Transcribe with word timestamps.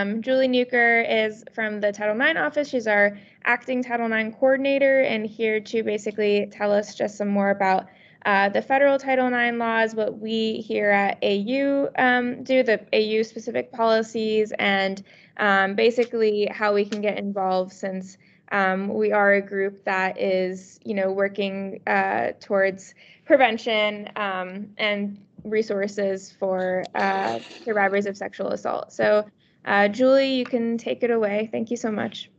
Um, 0.00 0.22
Julie 0.22 0.48
Nuker 0.48 1.04
is 1.26 1.44
from 1.52 1.80
the 1.80 1.92
Title 1.92 2.18
IX 2.18 2.38
office. 2.38 2.68
She's 2.68 2.86
our 2.86 3.18
acting 3.44 3.82
Title 3.82 4.10
IX 4.10 4.34
coordinator 4.34 5.00
and 5.02 5.26
here 5.26 5.60
to 5.60 5.82
basically 5.82 6.48
tell 6.50 6.72
us 6.72 6.94
just 6.94 7.18
some 7.18 7.28
more 7.28 7.50
about 7.50 7.86
uh, 8.24 8.48
the 8.48 8.62
federal 8.62 8.98
Title 8.98 9.26
IX 9.26 9.58
laws, 9.58 9.94
what 9.94 10.18
we 10.18 10.64
here 10.66 10.90
at 10.90 11.18
AU 11.22 11.88
um, 11.98 12.42
do, 12.44 12.62
the 12.62 12.80
AU 12.92 13.22
specific 13.22 13.72
policies, 13.72 14.52
and 14.58 15.02
um, 15.36 15.74
basically 15.74 16.46
how 16.46 16.74
we 16.74 16.84
can 16.84 17.00
get 17.00 17.18
involved 17.18 17.72
since 17.72 18.16
um, 18.52 18.88
we 18.88 19.12
are 19.12 19.34
a 19.34 19.42
group 19.42 19.84
that 19.84 20.18
is, 20.18 20.80
you 20.84 20.94
know, 20.94 21.12
working 21.12 21.80
uh, 21.86 22.32
towards 22.40 22.94
prevention 23.26 24.10
um, 24.16 24.70
and 24.76 25.18
resources 25.44 26.34
for 26.38 26.84
uh, 26.94 27.38
survivors 27.64 28.06
of 28.06 28.16
sexual 28.16 28.48
assault. 28.48 28.92
So, 28.92 29.26
uh, 29.64 29.88
Julie, 29.88 30.34
you 30.34 30.44
can 30.44 30.78
take 30.78 31.02
it 31.02 31.10
away. 31.10 31.48
Thank 31.52 31.70
you 31.70 31.76
so 31.76 31.90
much. 31.90 32.30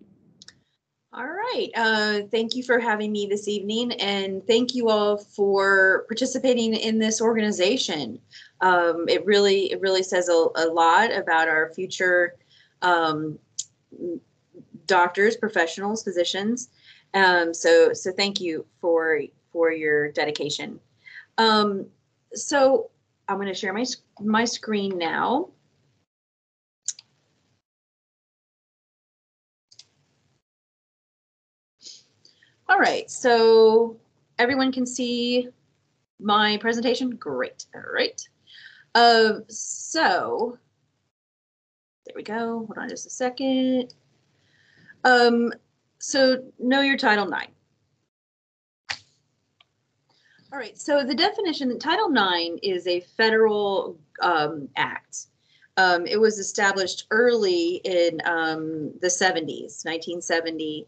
All 1.13 1.27
right. 1.27 1.69
Uh, 1.75 2.21
thank 2.31 2.55
you 2.55 2.63
for 2.63 2.79
having 2.79 3.11
me 3.11 3.27
this 3.27 3.49
evening, 3.49 3.91
and 3.93 4.45
thank 4.47 4.73
you 4.73 4.87
all 4.87 5.17
for 5.17 6.05
participating 6.07 6.73
in 6.73 6.99
this 6.99 7.21
organization. 7.21 8.17
Um, 8.61 9.09
it 9.09 9.25
really, 9.25 9.73
it 9.73 9.81
really 9.81 10.03
says 10.03 10.29
a, 10.29 10.47
a 10.55 10.67
lot 10.67 11.11
about 11.11 11.49
our 11.49 11.73
future 11.73 12.35
um, 12.81 13.37
doctors, 14.85 15.35
professionals, 15.35 16.01
physicians. 16.01 16.69
Um, 17.13 17.53
so, 17.53 17.91
so 17.91 18.13
thank 18.13 18.39
you 18.39 18.65
for 18.79 19.19
for 19.51 19.69
your 19.69 20.13
dedication. 20.13 20.79
Um, 21.37 21.87
so, 22.33 22.89
I'm 23.27 23.35
going 23.35 23.49
to 23.49 23.53
share 23.53 23.73
my 23.73 23.85
my 24.21 24.45
screen 24.45 24.97
now. 24.97 25.49
All 32.71 32.79
right, 32.79 33.11
so 33.11 33.97
everyone 34.39 34.71
can 34.71 34.85
see 34.85 35.49
my 36.21 36.55
presentation? 36.55 37.09
Great, 37.09 37.65
all 37.75 37.81
right. 37.93 38.25
Uh, 38.95 39.39
so, 39.49 40.57
there 42.05 42.13
we 42.15 42.23
go, 42.23 42.59
hold 42.59 42.77
on 42.77 42.87
just 42.87 43.05
a 43.05 43.09
second. 43.09 43.93
Um, 45.03 45.51
so 45.99 46.45
know 46.59 46.79
your 46.79 46.95
Title 46.95 47.27
IX. 47.27 47.51
All 50.53 50.57
right, 50.57 50.79
so 50.79 51.03
the 51.03 51.13
definition, 51.13 51.77
Title 51.77 52.09
IX 52.09 52.57
is 52.63 52.87
a 52.87 53.01
federal 53.01 53.99
um, 54.21 54.69
act. 54.77 55.25
Um, 55.75 56.05
it 56.05 56.21
was 56.21 56.39
established 56.39 57.07
early 57.11 57.81
in 57.83 58.21
um, 58.23 58.93
the 59.01 59.07
70s, 59.07 59.83
1970, 59.83 60.87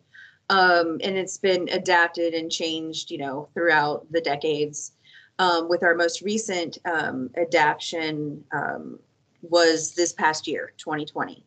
um, 0.54 1.00
and 1.04 1.18
it's 1.18 1.38
been 1.38 1.68
adapted 1.70 2.36
and 2.36 2.52
changed, 2.52 3.10
you 3.10 3.18
know, 3.18 3.50
throughout 3.56 4.06
the 4.12 4.22
decades. 4.22 4.92
Um, 5.40 5.68
with 5.68 5.82
our 5.82 5.96
most 5.96 6.22
recent 6.22 6.78
um, 6.86 7.32
adaptation 7.36 8.44
um, 8.52 9.00
was 9.42 9.96
this 9.96 10.14
past 10.14 10.48
year, 10.48 10.74
2020. 10.78 11.44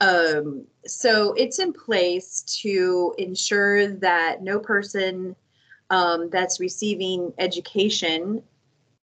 Um, 0.00 0.66
so 0.84 1.32
it's 1.34 1.60
in 1.60 1.72
place 1.72 2.42
to 2.62 3.14
ensure 3.18 3.86
that 3.86 4.42
no 4.42 4.58
person 4.58 5.36
um, 5.90 6.30
that's 6.30 6.58
receiving 6.58 7.32
education 7.38 8.42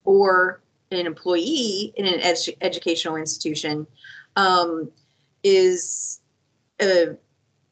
or 0.04 0.60
an 0.92 1.06
employee 1.06 1.94
in 1.96 2.06
an 2.06 2.20
edu- 2.20 2.58
educational 2.60 3.16
institution 3.16 3.88
is 5.44 6.20
a 6.82 7.16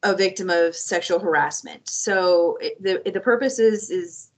a 0.04 0.16
victim 0.16 0.50
of 0.50 0.76
sexual 0.76 1.20
harassment. 1.20 1.90
So 1.90 2.58
the 2.80 3.02
the 3.06 3.20
purpose 3.20 3.60
is 3.60 3.90
is 3.90 4.32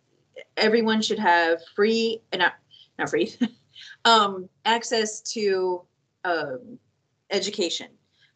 everyone 0.58 1.02
should 1.02 1.20
have 1.20 1.60
free 1.76 2.22
and 2.32 2.40
not 2.40 2.54
not 2.98 3.10
free 3.10 3.34
um, 4.06 4.50
access 4.66 5.22
to 5.34 5.82
um, 6.24 6.80
education 7.32 7.88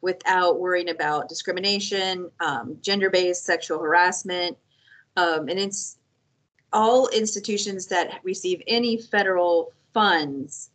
without 0.01 0.59
worrying 0.59 0.89
about 0.89 1.29
discrimination, 1.29 2.29
um, 2.41 2.77
gender-based 2.81 3.45
sexual 3.45 3.79
harassment, 3.79 4.57
um, 5.15 5.47
and 5.47 5.57
it's 5.57 5.97
all 6.73 7.07
institutions 7.09 7.87
that 7.87 8.19
receive 8.23 8.61
any 8.67 8.97
federal 8.97 9.71
funds 9.93 10.71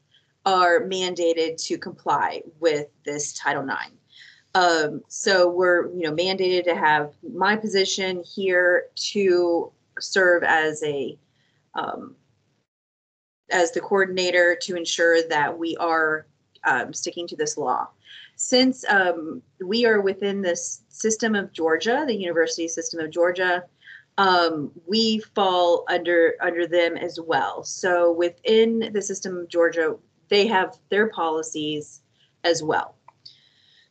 are 0.47 0.81
mandated 0.81 1.63
to 1.63 1.77
comply 1.77 2.41
with 2.61 2.87
this 3.05 3.35
Title 3.35 3.65
IX. 3.65 3.98
Um, 4.55 5.03
so 5.09 5.49
we're, 5.51 5.89
you 5.93 6.03
know, 6.03 6.13
mandated 6.13 6.65
to 6.65 6.75
have 6.75 7.13
my 7.23 7.57
position 7.57 8.23
here 8.23 8.87
to 9.13 9.71
serve 10.01 10.43
as 10.43 10.83
a 10.83 11.19
um, 11.75 12.17
as 13.51 13.73
the 13.73 13.81
coordinator 13.81 14.57
to 14.63 14.77
ensure 14.77 15.23
that 15.29 15.59
we 15.59 15.77
are 15.77 16.27
um, 16.65 16.93
sticking 16.93 17.27
to 17.29 17.37
this 17.37 17.57
law. 17.57 17.89
Since 18.37 18.85
um, 18.89 19.43
we 19.65 19.87
are 19.87 20.01
within 20.01 20.43
this 20.43 20.83
system 20.89 21.35
of 21.35 21.53
Georgia, 21.53 22.05
the 22.07 22.15
university 22.15 22.69
system 22.69 23.01
of 23.01 23.11
Georgia, 23.11 23.65
um, 24.17 24.73
we 24.87 25.21
fall 25.21 25.85
under 25.89 26.35
under 26.41 26.67
them 26.67 26.97
as 26.97 27.21
well. 27.21 27.63
So 27.65 28.13
within 28.13 28.91
the 28.93 29.03
system 29.03 29.37
of 29.37 29.49
Georgia, 29.49 29.97
they 30.29 30.47
have 30.47 30.77
their 30.89 31.09
policies 31.09 32.03
as 32.45 32.63
well. 32.63 32.98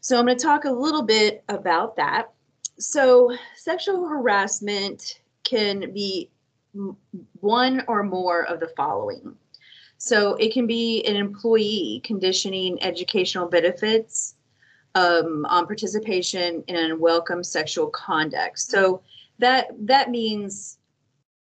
So 0.01 0.17
I'm 0.17 0.25
going 0.25 0.37
to 0.37 0.43
talk 0.43 0.65
a 0.65 0.71
little 0.71 1.03
bit 1.03 1.43
about 1.49 1.95
that. 1.97 2.31
So 2.79 3.35
sexual 3.55 4.07
harassment 4.07 5.21
can 5.43 5.93
be 5.93 6.29
one 7.39 7.83
or 7.87 8.03
more 8.03 8.45
of 8.45 8.59
the 8.59 8.71
following. 8.77 9.35
So 9.97 10.35
it 10.35 10.53
can 10.53 10.67
be 10.67 11.03
an 11.05 11.15
employee 11.15 12.01
conditioning 12.03 12.81
educational 12.83 13.47
benefits 13.47 14.35
um, 14.95 15.45
on 15.49 15.65
participation 15.65 16.63
in 16.67 16.75
unwelcome 16.75 17.43
sexual 17.43 17.87
conduct. 17.87 18.59
So 18.59 19.01
that 19.39 19.67
that 19.87 20.09
means 20.09 20.77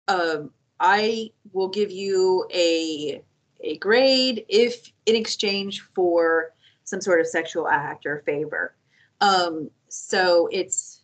um, 0.07 0.51
I 0.79 1.31
will 1.53 1.69
give 1.69 1.91
you 1.91 2.45
a 2.53 3.21
a 3.61 3.77
grade 3.77 4.45
if 4.49 4.91
in 5.05 5.15
exchange 5.15 5.81
for 5.93 6.53
some 6.91 7.01
sort 7.01 7.21
of 7.21 7.25
sexual 7.25 7.69
act 7.69 8.05
or 8.05 8.21
favor. 8.25 8.75
Um, 9.21 9.71
so 9.87 10.49
it's 10.51 11.01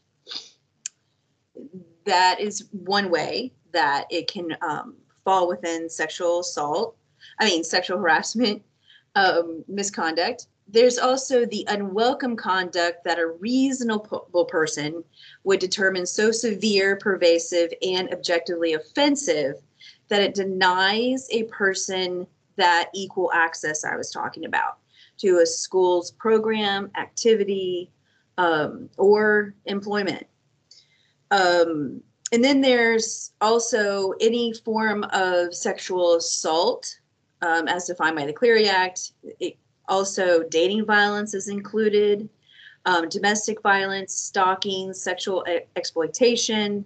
that 2.05 2.39
is 2.39 2.67
one 2.71 3.09
way 3.09 3.53
that 3.71 4.05
it 4.11 4.27
can 4.27 4.55
um, 4.61 4.95
fall 5.23 5.47
within 5.47 5.89
sexual 5.89 6.41
assault. 6.41 6.97
I 7.39 7.45
mean, 7.45 7.63
sexual 7.63 7.99
harassment, 7.99 8.61
um, 9.15 9.63
misconduct. 9.67 10.47
There's 10.67 10.97
also 10.97 11.45
the 11.45 11.65
unwelcome 11.69 12.35
conduct 12.35 13.05
that 13.05 13.17
a 13.17 13.27
reasonable 13.27 14.45
person 14.49 15.03
would 15.45 15.59
determine 15.59 16.05
so 16.05 16.31
severe, 16.31 16.97
pervasive, 16.97 17.71
and 17.81 18.11
objectively 18.11 18.73
offensive 18.73 19.55
that 20.09 20.21
it 20.21 20.35
denies 20.35 21.29
a 21.31 21.43
person 21.43 22.27
that 22.57 22.89
equal 22.93 23.31
access 23.33 23.85
I 23.85 23.95
was 23.95 24.11
talking 24.11 24.43
about 24.43 24.79
to 25.19 25.39
a 25.39 25.45
school's 25.45 26.11
program, 26.11 26.91
activity, 26.97 27.91
um, 28.37 28.89
or 28.97 29.55
employment. 29.65 30.27
Um, 31.31 32.01
and 32.31 32.43
then 32.43 32.61
there's 32.61 33.31
also 33.41 34.13
any 34.21 34.53
form 34.53 35.03
of 35.11 35.55
sexual 35.55 36.15
assault 36.15 36.99
um, 37.41 37.67
as 37.67 37.85
defined 37.85 38.15
by 38.15 38.25
the 38.25 38.33
Clery 38.33 38.67
Act. 38.67 39.13
It, 39.39 39.57
also, 39.87 40.43
dating 40.49 40.85
violence 40.85 41.33
is 41.33 41.47
included, 41.47 42.27
um, 42.85 43.07
domestic 43.07 43.61
violence, 43.61 44.13
stalking, 44.13 44.91
sexual 44.91 45.45
e- 45.49 45.61
exploitation 45.77 46.83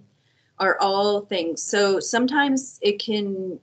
are 0.58 0.78
all 0.80 1.22
things. 1.22 1.62
So 1.62 1.98
sometimes 1.98 2.78
it 2.80 3.00
can, 3.00 3.58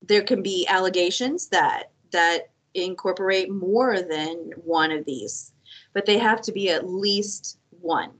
there 0.00 0.22
can 0.22 0.42
be 0.42 0.66
allegations 0.68 1.48
that 1.48 1.90
that 2.12 2.50
incorporate 2.84 3.50
more 3.50 4.02
than 4.02 4.50
one 4.64 4.92
of 4.92 5.04
these, 5.04 5.52
but 5.92 6.06
they 6.06 6.18
have 6.18 6.40
to 6.42 6.52
be 6.52 6.70
at 6.70 6.88
least 6.88 7.58
one. 7.80 8.10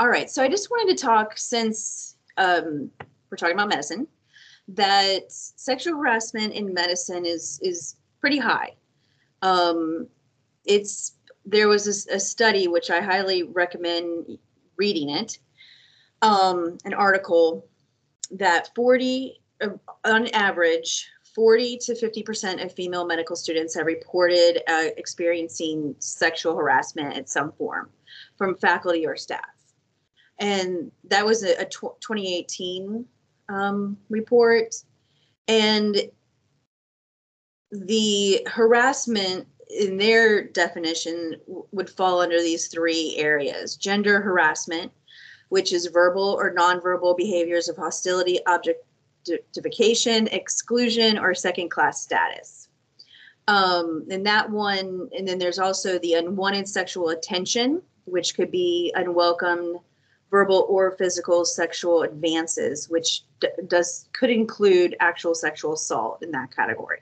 All 0.00 0.08
right, 0.08 0.28
so 0.28 0.42
I 0.42 0.48
just 0.48 0.70
wanted 0.70 0.96
to 0.96 1.04
talk 1.04 1.38
since 1.38 2.16
um, 2.36 2.90
we're 3.30 3.36
talking 3.36 3.54
about 3.54 3.68
medicine, 3.68 4.06
that 4.68 5.30
sexual 5.30 5.96
harassment 5.96 6.52
in 6.54 6.72
medicine 6.72 7.26
is 7.26 7.60
is 7.62 7.96
pretty 8.20 8.38
high. 8.38 8.74
Um, 9.42 10.08
it's 10.64 11.12
there 11.44 11.68
was 11.68 11.86
a, 11.86 12.14
a, 12.14 12.20
study 12.20 12.68
which 12.68 12.90
I 12.90 13.02
highly 13.02 13.42
recommend 13.42 14.38
reading 14.76 15.10
it, 15.10 15.38
um, 16.22 16.78
an 16.86 16.94
article 16.94 17.66
that 18.30 18.70
40 18.74 19.42
on 20.04 20.26
average, 20.28 21.08
40 21.34 21.78
to 21.78 21.94
50% 21.94 22.64
of 22.64 22.72
female 22.72 23.06
medical 23.06 23.34
students 23.34 23.74
have 23.74 23.86
reported 23.86 24.62
uh, 24.68 24.90
experiencing 24.96 25.96
sexual 25.98 26.56
harassment 26.56 27.16
in 27.16 27.26
some 27.26 27.52
form 27.52 27.90
from 28.38 28.56
faculty 28.56 29.06
or 29.06 29.16
staff. 29.16 29.40
And 30.38 30.92
that 31.04 31.26
was 31.26 31.42
a, 31.42 31.60
a 31.60 31.64
tw- 31.64 32.00
2018 32.00 33.04
um, 33.48 33.96
report. 34.08 34.74
And 35.48 35.96
the 37.70 38.46
harassment 38.46 39.46
in 39.68 39.96
their 39.96 40.44
definition 40.44 41.36
w- 41.46 41.66
would 41.72 41.90
fall 41.90 42.20
under 42.20 42.40
these 42.40 42.68
three 42.68 43.16
areas 43.16 43.76
gender 43.76 44.20
harassment, 44.20 44.92
which 45.48 45.72
is 45.72 45.86
verbal 45.86 46.36
or 46.38 46.54
nonverbal 46.54 47.16
behaviors 47.16 47.68
of 47.68 47.76
hostility, 47.76 48.38
objectification, 49.28 50.26
exclusion, 50.28 51.18
or 51.18 51.34
second 51.34 51.70
class 51.70 52.02
status. 52.02 52.68
Um, 53.46 54.06
and 54.10 54.24
that 54.26 54.50
one, 54.50 55.08
and 55.16 55.26
then 55.28 55.38
there's 55.38 55.58
also 55.58 55.98
the 55.98 56.14
unwanted 56.14 56.68
sexual 56.68 57.10
attention, 57.10 57.82
which 58.04 58.34
could 58.34 58.50
be 58.50 58.92
unwelcome 58.94 59.78
verbal 60.30 60.66
or 60.68 60.92
physical 60.92 61.44
sexual 61.44 62.02
advances, 62.02 62.88
which 62.88 63.22
d- 63.40 63.48
does 63.68 64.08
could 64.12 64.30
include 64.30 64.96
actual 65.00 65.34
sexual 65.34 65.74
assault 65.74 66.22
in 66.22 66.30
that 66.30 66.54
category. 66.54 67.00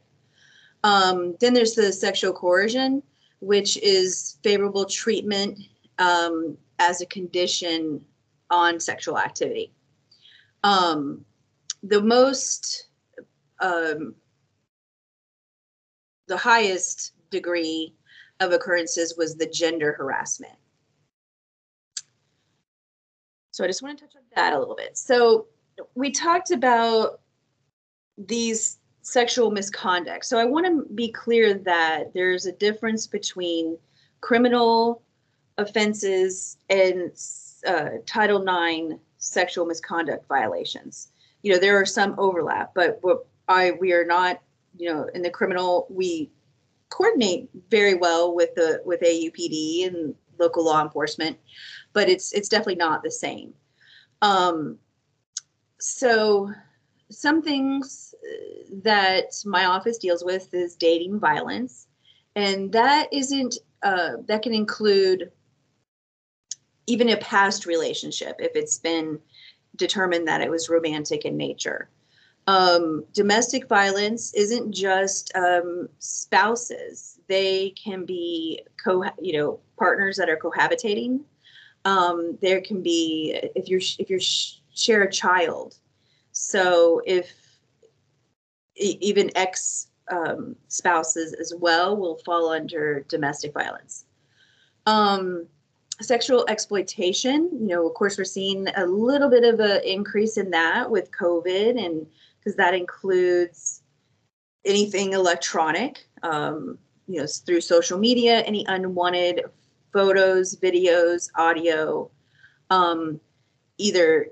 Um, 0.84 1.36
then 1.40 1.54
there's 1.54 1.74
the 1.74 1.92
sexual 1.92 2.32
coercion, 2.32 3.02
which 3.40 3.76
is 3.78 4.38
favorable 4.42 4.84
treatment 4.84 5.58
um, 5.98 6.58
as 6.78 7.00
a 7.00 7.06
condition 7.06 8.04
on 8.50 8.80
sexual 8.80 9.18
activity. 9.18 9.72
Um, 10.64 11.24
the 11.82 12.00
most, 12.00 12.88
um, 13.60 14.14
the 16.28 16.36
highest 16.36 17.12
degree 17.30 17.94
of 18.40 18.52
occurrences 18.52 19.16
was 19.16 19.34
the 19.34 19.46
gender 19.46 19.92
harassment. 19.92 20.54
So 23.50 23.64
I 23.64 23.66
just 23.66 23.82
want 23.82 23.98
to 23.98 24.04
touch 24.04 24.16
on 24.16 24.22
that 24.34 24.52
a 24.54 24.58
little 24.58 24.74
bit. 24.74 24.96
So 24.96 25.46
we 25.94 26.10
talked 26.10 26.50
about 26.50 27.20
these 28.16 28.78
sexual 29.02 29.50
misconduct. 29.50 30.24
So 30.24 30.38
I 30.38 30.44
want 30.44 30.66
to 30.66 30.94
be 30.94 31.08
clear 31.08 31.54
that 31.54 32.14
there's 32.14 32.46
a 32.46 32.52
difference 32.52 33.06
between 33.06 33.76
criminal 34.20 35.02
offenses 35.58 36.56
and 36.70 37.10
uh, 37.66 37.98
Title 38.06 38.42
IX 38.42 38.94
sexual 39.18 39.66
misconduct 39.66 40.26
violations. 40.28 41.08
You 41.42 41.52
know, 41.52 41.58
there 41.58 41.80
are 41.80 41.86
some 41.86 42.14
overlap, 42.18 42.72
but 42.74 42.98
what 43.02 43.26
I 43.48 43.72
we 43.72 43.92
are 43.92 44.04
not, 44.04 44.40
you 44.76 44.92
know, 44.92 45.08
in 45.14 45.22
the 45.22 45.30
criminal 45.30 45.86
we 45.90 46.30
coordinate 46.88 47.48
very 47.70 47.94
well 47.94 48.34
with 48.34 48.54
the 48.54 48.82
with 48.84 49.00
AUPD 49.00 49.86
and 49.86 50.14
local 50.38 50.64
law 50.64 50.82
enforcement, 50.82 51.38
but 51.92 52.08
it's 52.08 52.32
it's 52.32 52.48
definitely 52.48 52.76
not 52.76 53.02
the 53.02 53.10
same. 53.10 53.54
Um, 54.20 54.78
so 55.80 56.50
some 57.10 57.42
things 57.42 58.14
uh, 58.22 58.76
that 58.84 59.32
my 59.44 59.66
office 59.66 59.98
deals 59.98 60.24
with 60.24 60.52
is 60.54 60.76
dating 60.76 61.18
violence, 61.18 61.88
and 62.36 62.70
that 62.72 63.08
isn't 63.12 63.56
uh, 63.82 64.12
that 64.26 64.42
can 64.42 64.54
include 64.54 65.30
even 66.86 67.08
a 67.10 67.16
past 67.18 67.66
relationship 67.66 68.36
if 68.38 68.52
it's 68.54 68.78
been 68.78 69.18
determined 69.76 70.28
that 70.28 70.40
it 70.40 70.50
was 70.50 70.68
romantic 70.68 71.24
in 71.24 71.36
nature. 71.36 71.88
Um, 72.46 73.04
domestic 73.12 73.68
violence 73.68 74.34
isn't 74.34 74.72
just 74.72 75.34
um, 75.36 75.88
spouses; 75.98 77.20
they 77.28 77.70
can 77.70 78.04
be 78.04 78.62
co, 78.82 79.04
you 79.20 79.38
know, 79.38 79.60
partners 79.78 80.16
that 80.16 80.28
are 80.28 80.36
cohabitating. 80.36 81.20
Um, 81.84 82.38
there 82.42 82.60
can 82.60 82.82
be 82.82 83.38
if 83.54 83.68
you're 83.68 83.80
if 83.98 84.10
you 84.10 84.18
share 84.74 85.02
a 85.02 85.10
child. 85.10 85.76
So 86.32 87.00
if 87.06 87.32
even 88.74 89.30
ex 89.36 89.88
um, 90.10 90.56
spouses 90.68 91.34
as 91.34 91.54
well 91.56 91.96
will 91.96 92.16
fall 92.24 92.50
under 92.50 93.04
domestic 93.08 93.52
violence. 93.52 94.04
Um, 94.86 95.46
sexual 96.02 96.44
exploitation, 96.48 97.48
you 97.52 97.68
know, 97.68 97.86
of 97.86 97.94
course, 97.94 98.18
we're 98.18 98.24
seeing 98.24 98.68
a 98.76 98.86
little 98.86 99.28
bit 99.28 99.44
of 99.44 99.60
an 99.60 99.82
increase 99.84 100.36
in 100.36 100.50
that 100.50 100.90
with 100.90 101.10
COVID, 101.12 101.84
and 101.84 102.06
because 102.38 102.56
that 102.56 102.74
includes 102.74 103.82
anything 104.64 105.12
electronic, 105.12 106.06
um, 106.22 106.78
you 107.08 107.20
know, 107.20 107.26
through 107.26 107.60
social 107.60 107.98
media, 107.98 108.40
any 108.40 108.64
unwanted 108.68 109.42
photos, 109.92 110.56
videos, 110.56 111.28
audio, 111.36 112.10
um, 112.70 113.20
either 113.78 114.28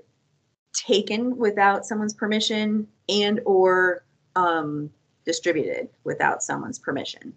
taken 0.73 1.37
without 1.37 1.85
someone's 1.85 2.13
permission 2.13 2.87
and 3.09 3.39
or 3.45 4.03
um, 4.35 4.89
distributed 5.25 5.89
without 6.03 6.41
someone's 6.41 6.79
permission. 6.79 7.33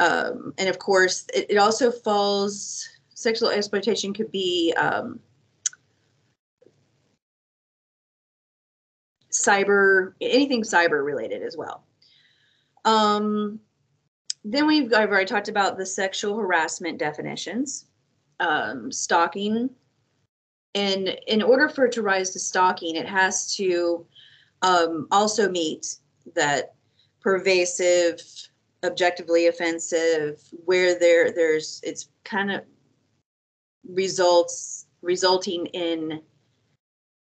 Um, 0.00 0.54
and 0.58 0.68
of 0.68 0.78
course, 0.78 1.26
it, 1.34 1.46
it, 1.50 1.56
also 1.58 1.90
falls, 1.90 2.88
sexual 3.20 3.50
exploitation 3.50 4.14
could 4.14 4.32
be 4.32 4.72
um, 4.78 5.20
cyber, 9.30 10.14
anything 10.20 10.62
cyber 10.62 11.04
related 11.04 11.42
as 11.42 11.56
well. 11.56 11.84
Um, 12.84 13.60
then 14.42 14.66
we've, 14.66 14.92
I've 14.94 15.10
already 15.10 15.26
talked 15.26 15.48
about 15.48 15.76
the 15.76 15.84
sexual 15.84 16.38
harassment 16.38 16.98
definitions, 16.98 17.86
um, 18.40 18.90
stalking. 18.90 19.68
And 20.74 21.08
in 21.26 21.42
order 21.42 21.68
for 21.68 21.84
it 21.84 21.92
to 21.92 22.02
rise 22.02 22.30
to 22.30 22.38
stalking, 22.38 22.96
it 22.96 23.06
has 23.06 23.54
to 23.56 24.06
um, 24.62 25.08
also 25.10 25.50
meet 25.50 25.96
that 26.34 26.74
pervasive, 27.20 28.22
objectively 28.82 29.48
offensive, 29.48 30.40
where 30.64 30.98
there 30.98 31.32
there's 31.32 31.80
it's 31.82 32.08
kind 32.24 32.50
of 32.50 32.62
results 33.88 34.86
resulting 35.02 35.66
in 35.66 36.20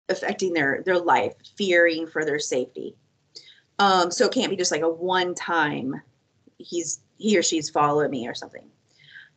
affecting 0.08 0.52
their 0.52 0.82
their 0.84 0.98
life, 0.98 1.34
fearing 1.56 2.06
for 2.06 2.24
their 2.24 2.38
safety. 2.38 2.96
Um, 3.78 4.10
so 4.10 4.26
it 4.26 4.32
can't 4.32 4.50
be 4.50 4.56
just 4.56 4.72
like 4.72 4.82
a 4.82 4.88
one 4.88 5.34
time 5.34 6.00
he's 6.58 7.00
he 7.18 7.36
or 7.38 7.42
she's 7.42 7.70
following 7.70 8.10
me 8.10 8.26
or 8.26 8.34
something. 8.34 8.68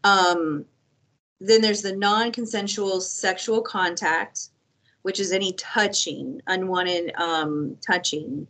Um, 0.04 0.66
then 1.40 1.62
there's 1.62 1.82
the 1.82 1.96
non-consensual 1.96 3.02
sexual 3.02 3.62
contact, 3.62 4.50
which 5.04 5.20
is 5.20 5.32
any 5.32 5.54
touching, 5.54 6.42
unwanted 6.48 7.14
um, 7.16 7.78
touching. 7.86 8.48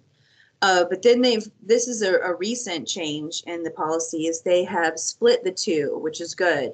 Uh, 0.62 0.86
but 0.90 1.02
then 1.02 1.22
they've 1.22 1.48
this 1.64 1.88
is 1.88 2.02
a, 2.02 2.16
a, 2.20 2.36
recent 2.36 2.86
change 2.86 3.44
in 3.48 3.64
the 3.64 3.72
policy 3.72 4.28
is 4.28 4.42
they 4.42 4.64
have 4.66 5.00
split 5.00 5.44
the 5.44 5.52
two, 5.52 5.98
which 6.02 6.20
is 6.20 6.36
good. 6.36 6.74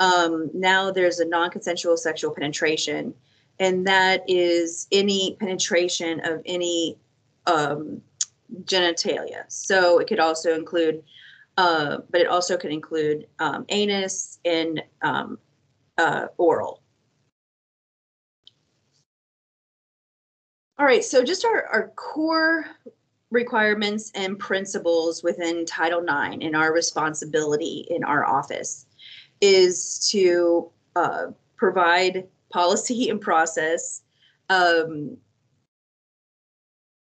Um, 0.00 0.50
now 0.52 0.90
there's 0.90 1.20
a 1.20 1.24
non-consensual 1.24 1.96
sexual 1.96 2.32
penetration, 2.32 3.14
and 3.60 3.86
that 3.86 4.24
is 4.28 4.88
any 4.90 5.36
penetration 5.38 6.20
of 6.24 6.42
any 6.46 6.98
um, 7.46 8.02
genitalia. 8.64 9.44
So 9.48 9.98
it 9.98 10.08
could 10.08 10.20
also 10.20 10.54
include 10.54 11.02
uh, 11.56 11.98
but 12.10 12.20
it 12.20 12.26
also 12.26 12.56
could 12.56 12.72
include 12.72 13.26
um, 13.38 13.64
anus 13.68 14.38
and 14.44 14.82
um, 15.02 15.38
uh, 15.98 16.26
oral. 16.36 16.80
All 20.78 20.86
right, 20.86 21.04
so 21.04 21.22
just 21.22 21.44
our, 21.44 21.66
our 21.66 21.88
core 21.94 22.66
requirements 23.30 24.10
and 24.14 24.38
principles 24.38 25.22
within 25.22 25.64
Title 25.64 26.00
IX 26.00 26.38
and 26.44 26.56
our 26.56 26.72
responsibility 26.72 27.86
in 27.90 28.02
our 28.02 28.24
office 28.24 28.86
is 29.40 30.08
to 30.10 30.70
uh, 30.96 31.26
provide 31.56 32.26
policy 32.52 33.10
and 33.10 33.20
process 33.20 34.02
um, 34.50 35.16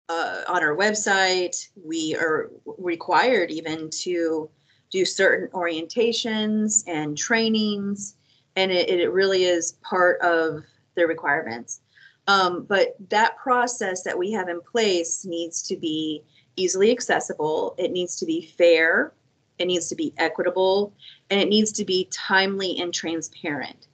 uh, 0.08 0.42
on 0.48 0.62
our 0.62 0.76
website. 0.76 1.56
We 1.82 2.16
are 2.16 2.50
required 2.78 3.50
even 3.50 3.90
to 4.02 4.50
do 4.90 5.04
certain 5.04 5.48
orientations 5.48 6.82
and 6.86 7.16
trainings, 7.16 8.16
and 8.56 8.72
it, 8.72 8.88
it 8.88 9.12
really 9.12 9.44
is 9.44 9.72
part 9.82 10.20
of 10.20 10.64
the 10.96 11.06
requirements. 11.06 11.80
Um, 12.26 12.64
but 12.64 12.96
that 13.08 13.36
process 13.38 14.02
that 14.02 14.18
we 14.18 14.32
have 14.32 14.48
in 14.48 14.60
place 14.60 15.24
needs 15.24 15.62
to 15.64 15.76
be 15.76 16.22
easily 16.56 16.90
accessible, 16.90 17.74
it 17.78 17.92
needs 17.92 18.16
to 18.16 18.26
be 18.26 18.52
fair, 18.58 19.12
it 19.60 19.66
needs 19.66 19.88
to 19.88 19.94
be 19.94 20.12
equitable, 20.16 20.92
and 21.30 21.40
it 21.40 21.48
needs 21.48 21.72
to 21.72 21.84
be 21.84 22.08
timely 22.10 22.80
and 22.80 22.92
transparent. 22.92 23.86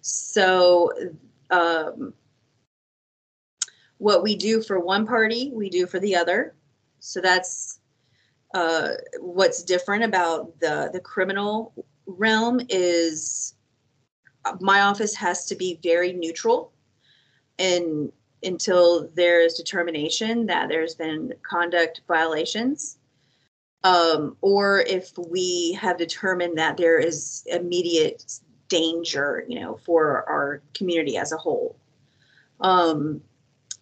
So, 0.00 0.92
um, 1.50 2.14
what 3.98 4.22
we 4.22 4.36
do 4.36 4.62
for 4.62 4.78
one 4.78 5.06
party, 5.06 5.50
we 5.52 5.68
do 5.68 5.86
for 5.86 5.98
the 5.98 6.14
other. 6.14 6.54
So 7.00 7.20
that's 7.20 7.80
uh, 8.54 8.92
what's 9.20 9.62
different 9.62 10.04
about 10.04 10.58
the 10.60 10.90
the 10.92 11.00
criminal 11.00 11.72
realm 12.06 12.60
is 12.68 13.54
uh, 14.44 14.56
my 14.60 14.80
office 14.80 15.14
has 15.14 15.44
to 15.46 15.54
be 15.54 15.78
very 15.82 16.12
neutral 16.12 16.72
and 17.58 18.10
until 18.42 19.10
there's 19.14 19.54
determination 19.54 20.46
that 20.46 20.68
there's 20.68 20.94
been 20.94 21.34
conduct 21.42 22.02
violations 22.06 22.97
um, 23.84 24.36
or 24.40 24.80
if 24.80 25.16
we 25.16 25.72
have 25.80 25.98
determined 25.98 26.58
that 26.58 26.76
there 26.76 26.98
is 26.98 27.44
immediate 27.46 28.40
danger 28.68 29.44
you 29.48 29.58
know 29.58 29.78
for 29.86 30.28
our 30.28 30.62
community 30.74 31.16
as 31.16 31.32
a 31.32 31.36
whole. 31.36 31.76
Um, 32.60 33.22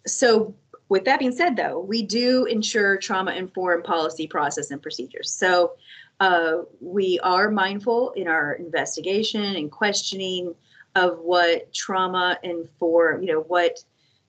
so 0.05 0.55
with 0.89 1.03
that 1.05 1.19
being 1.19 1.33
said 1.33 1.55
though 1.55 1.79
we 1.79 2.03
do 2.03 2.45
ensure 2.45 2.97
trauma 2.97 3.31
informed 3.31 3.83
policy 3.83 4.27
process 4.27 4.71
and 4.71 4.81
procedures. 4.81 5.31
So 5.31 5.73
uh, 6.19 6.59
we 6.79 7.19
are 7.19 7.51
mindful 7.51 8.11
in 8.11 8.27
our 8.27 8.53
investigation 8.53 9.43
and 9.55 9.71
questioning 9.71 10.55
of 10.95 11.19
what 11.19 11.71
trauma 11.73 12.39
inform 12.43 13.21
you 13.21 13.33
know 13.33 13.41
what 13.41 13.83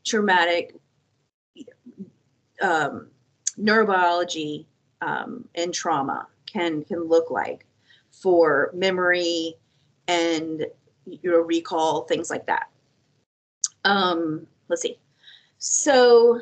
traumatic 0.04 0.74
um, 2.60 3.08
neurobiology 3.58 4.66
um, 5.00 5.48
and 5.54 5.72
trauma 5.72 6.26
can 6.46 6.84
can 6.84 7.04
look 7.04 7.30
like 7.30 7.66
for 8.10 8.70
memory 8.74 9.54
and 10.06 10.66
you 11.06 11.30
know 11.30 11.40
recall 11.40 12.02
things 12.02 12.30
like 12.30 12.46
that. 12.46 12.70
Um, 13.84 14.46
let's 14.68 14.82
see. 14.82 14.98
So 15.58 16.40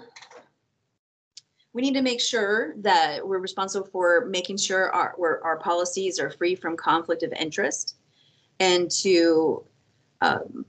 we 1.73 1.83
need 1.83 1.95
to 1.95 2.03
make 2.03 2.21
sure 2.21 2.75
that 2.79 3.27
we're 3.27 3.39
responsible 3.39 3.87
for 3.87 4.27
making 4.27 4.57
sure 4.57 4.91
our 4.95 5.41
our 5.45 5.59
policies 5.59 6.19
are 6.19 6.31
free 6.31 6.55
from 6.55 6.77
conflict 6.77 7.23
of 7.23 7.33
interest 7.33 7.97
and 8.61 8.91
to 8.91 9.63
um, 10.23 10.65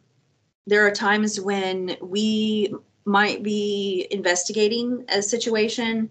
there 0.65 0.86
are 0.86 0.91
times 0.91 1.39
when 1.39 1.96
we 2.01 2.74
might 3.07 3.41
be 3.41 4.07
investigating 4.11 5.03
a 5.09 5.21
situation 5.21 6.09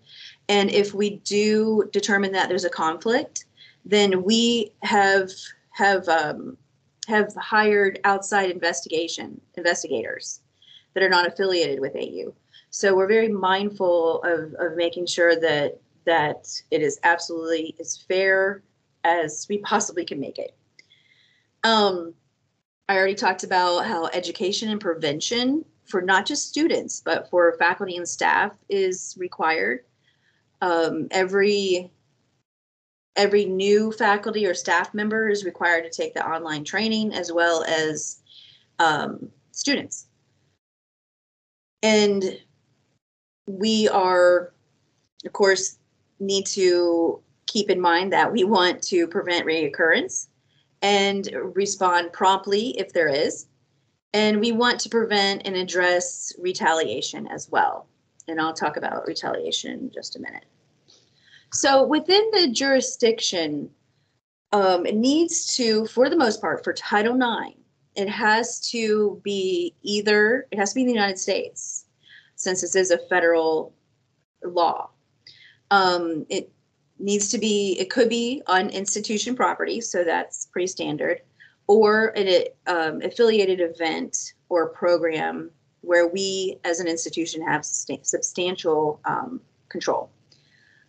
and 0.48 0.70
if 0.70 0.94
we 0.94 1.16
do 1.18 1.88
determine 1.92 2.32
that 2.32 2.48
there's 2.48 2.64
a 2.64 2.70
conflict 2.70 3.44
then 3.84 4.22
we 4.24 4.72
have 4.82 5.30
have 5.70 6.08
um, 6.08 6.56
have 7.06 7.32
hired 7.36 8.00
outside 8.04 8.50
investigation 8.50 9.40
investigators 9.56 10.40
that 10.94 11.02
are 11.02 11.08
not 11.08 11.26
affiliated 11.26 11.78
with 11.78 11.94
AU. 11.94 12.34
So 12.70 12.96
we're 12.96 13.06
very 13.06 13.28
mindful 13.28 14.22
of, 14.22 14.54
of 14.58 14.76
making 14.76 15.06
sure 15.06 15.38
that 15.40 15.78
that 16.04 16.48
it 16.70 16.82
is 16.82 16.98
absolutely 17.02 17.74
as 17.80 17.96
fair 17.96 18.62
as 19.04 19.46
we 19.48 19.58
possibly 19.58 20.04
can 20.04 20.20
make 20.20 20.38
it. 20.38 20.56
Um, 21.64 22.14
I 22.88 22.96
already 22.96 23.14
talked 23.14 23.44
about 23.44 23.86
how 23.86 24.06
education 24.06 24.68
and 24.70 24.80
prevention 24.80 25.64
for 25.86 26.02
not 26.02 26.26
just 26.26 26.48
students, 26.48 27.00
but 27.00 27.30
for 27.30 27.56
faculty 27.58 27.96
and 27.96 28.08
staff 28.08 28.52
is 28.68 29.14
required. 29.18 29.80
Um, 30.60 31.08
every 31.10 31.90
every 33.16 33.46
new 33.46 33.90
faculty 33.92 34.46
or 34.46 34.52
staff 34.52 34.92
member 34.92 35.28
is 35.28 35.44
required 35.44 35.84
to 35.84 35.90
take 35.90 36.12
the 36.12 36.26
online 36.26 36.64
training 36.64 37.14
as 37.14 37.32
well 37.32 37.64
as 37.64 38.20
um, 38.78 39.30
students. 39.52 40.08
And 41.82 42.38
we 43.46 43.88
are, 43.88 44.52
of 45.24 45.32
course, 45.32 45.78
need 46.20 46.46
to 46.46 47.20
keep 47.46 47.70
in 47.70 47.80
mind 47.80 48.12
that 48.12 48.30
we 48.30 48.44
want 48.44 48.82
to 48.82 49.06
prevent 49.06 49.46
reoccurrence 49.46 50.26
and 50.82 51.28
respond 51.54 52.12
promptly 52.12 52.78
if 52.78 52.92
there 52.92 53.08
is. 53.08 53.46
And 54.16 54.40
we 54.40 54.50
want 54.50 54.80
to 54.80 54.88
prevent 54.88 55.42
and 55.44 55.54
address 55.54 56.32
retaliation 56.38 57.26
as 57.26 57.50
well. 57.50 57.86
And 58.28 58.40
I'll 58.40 58.54
talk 58.54 58.78
about 58.78 59.06
retaliation 59.06 59.72
in 59.72 59.90
just 59.90 60.16
a 60.16 60.18
minute. 60.18 60.46
So 61.52 61.86
within 61.86 62.30
the 62.32 62.48
jurisdiction, 62.50 63.68
um, 64.52 64.86
it 64.86 64.96
needs 64.96 65.54
to, 65.56 65.84
for 65.88 66.08
the 66.08 66.16
most 66.16 66.40
part, 66.40 66.64
for 66.64 66.72
Title 66.72 67.14
IX, 67.14 67.58
it 67.94 68.08
has 68.08 68.58
to 68.70 69.20
be 69.22 69.74
either, 69.82 70.46
it 70.50 70.58
has 70.58 70.70
to 70.70 70.76
be 70.76 70.80
in 70.80 70.86
the 70.86 70.94
United 70.94 71.18
States, 71.18 71.84
since 72.36 72.62
this 72.62 72.74
is 72.74 72.90
a 72.90 73.06
federal 73.10 73.74
law. 74.42 74.88
Um, 75.70 76.24
it 76.30 76.50
needs 76.98 77.30
to 77.32 77.38
be, 77.38 77.76
it 77.78 77.90
could 77.90 78.08
be 78.08 78.40
on 78.46 78.70
institution 78.70 79.36
property, 79.36 79.82
so 79.82 80.04
that's 80.04 80.46
pretty 80.46 80.68
standard, 80.68 81.20
or 81.66 82.08
an 82.16 82.44
um, 82.66 83.02
affiliated 83.02 83.60
event 83.60 84.34
or 84.48 84.68
program 84.68 85.50
where 85.80 86.08
we 86.08 86.58
as 86.64 86.80
an 86.80 86.86
institution 86.86 87.46
have 87.46 87.64
substantial 87.64 89.00
um, 89.04 89.40
control 89.68 90.10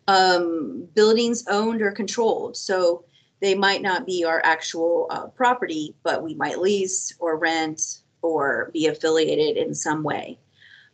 um, 0.07 0.87
buildings 0.95 1.45
owned 1.47 1.81
or 1.81 1.91
controlled. 1.91 2.57
So 2.57 3.03
they 3.39 3.53
might 3.53 3.81
not 3.81 4.05
be 4.05 4.25
our 4.25 4.41
actual 4.43 5.07
uh, 5.09 5.27
property, 5.27 5.95
but 6.03 6.23
we 6.23 6.33
might 6.33 6.59
lease 6.59 7.13
or 7.19 7.37
rent 7.37 8.01
or 8.21 8.71
be 8.73 8.87
affiliated 8.87 9.57
in 9.57 9.75
some 9.75 10.03
way. 10.03 10.39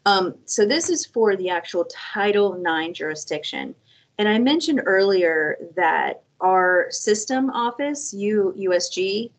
Um, 0.05 0.35
so 0.45 0.65
this 0.65 0.89
is 0.89 1.05
for 1.05 1.37
the 1.37 1.49
actual 1.49 1.85
Title 1.85 2.61
IX 2.61 2.97
jurisdiction. 2.97 3.73
And 4.17 4.27
I 4.27 4.37
mentioned 4.39 4.81
earlier 4.85 5.57
that 5.75 6.23
our 6.41 6.87
system 6.89 7.49
office, 7.51 8.13
U, 8.13 8.53
USG, 8.57 9.31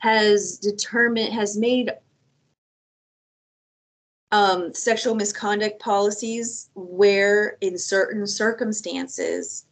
has 0.00 0.58
determined, 0.58 1.32
has 1.32 1.56
made 1.56 1.92
um, 4.32 4.72
sexual 4.74 5.14
misconduct 5.14 5.80
policies 5.80 6.70
where 6.74 7.56
in 7.60 7.76
certain 7.78 8.26
circumstances, 8.26 9.66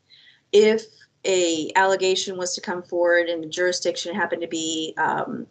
if 0.53 0.85
a 1.25 1.71
allegation 1.77 2.37
was 2.37 2.55
to 2.55 2.61
come 2.61 2.83
forward 2.83 3.29
and 3.29 3.43
the 3.43 3.49
jurisdiction 3.49 4.15
happened 4.15 4.43
to 4.43 4.49
be 4.49 4.95
um, 4.99 5.47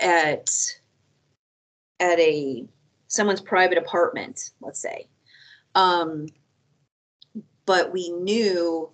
at 0.00 0.50
at 2.00 2.18
a 2.18 2.66
someone's 3.06 3.40
private 3.40 3.78
apartment, 3.78 4.50
let's 4.60 4.80
say, 4.80 5.06
um, 5.74 6.26
but 7.66 7.92
we 7.92 8.10
knew 8.10 8.90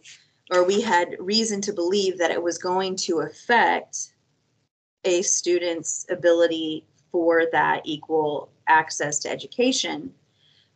or 0.50 0.64
we 0.64 0.80
had 0.80 1.16
reason 1.18 1.60
to 1.62 1.72
believe 1.72 2.18
that 2.18 2.30
it 2.30 2.42
was 2.42 2.58
going 2.58 2.96
to 2.96 3.20
affect 3.20 4.14
a 5.04 5.22
student's 5.22 6.06
ability 6.10 6.84
for 7.10 7.44
that 7.52 7.82
equal 7.84 8.50
access 8.66 9.18
to 9.20 9.30
education, 9.30 10.12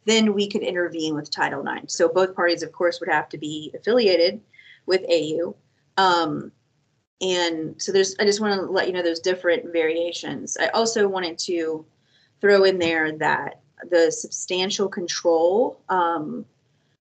then 0.05 0.35
we 0.35 0.49
could 0.49 0.63
intervene 0.63 1.15
with 1.15 1.31
Title 1.31 1.67
IX. 1.67 1.93
So 1.93 2.09
both 2.09 2.35
parties, 2.35 2.63
of 2.63 2.73
course, 2.73 3.01
would 3.01 3.09
have 3.09 3.29
to 3.31 3.39
be 3.39 3.73
affiliated 3.75 4.41
with 4.87 5.03
AU. 5.11 5.55
Um, 5.97 6.53
and 7.21 7.81
so 7.81 7.93
there's, 7.93 8.17
I 8.19 8.25
just 8.25 8.41
want 8.41 8.61
to 8.61 8.67
let 8.67 8.87
you 8.89 8.93
know 8.93 9.03
there's 9.03 9.21
different 9.21 9.73
variations. 9.73 10.57
I 10.61 10.69
also 10.69 11.07
wanted 11.07 11.39
to 11.41 11.85
throw 12.41 12.65
in 12.65 12.79
there 12.79 13.17
that 13.19 13.61
the 13.91 14.11
substantial 14.11 14.89
control 14.89 15.81
um, 15.89 16.45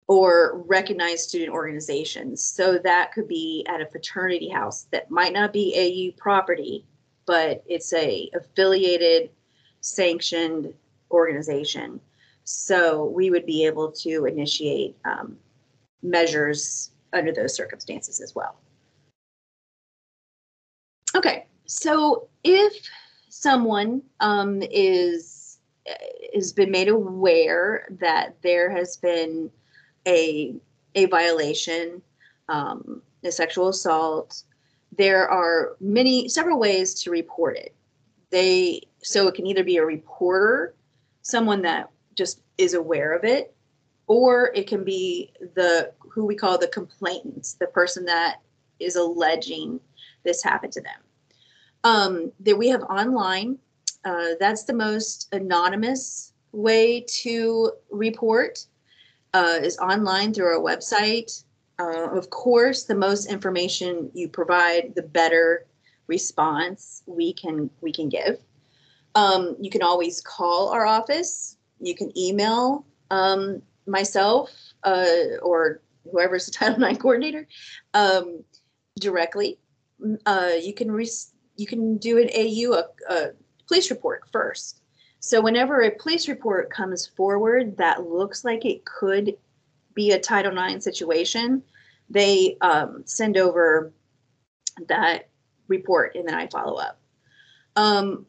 or 0.07 0.63
recognized 0.67 1.29
student 1.29 1.51
organizations. 1.51 2.43
So 2.43 2.77
that 2.79 3.11
could 3.11 3.27
be 3.27 3.65
at 3.67 3.81
a 3.81 3.87
fraternity 3.87 4.49
house 4.49 4.87
that 4.91 5.09
might 5.09 5.33
not 5.33 5.51
be 5.51 5.73
AU 6.15 6.21
property, 6.21 6.85
but 7.25 7.63
it's 7.65 7.91
a 7.93 8.29
affiliated, 8.35 9.31
sanctioned 9.81 10.73
organization. 11.11 11.99
So 12.43 13.05
we 13.05 13.31
would 13.31 13.45
be 13.45 13.65
able 13.65 13.91
to 13.93 14.25
initiate 14.25 14.95
um, 15.05 15.37
measures 16.03 16.91
under 17.13 17.31
those 17.31 17.55
circumstances 17.55 18.19
as 18.19 18.35
well. 18.35 18.57
Okay, 21.15 21.45
so 21.65 22.27
if 22.43 22.73
someone 23.29 24.03
um, 24.19 24.61
is 24.61 25.59
has 26.33 26.51
been 26.51 26.71
made 26.71 26.89
aware 26.89 27.87
that 27.99 28.35
there 28.41 28.69
has 28.69 28.97
been 28.97 29.51
a 30.07 30.55
a 30.95 31.05
violation, 31.05 32.01
um, 32.47 33.01
a 33.23 33.31
sexual 33.31 33.69
assault, 33.69 34.43
there 34.97 35.29
are 35.29 35.75
many 35.79 36.29
several 36.29 36.59
ways 36.59 36.93
to 37.03 37.11
report 37.11 37.57
it. 37.57 37.75
They 38.29 38.81
so 39.01 39.27
it 39.27 39.35
can 39.35 39.45
either 39.45 39.63
be 39.63 39.77
a 39.77 39.85
reporter 39.85 40.75
someone 41.21 41.61
that 41.63 41.89
just 42.15 42.41
is 42.57 42.73
aware 42.73 43.13
of 43.13 43.23
it 43.23 43.53
or 44.07 44.51
it 44.53 44.67
can 44.67 44.83
be 44.83 45.33
the 45.55 45.91
who 45.99 46.25
we 46.25 46.35
call 46.35 46.57
the 46.57 46.67
complainant 46.67 47.55
the 47.59 47.67
person 47.67 48.05
that 48.05 48.37
is 48.79 48.95
alleging 48.95 49.79
this 50.23 50.43
happened 50.43 50.73
to 50.73 50.81
them. 50.81 51.01
Um, 51.83 52.31
that 52.39 52.57
we 52.57 52.67
have 52.69 52.83
online 52.83 53.59
uh, 54.05 54.35
that's 54.39 54.63
the 54.63 54.73
most 54.73 55.33
anonymous 55.33 56.33
way 56.51 57.01
to 57.01 57.71
report 57.89 58.65
uh, 59.35 59.59
is 59.61 59.77
online 59.79 60.33
through 60.33 60.45
our 60.45 60.61
website. 60.61 61.43
Uh, 61.77 62.09
of 62.17 62.29
course, 62.29 62.83
the 62.83 62.95
most 62.95 63.25
information 63.29 64.09
you 64.13 64.29
provide, 64.29 64.93
the 64.95 65.01
better 65.01 65.65
response 66.07 67.03
we 67.05 67.33
can 67.33 67.69
we 67.81 67.91
can 67.91 68.07
give. 68.07 68.39
Um, 69.13 69.57
you 69.59 69.69
can 69.69 69.81
always 69.81 70.21
call 70.21 70.69
our 70.69 70.85
office. 70.85 71.57
You 71.81 71.95
can 71.95 72.17
email 72.17 72.85
um, 73.11 73.61
myself 73.85 74.51
uh, 74.83 75.37
or 75.41 75.81
whoever's 76.09 76.45
the 76.45 76.53
Title 76.53 76.81
IX 76.81 76.97
coordinator 76.97 77.45
um, 77.93 78.41
directly. 79.01 79.59
Uh, 80.25 80.51
you 80.61 80.73
can 80.73 80.97
you 81.57 81.67
can 81.67 81.97
do 81.97 82.19
an 82.19 82.29
AU 82.33 82.71
a, 82.71 83.13
a 83.13 83.31
police 83.67 83.89
report 83.89 84.23
first. 84.31 84.81
So 85.25 85.41
whenever 85.41 85.81
a 85.81 85.89
police 85.89 86.27
report 86.27 86.69
comes 86.69 87.07
forward 87.07 87.77
that 87.77 88.07
looks 88.07 88.45
like 88.45 88.63
it 88.63 88.85
could 88.85 89.35
be 89.95 90.11
a 90.11 90.19
Title 90.19 90.55
IX 90.55 90.83
situation, 90.83 91.63
they 92.11 92.57
um, 92.61 93.01
send 93.05 93.35
over 93.35 93.91
that 94.87 95.29
report 95.67 96.13
and 96.13 96.27
then 96.27 96.35
I 96.35 96.45
follow 96.45 96.75
up. 96.75 96.99
Um, 97.75 98.27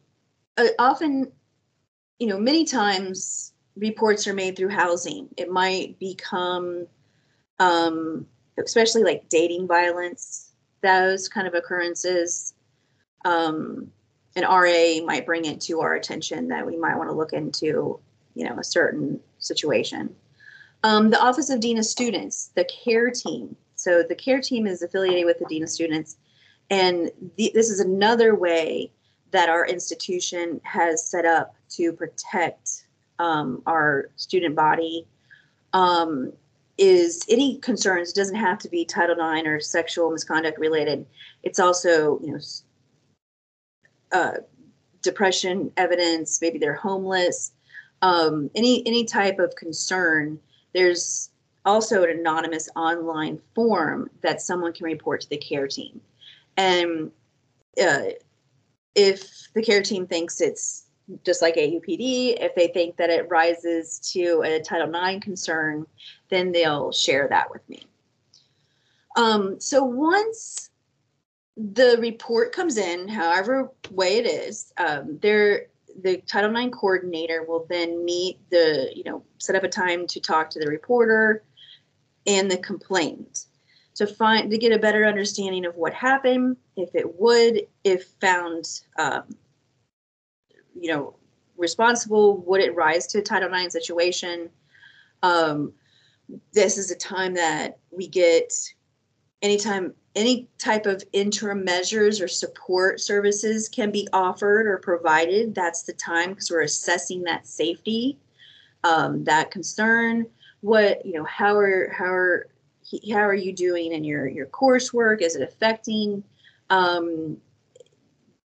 uh, 0.57 0.69
often, 0.79 1.31
you 2.19 2.29
know, 2.29 2.39
many 2.39 2.65
times 2.65 3.53
reports 3.77 4.27
are 4.27 4.33
made 4.33 4.57
through 4.57 4.71
housing. 4.71 5.29
It 5.37 5.51
might 5.51 5.99
become, 5.99 6.87
um, 7.59 8.27
especially 8.59 9.03
like 9.03 9.29
dating 9.29 9.67
violence, 9.67 10.55
those 10.81 11.29
kind 11.29 11.47
of 11.47 11.53
occurrences. 11.53 12.55
Um, 13.27 13.93
an 14.37 14.45
RA 14.45 15.05
might 15.05 15.27
bring 15.27 15.47
it 15.47 15.61
to 15.63 15.81
our 15.81 15.95
attention 15.95 16.49
that 16.49 16.67
we 16.67 16.77
might 16.77 16.97
want 16.97 17.09
to 17.09 17.17
look 17.17 17.33
into, 17.33 17.99
you 18.35 18.45
know, 18.47 18.57
a 18.59 18.65
certain 18.65 19.19
situation. 19.39 20.15
Um, 20.85 21.11
the 21.11 21.21
Office 21.21 21.49
of 21.51 21.61
Dean 21.61 21.79
of 21.79 21.87
Students, 21.87 22.51
the 22.55 22.65
CARE 22.65 23.11
team. 23.11 23.57
So 23.75 24.03
the 24.03 24.15
CARE 24.15 24.43
team 24.43 24.67
is 24.67 24.83
affiliated 24.83 25.25
with 25.25 25.39
the 25.39 25.47
Dean 25.47 25.63
of 25.63 25.71
Students, 25.71 26.19
and 26.71 27.11
the, 27.37 27.51
this 27.55 27.71
is 27.71 27.81
another 27.81 28.35
way 28.35 28.93
that 29.31 29.49
our 29.49 29.67
institution 29.67 30.61
has 30.65 31.09
set 31.09 31.25
up 31.25 31.57
to 31.71 31.93
protect 31.93 32.87
um, 33.19 33.63
our 33.67 34.11
student 34.17 34.55
body. 34.55 35.07
Um, 35.73 36.33
is 36.79 37.25
any 37.29 37.57
concerns 37.59 38.13
doesn't 38.13 38.37
have 38.37 38.59
to 38.59 38.69
be 38.69 38.85
Title 38.85 39.17
IX 39.17 39.47
or 39.47 39.61
sexual 39.61 40.11
misconduct 40.11 40.59
related. 40.59 41.07
It's 41.43 41.59
also, 41.59 42.21
you 42.23 42.33
know, 42.33 42.39
uh, 44.13 44.33
depression 45.03 45.73
evidence, 45.77 46.41
maybe 46.41 46.59
they're 46.59 46.75
homeless, 46.75 47.53
um, 48.03 48.51
any 48.55 48.87
any 48.87 49.05
type 49.05 49.39
of 49.39 49.55
concern. 49.57 50.39
There's 50.75 51.31
also 51.65 52.05
an 52.05 52.11
anonymous 52.11 52.69
online 52.77 53.41
form 53.55 54.11
that 54.23 54.41
someone 54.41 54.73
can 54.73 54.85
report 54.85 55.21
to 55.23 55.29
the 55.29 55.37
care 55.37 55.69
team, 55.69 56.01
and 56.57 57.11
uh, 57.83 58.11
if 58.95 59.49
the 59.55 59.63
care 59.63 59.83
team 59.83 60.07
thinks 60.07 60.41
it's 60.41 60.87
just 61.25 61.43
like 61.43 61.55
AUPD, 61.55 62.37
if 62.41 62.55
they 62.55 62.69
think 62.69 62.97
that 62.97 63.11
it 63.11 63.29
rises 63.31 64.01
to 64.13 64.43
a 64.45 64.61
Title 64.61 64.93
IX 64.93 65.23
concern, 65.23 65.87
then 66.31 66.51
they'll 66.51 66.91
share 66.91 67.29
that 67.29 67.51
with 67.51 67.69
me. 67.69 67.83
Um, 69.17 69.61
so 69.61 69.85
once 69.85 70.71
the 71.57 71.97
report 72.01 72.53
comes 72.53 72.77
in, 72.77 73.09
however 73.09 73.71
way 73.91 74.19
it 74.19 74.27
is, 74.27 74.73
um, 74.79 75.19
there 75.23 75.67
the 76.03 76.19
Title 76.19 76.55
IX 76.55 76.77
coordinator 76.77 77.45
will 77.45 77.67
then 77.71 78.05
meet 78.05 78.39
the, 78.51 78.93
you 78.95 79.05
know, 79.05 79.23
set 79.39 79.57
up 79.57 79.65
a 79.65 79.69
time 79.69 80.07
to 80.09 80.21
talk 80.21 80.51
to 80.51 80.61
the 80.61 80.67
reporter 80.67 81.43
and 82.27 82.51
the 82.51 82.59
complainant 82.59 83.47
to 83.95 84.07
find 84.07 84.51
to 84.51 84.59
get 84.59 84.73
a 84.73 84.79
better 84.79 85.07
understanding 85.07 85.65
of 85.65 85.75
what 85.75 85.95
happened, 85.95 86.57
if 86.77 86.95
it 86.95 87.19
would, 87.19 87.67
if 87.83 88.05
found, 88.21 88.83
um, 88.99 89.23
you 90.79 90.93
know, 90.93 91.15
responsible, 91.57 92.37
would 92.43 92.61
it 92.61 92.75
rise 92.75 93.07
to 93.07 93.19
a 93.19 93.23
Title 93.23 93.53
IX 93.53 93.73
situation? 93.73 94.51
Um, 95.23 95.73
this 96.53 96.77
is 96.77 96.91
a 96.91 96.97
time 96.97 97.33
that 97.35 97.79
we 97.91 98.07
get 98.07 98.53
anytime 99.47 99.95
any 100.17 100.49
type 100.59 100.87
of 100.87 101.05
interim 101.13 101.63
measures 101.65 102.21
or 102.21 102.27
support 102.27 103.01
services 103.01 103.69
can 103.69 103.93
be 103.93 104.09
offered 104.13 104.67
or 104.67 104.79
provided, 104.79 105.55
that's 105.55 105.85
the 105.85 105.93
time 105.93 106.31
because 106.31 106.51
we're 106.51 106.63
assessing 106.63 107.23
that 107.23 107.47
safety, 107.47 108.19
um, 108.83 109.23
that 109.25 109.51
concern. 109.53 110.27
What 110.63 111.07
you 111.07 111.13
know, 111.13 111.25
how 111.25 111.57
are 111.57 111.93
how 111.97 112.13
are 112.13 112.49
how 113.13 113.21
are 113.21 113.35
you 113.35 113.53
doing 113.53 113.93
in 113.93 114.03
your 114.03 114.27
your 114.27 114.47
coursework? 114.47 115.23
Is 115.23 115.37
it 115.37 115.43
affecting 115.43 116.25
um, 116.71 117.37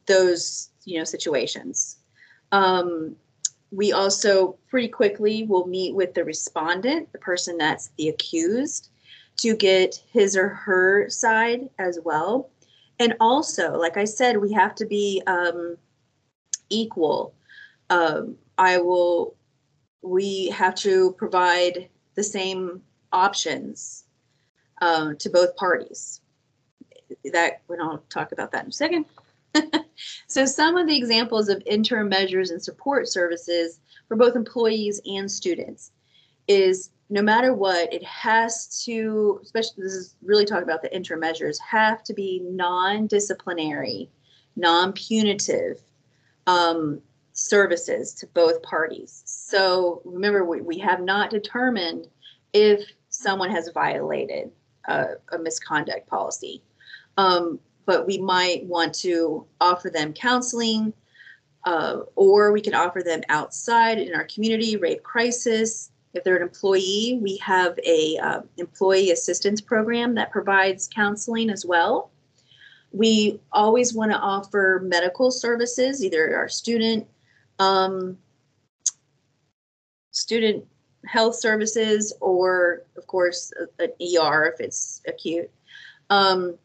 those 0.07 0.71
you 0.85 0.99
know 0.99 1.05
situations? 1.05 1.99
Um, 2.53 3.17
we 3.73 3.93
also 3.93 4.57
pretty 4.69 4.89
quickly 4.89 5.43
will 5.43 5.67
meet 5.67 5.97
with 5.97 6.15
the 6.15 6.25
respondent, 6.25 7.11
the 7.13 7.19
person 7.19 7.59
that's 7.59 7.91
the 7.99 8.11
accused, 8.11 8.91
to 9.37 9.57
get 9.57 10.03
his 10.13 10.37
or 10.37 10.49
her 10.49 11.09
side 11.09 11.69
as 11.79 11.99
well. 12.05 12.51
And 12.99 13.15
also, 13.21 13.77
like 13.77 13.97
I 13.97 14.05
said, 14.05 14.37
we 14.37 14.53
have 14.53 14.75
to 14.77 14.87
be 14.87 15.23
um, 15.27 15.77
equal. 16.71 17.35
Um, 17.91 18.37
I 18.57 18.79
will, 18.79 19.35
we 20.03 20.49
have 20.51 20.75
to 20.77 21.13
provide 21.13 21.89
the 22.15 22.23
same 22.23 22.83
options 23.13 24.05
um, 24.81 25.17
to 25.19 25.29
both 25.29 25.57
parties. 25.57 26.21
That, 27.33 27.63
we 27.69 27.77
I'll 27.79 28.05
talk 28.09 28.33
about 28.33 28.53
that 28.53 28.65
in 28.65 28.71
a 28.71 28.73
second. 28.73 29.07
so 30.27 30.47
some 30.47 30.77
of 30.77 30.87
the 30.87 30.97
examples 30.97 31.49
of 31.49 31.63
interim 31.67 32.09
measures 32.09 32.51
and 32.51 32.63
support 32.63 33.09
services 33.09 33.81
for 34.09 34.17
both 34.17 34.37
employees 34.37 35.01
and 35.07 35.31
students 35.31 35.93
is 36.49 36.91
no 37.11 37.23
matter 37.23 37.53
what, 37.53 37.93
it 37.93 38.03
has 38.05 38.83
to, 38.85 39.41
especially 39.43 39.83
this 39.83 39.93
is 39.93 40.17
really 40.23 40.45
talking 40.45 40.65
about 40.65 40.83
the 40.83 40.95
interim 40.95 41.21
measures, 41.21 41.59
have 41.61 42.03
to 42.05 42.15
be 42.15 42.41
non-disciplinary, 42.45 44.09
non-punitive 44.57 45.83
um, 46.47 47.01
services 47.33 48.15
to 48.15 48.27
both 48.29 48.63
parties. 48.63 49.23
So 49.27 50.01
remember, 50.05 50.45
we, 50.45 50.61
we 50.61 50.79
have 50.79 51.03
not 51.03 51.31
determined 51.31 52.09
if 52.53 52.81
someone 53.09 53.51
has 53.51 53.71
violated 53.75 54.51
a, 54.87 55.15
a 55.33 55.39
misconduct 55.39 56.07
policy. 56.07 56.63
Um, 57.17 57.59
but 57.87 58.07
we 58.07 58.19
might 58.19 58.65
want 58.65 58.95
to 58.97 59.47
offer 59.61 59.91
them 59.91 60.13
counseling, 60.15 60.93
uh, 61.65 61.99
or 62.17 62.53
we 62.53 62.61
can 62.61 62.75
offer 62.75 63.03
them 63.03 63.23
outside 63.29 63.99
in 63.99 64.15
our 64.15 64.25
community, 64.25 64.77
rape 64.77 65.03
crisis, 65.03 65.91
if 66.15 66.23
they're 66.23 66.37
an 66.37 66.43
employee, 66.43 67.19
we 67.21 67.37
have 67.39 67.79
a 67.85 68.17
uh, 68.19 68.41
employee 68.57 69.11
assistance 69.11 69.61
program 69.61 70.15
that 70.15 70.31
provides 70.31 70.89
counseling 70.89 71.51
as 71.51 71.67
well. 71.67 72.11
We 72.93 73.41
always 73.53 73.93
want 73.93 74.13
to 74.13 74.19
offer 74.19 74.81
medical 74.85 75.33
services, 75.33 76.05
either 76.05 76.37
our 76.37 76.49
student 76.49 77.07
um, 77.59 78.17
student 80.13 80.65
health 81.07 81.35
services 81.35 82.15
or, 82.21 82.83
of 82.97 83.07
course, 83.07 83.53
an 83.79 83.91
ER 84.01 84.47
if 84.47 84.61
it's 84.61 85.03
acute. 85.07 85.51
Um, 86.11 86.57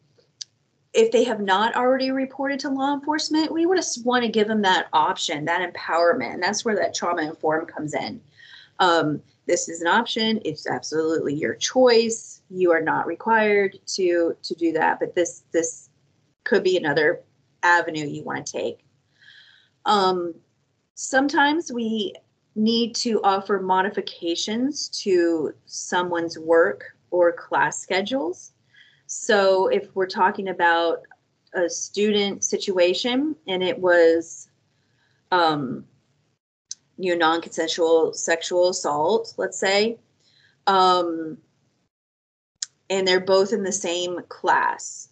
if 0.92 1.12
they 1.12 1.24
have 1.24 1.40
not 1.40 1.76
already 1.76 2.10
reported 2.10 2.58
to 2.60 2.68
law 2.68 2.94
enforcement, 2.94 3.52
we 3.52 3.66
would 3.66 3.76
just 3.76 4.04
want 4.04 4.24
to 4.24 4.30
give 4.30 4.48
them 4.48 4.62
that 4.62 4.88
option, 4.92 5.44
that 5.44 5.72
empowerment. 5.72 6.34
And 6.34 6.42
that's 6.42 6.64
where 6.64 6.76
that 6.76 6.94
trauma 6.94 7.22
informed 7.22 7.68
comes 7.68 7.94
in. 7.94 8.20
Um, 8.80 9.22
this 9.50 9.68
is 9.68 9.80
an 9.80 9.88
option. 9.88 10.40
It's 10.44 10.68
absolutely 10.68 11.34
your 11.34 11.56
choice. 11.56 12.40
You 12.50 12.70
are 12.70 12.80
not 12.80 13.08
required 13.08 13.76
to 13.96 14.36
to 14.40 14.54
do 14.54 14.70
that, 14.72 15.00
but 15.00 15.16
this 15.16 15.42
this 15.50 15.90
could 16.44 16.62
be 16.62 16.76
another 16.76 17.22
avenue 17.64 18.06
you 18.06 18.22
want 18.22 18.46
to 18.46 18.52
take. 18.52 18.84
Um, 19.86 20.34
sometimes 20.94 21.72
we 21.72 22.14
need 22.54 22.94
to 22.94 23.20
offer 23.24 23.58
modifications 23.58 24.88
to 25.02 25.52
someone's 25.66 26.38
work 26.38 26.84
or 27.10 27.32
class 27.32 27.80
schedules. 27.80 28.52
So 29.06 29.66
if 29.66 29.88
we're 29.96 30.06
talking 30.06 30.48
about 30.48 31.02
a 31.54 31.68
student 31.68 32.44
situation 32.44 33.34
and 33.48 33.64
it 33.64 33.76
was 33.76 34.48
um, 35.32 35.84
you 37.02 37.16
know, 37.16 37.26
non-consensual 37.26 38.12
sexual 38.12 38.68
assault, 38.68 39.34
let's 39.36 39.58
say, 39.58 39.98
um, 40.66 41.38
and 42.88 43.06
they're 43.06 43.20
both 43.20 43.52
in 43.52 43.62
the 43.62 43.72
same 43.72 44.20
class, 44.28 45.08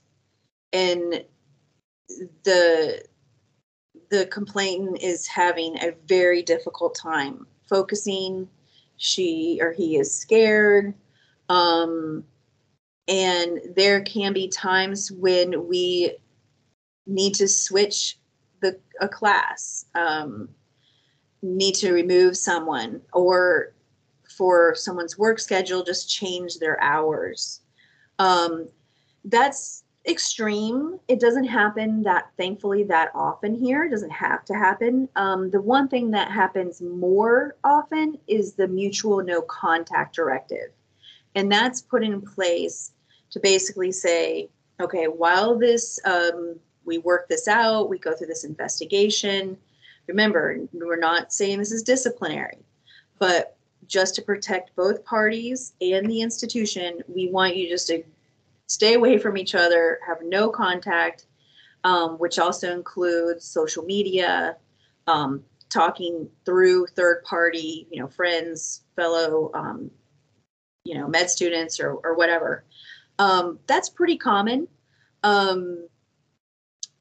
and 0.73 1.25
the 2.45 3.03
the 4.11 4.27
complainant 4.27 5.03
is 5.03 5.27
having 5.27 5.77
a 5.77 5.95
very 6.07 6.43
difficult 6.43 6.95
time 6.95 7.47
focusing 7.69 8.49
she 8.97 9.59
or 9.61 9.73
he 9.73 9.97
is 9.97 10.15
scared. 10.15 10.95
Um, 11.49 12.25
and 13.07 13.61
there 13.75 14.03
can 14.03 14.33
be 14.33 14.49
times 14.49 15.11
when 15.11 15.67
we 15.67 16.17
need 17.07 17.35
to 17.35 17.49
switch 17.49 18.19
the 18.61 18.79
a 19.01 19.09
class, 19.09 19.87
um, 19.95 20.49
need 21.43 21.75
to 21.77 21.93
remove 21.93 22.37
someone, 22.37 23.01
or 23.13 23.75
for 24.37 24.75
someone's 24.75 25.19
work 25.19 25.39
schedule, 25.39 25.83
just 25.83 26.11
change 26.11 26.59
their 26.59 26.81
hours. 26.83 27.61
Um, 28.19 28.69
that's 29.25 29.85
extreme. 30.07 30.99
It 31.09 31.21
doesn't 31.21 31.45
happen 31.45 32.03
that 32.03 32.31
thankfully 32.37 32.83
that 32.85 33.11
often 33.15 33.55
here. 33.55 33.85
It 33.85 33.91
doesn't 33.91 34.11
have 34.11 34.45
to 34.47 34.55
happen. 34.55 35.09
Um, 35.17 35.51
the 35.51 35.61
one 35.61 35.89
thing 35.89 36.11
that 36.13 36.31
happens 36.31 36.81
more 36.81 37.57
often 37.63 38.19
is 38.27 38.55
the 38.55 38.69
mutual 38.69 39.23
no 39.23 39.43
contact 39.43 40.15
directive. 40.15 40.71
And 41.35 41.53
that's 41.53 41.83
put 41.83 42.03
in 42.03 42.23
place 42.23 42.93
to 43.31 43.41
basically 43.41 43.93
say, 43.93 44.49
okay, 44.81 45.07
while 45.07 45.59
this, 45.59 46.01
um, 46.05 46.59
we 46.85 46.99
work 46.99 47.29
this 47.29 47.47
out, 47.47 47.91
we 47.91 47.99
go 47.99 48.15
through 48.15 48.29
this 48.29 48.45
investigation. 48.45 49.59
Remember, 50.09 50.59
we're 50.73 50.99
not 50.99 51.33
saying 51.33 51.59
this 51.59 51.73
is 51.73 51.83
disciplinary, 51.83 52.59
but 53.19 53.57
just 53.87 54.15
to 54.15 54.23
protect 54.23 54.75
both 54.75 55.05
parties 55.05 55.75
and 55.81 56.09
the 56.09 56.21
institution, 56.21 57.01
we 57.09 57.31
want 57.31 57.57
you 57.57 57.69
just 57.69 57.87
to 57.89 58.03
stay 58.67 58.95
away 58.95 59.19
from 59.19 59.37
each 59.37 59.55
other, 59.55 59.99
have 60.07 60.19
no 60.23 60.51
contact, 60.51 61.27
um, 61.85 62.19
which 62.19 62.39
also 62.39 62.73
includes 62.73 63.45
social 63.45 63.85
media, 63.85 64.57
um, 65.07 65.43
talking 65.71 66.29
through 66.45 66.87
third 66.87 67.23
party, 67.25 67.87
you 67.91 68.01
know, 68.01 68.09
friends, 68.09 68.83
fellow, 68.97 69.51
um, 69.55 69.91
you 70.85 70.95
know, 70.95 71.07
med 71.07 71.31
students 71.31 71.81
or, 71.81 71.93
or 71.93 72.15
whatever. 72.15 72.65
Um, 73.19 73.59
that's 73.67 73.89
pretty 73.89 74.17
common. 74.17 74.69
Um, 75.23 75.89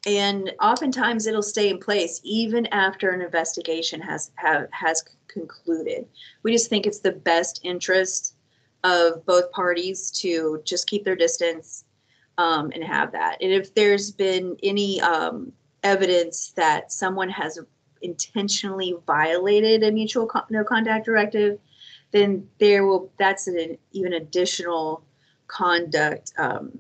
and 0.07 0.53
oftentimes 0.61 1.27
it'll 1.27 1.43
stay 1.43 1.69
in 1.69 1.79
place 1.79 2.21
even 2.23 2.65
after 2.67 3.09
an 3.11 3.21
investigation 3.21 3.99
has 3.99 4.31
have, 4.35 4.67
has 4.71 5.03
concluded. 5.27 6.07
We 6.43 6.53
just 6.53 6.69
think 6.69 6.85
it's 6.85 6.99
the 6.99 7.11
best 7.11 7.59
interest 7.63 8.35
of 8.85 9.25
both 9.25 9.51
parties 9.51 10.09
to 10.11 10.61
just 10.63 10.87
keep 10.87 11.03
their 11.03 11.17
distance 11.17 11.83
um, 12.37 12.71
and 12.73 12.83
have 12.83 13.11
that. 13.11 13.37
And 13.41 13.51
if 13.51 13.75
there's 13.75 14.11
been 14.11 14.55
any 14.63 15.01
um, 15.01 15.51
evidence 15.83 16.53
that 16.55 16.91
someone 16.91 17.29
has 17.29 17.59
intentionally 18.01 18.95
violated 19.05 19.83
a 19.83 19.91
mutual 19.91 20.25
con- 20.25 20.45
no 20.49 20.63
contact 20.63 21.05
directive, 21.05 21.59
then 22.11 22.47
there 22.59 22.85
will 22.85 23.11
that's 23.17 23.47
an 23.47 23.77
even 23.91 24.13
additional 24.13 25.03
conduct 25.47 26.31
um, 26.37 26.79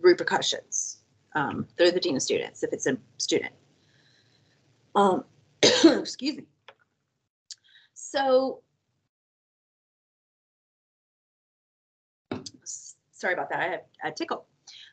repercussions 0.00 0.98
um, 1.34 1.66
through 1.76 1.90
the 1.90 2.00
dean 2.00 2.16
of 2.16 2.22
students 2.22 2.62
if 2.62 2.72
it's 2.72 2.86
a 2.86 2.96
student. 3.18 3.52
Um, 4.94 5.24
excuse 5.62 6.36
me. 6.36 6.44
So, 7.94 8.62
sorry 13.12 13.34
about 13.34 13.50
that. 13.50 13.60
I 13.60 13.64
had 13.64 13.82
a 14.04 14.10
tickle. 14.12 14.46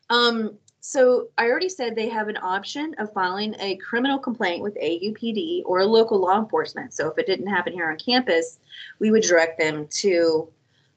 Um, 0.09 0.57
so 0.85 1.29
I 1.37 1.45
already 1.45 1.69
said 1.69 1.95
they 1.95 2.09
have 2.09 2.27
an 2.27 2.37
option 2.37 2.93
of 2.97 3.13
filing 3.13 3.55
a 3.59 3.77
criminal 3.77 4.19
complaint 4.19 4.61
with 4.61 4.75
AUPD 4.75 5.61
or 5.65 5.79
a 5.79 5.85
local 5.85 6.19
law 6.19 6.37
enforcement. 6.37 6.93
So 6.93 7.09
if 7.09 7.17
it 7.17 7.25
didn't 7.25 7.47
happen 7.47 7.71
here 7.71 7.89
on 7.89 7.97
campus, 7.97 8.59
we 8.99 9.09
would 9.09 9.23
direct 9.23 9.57
them 9.57 9.87
to 10.01 10.49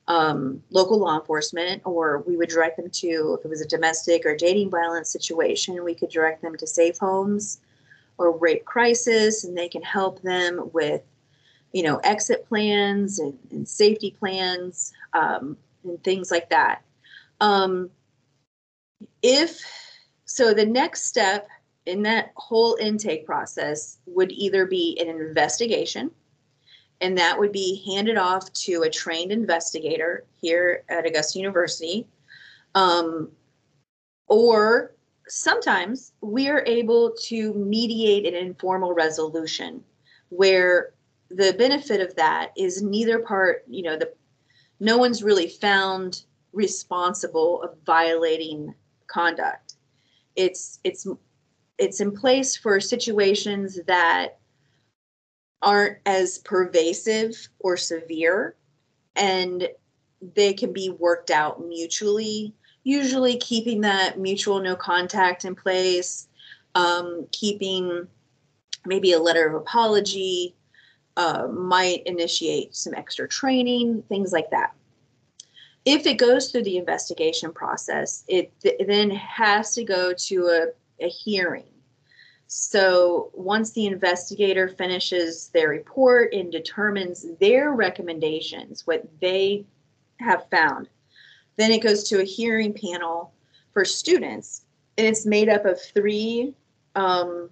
um, 0.08 0.62
local 0.70 0.98
law 0.98 1.18
enforcement, 1.18 1.82
or 1.84 2.22
we 2.26 2.36
would 2.36 2.48
direct 2.48 2.76
them 2.76 2.90
to, 2.90 3.36
if 3.38 3.44
it 3.44 3.48
was 3.48 3.60
a 3.60 3.66
domestic 3.66 4.24
or 4.24 4.36
dating 4.36 4.70
violence 4.70 5.10
situation, 5.10 5.82
we 5.82 5.94
could 5.94 6.10
direct 6.10 6.42
them 6.42 6.56
to 6.56 6.66
safe 6.66 6.98
homes 6.98 7.60
or 8.18 8.36
rape 8.38 8.64
crisis, 8.64 9.44
and 9.44 9.56
they 9.56 9.68
can 9.68 9.82
help 9.82 10.22
them 10.22 10.70
with, 10.72 11.02
you 11.72 11.82
know, 11.82 11.98
exit 11.98 12.46
plans 12.46 13.18
and, 13.18 13.36
and 13.50 13.68
safety 13.68 14.14
plans 14.18 14.92
um, 15.12 15.56
and 15.84 16.02
things 16.04 16.30
like 16.30 16.48
that. 16.50 16.82
Um, 17.40 17.90
if 19.22 19.60
so, 20.24 20.54
the 20.54 20.66
next 20.66 21.04
step 21.04 21.48
in 21.84 22.02
that 22.02 22.32
whole 22.36 22.76
intake 22.80 23.26
process 23.26 23.98
would 24.06 24.32
either 24.32 24.66
be 24.66 24.98
an 25.00 25.08
investigation 25.08 26.10
and 27.00 27.16
that 27.18 27.38
would 27.38 27.52
be 27.52 27.82
handed 27.86 28.16
off 28.16 28.52
to 28.52 28.82
a 28.82 28.90
trained 28.90 29.32
investigator 29.32 30.24
here 30.40 30.82
at 30.88 31.06
Augusta 31.06 31.38
University. 31.38 32.06
Um, 32.74 33.30
or 34.28 34.94
sometimes 35.28 36.12
we 36.20 36.48
are 36.48 36.64
able 36.66 37.14
to 37.24 37.52
mediate 37.54 38.26
an 38.26 38.34
informal 38.34 38.92
resolution 38.92 39.82
where 40.30 40.94
the 41.30 41.54
benefit 41.58 42.00
of 42.00 42.14
that 42.16 42.52
is 42.56 42.82
neither 42.82 43.18
part, 43.18 43.64
you 43.68 43.82
know, 43.82 43.96
the 43.96 44.12
no 44.78 44.98
one's 44.98 45.22
really 45.22 45.48
found 45.48 46.24
responsible 46.52 47.62
of 47.62 47.76
violating 47.84 48.74
conduct. 49.06 49.74
It's 50.36 50.80
it's 50.84 51.06
it's 51.78 52.00
in 52.00 52.12
place 52.12 52.56
for 52.56 52.80
situations 52.80 53.80
that 53.86 54.38
aren't 55.62 55.98
as 56.06 56.38
pervasive 56.38 57.48
or 57.58 57.76
severe 57.76 58.56
and 59.16 59.68
they 60.34 60.52
can 60.52 60.72
be 60.72 60.90
worked 60.90 61.30
out 61.30 61.64
mutually 61.66 62.54
usually 62.84 63.36
keeping 63.38 63.80
that 63.80 64.18
mutual 64.18 64.60
no 64.60 64.76
contact 64.76 65.44
in 65.44 65.54
place 65.54 66.28
um, 66.76 67.26
keeping 67.32 68.06
maybe 68.84 69.12
a 69.12 69.18
letter 69.18 69.48
of 69.48 69.54
apology 69.54 70.54
uh, 71.16 71.48
might 71.48 72.02
initiate 72.06 72.76
some 72.76 72.94
extra 72.94 73.26
training 73.26 74.02
things 74.08 74.32
like 74.32 74.50
that. 74.50 74.74
If 75.86 76.06
it 76.06 76.18
goes 76.18 76.50
through 76.50 76.64
the 76.64 76.76
investigation 76.76 77.52
process 77.52 78.24
it 78.28 78.52
th- 78.60 78.80
then 78.86 79.10
has 79.10 79.74
to 79.74 79.84
go 79.84 80.12
to 80.12 80.46
a, 80.46 81.04
a 81.04 81.08
hearing 81.08 81.66
so 82.48 83.30
once 83.34 83.72
the 83.72 83.86
investigator 83.86 84.68
finishes 84.68 85.48
their 85.48 85.68
report 85.68 86.32
and 86.32 86.52
determines 86.52 87.26
their 87.40 87.72
recommendations, 87.72 88.86
what 88.86 89.04
they 89.20 89.64
have 90.20 90.48
found, 90.50 90.88
then 91.56 91.72
it 91.72 91.82
goes 91.82 92.04
to 92.04 92.20
a 92.20 92.24
hearing 92.24 92.72
panel 92.72 93.32
for 93.72 93.84
students. 93.84 94.64
And 94.96 95.06
it's 95.06 95.26
made 95.26 95.48
up 95.48 95.64
of 95.64 95.80
three 95.80 96.54
um, 96.94 97.50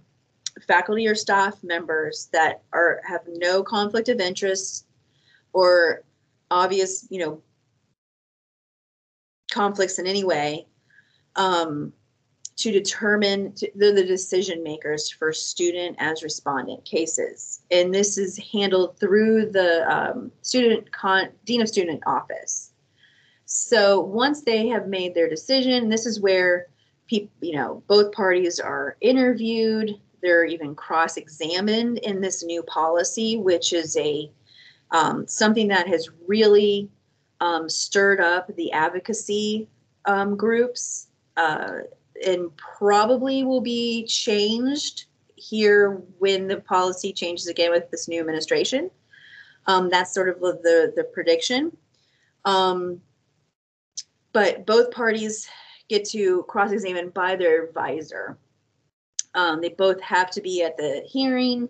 faculty 0.66 1.06
or 1.06 1.14
staff 1.14 1.62
members 1.62 2.28
that 2.32 2.62
are 2.72 3.00
have 3.06 3.22
no 3.26 3.62
conflict 3.62 4.08
of 4.08 4.20
interest 4.20 4.86
or 5.52 6.02
obvious, 6.50 7.06
you 7.10 7.18
know, 7.18 7.42
conflicts 9.50 9.98
in 9.98 10.06
any 10.06 10.24
way. 10.24 10.66
Um, 11.36 11.92
to 12.56 12.70
determine 12.70 13.52
to, 13.54 13.70
the 13.74 14.04
decision 14.04 14.62
makers 14.62 15.10
for 15.10 15.32
student 15.32 15.96
as 15.98 16.22
respondent 16.22 16.84
cases. 16.84 17.62
And 17.70 17.92
this 17.92 18.16
is 18.16 18.38
handled 18.52 18.98
through 18.98 19.50
the 19.50 19.90
um, 19.92 20.30
student 20.42 20.90
con, 20.92 21.30
dean 21.44 21.62
of 21.62 21.68
student 21.68 22.02
office. 22.06 22.72
So 23.44 24.00
once 24.00 24.42
they 24.42 24.68
have 24.68 24.88
made 24.88 25.14
their 25.14 25.28
decision 25.28 25.88
this 25.88 26.06
is 26.06 26.20
where 26.20 26.68
people 27.06 27.30
you 27.40 27.56
know 27.56 27.82
both 27.86 28.12
parties 28.12 28.60
are 28.60 28.96
interviewed. 29.00 30.00
They're 30.22 30.46
even 30.46 30.74
cross-examined 30.74 31.98
in 31.98 32.20
this 32.20 32.42
new 32.42 32.62
policy 32.62 33.36
which 33.36 33.72
is 33.72 33.96
a 33.96 34.30
um, 34.90 35.26
something 35.26 35.68
that 35.68 35.88
has 35.88 36.08
really 36.26 36.88
um, 37.40 37.68
stirred 37.68 38.20
up 38.20 38.54
the 38.54 38.72
advocacy 38.72 39.68
um, 40.06 40.36
groups 40.36 41.08
uh, 41.36 41.80
and 42.24 42.50
probably 42.56 43.44
will 43.44 43.60
be 43.60 44.04
changed 44.06 45.06
here 45.36 46.02
when 46.18 46.46
the 46.46 46.60
policy 46.60 47.12
changes 47.12 47.46
again 47.48 47.70
with 47.70 47.90
this 47.90 48.08
new 48.08 48.20
administration. 48.20 48.90
Um, 49.66 49.88
that's 49.90 50.12
sort 50.12 50.28
of 50.28 50.40
the 50.40 50.92
the 50.96 51.04
prediction. 51.04 51.76
Um, 52.44 53.00
but 54.32 54.66
both 54.66 54.90
parties 54.90 55.48
get 55.88 56.04
to 56.06 56.42
cross-examine 56.48 57.10
by 57.10 57.36
their 57.36 57.64
advisor. 57.64 58.36
Um, 59.34 59.60
they 59.60 59.70
both 59.70 60.00
have 60.00 60.30
to 60.32 60.40
be 60.40 60.62
at 60.62 60.76
the 60.76 61.02
hearing, 61.06 61.68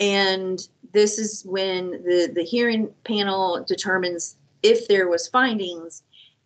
and 0.00 0.60
this 0.92 1.18
is 1.18 1.42
when 1.44 1.90
the 1.90 2.30
the 2.34 2.44
hearing 2.44 2.90
panel 3.04 3.64
determines 3.66 4.36
if 4.62 4.86
there 4.88 5.08
was 5.08 5.26
findings 5.28 6.02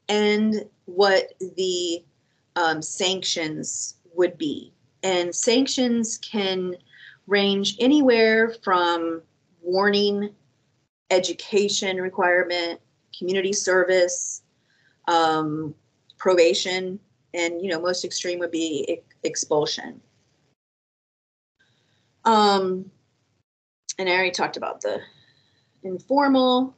and 0.09 0.65
what 0.87 1.35
the 1.57 2.05
um, 2.57 2.83
sanctions 2.83 3.95
would 4.15 4.37
be. 4.37 4.73
And 5.03 5.35
sanctions 5.35 6.19
can 6.19 6.75
range 7.27 7.77
anywhere 7.79 8.55
from 8.65 9.23
warning, 9.63 10.31
education 11.11 11.99
requirement, 11.99 12.81
community 13.17 13.53
service, 13.53 14.43
um, 15.07 15.75
probation, 16.19 16.99
and 17.35 17.61
you 17.61 17.69
know 17.69 17.81
most 17.81 18.05
extreme 18.05 18.39
would 18.39 18.51
be 18.51 19.01
expulsion. 19.23 20.01
Um, 22.25 22.91
and 23.99 24.09
I 24.09 24.13
already 24.13 24.31
talked 24.31 24.57
about 24.57 24.81
the 24.81 25.01
informal. 25.85 26.75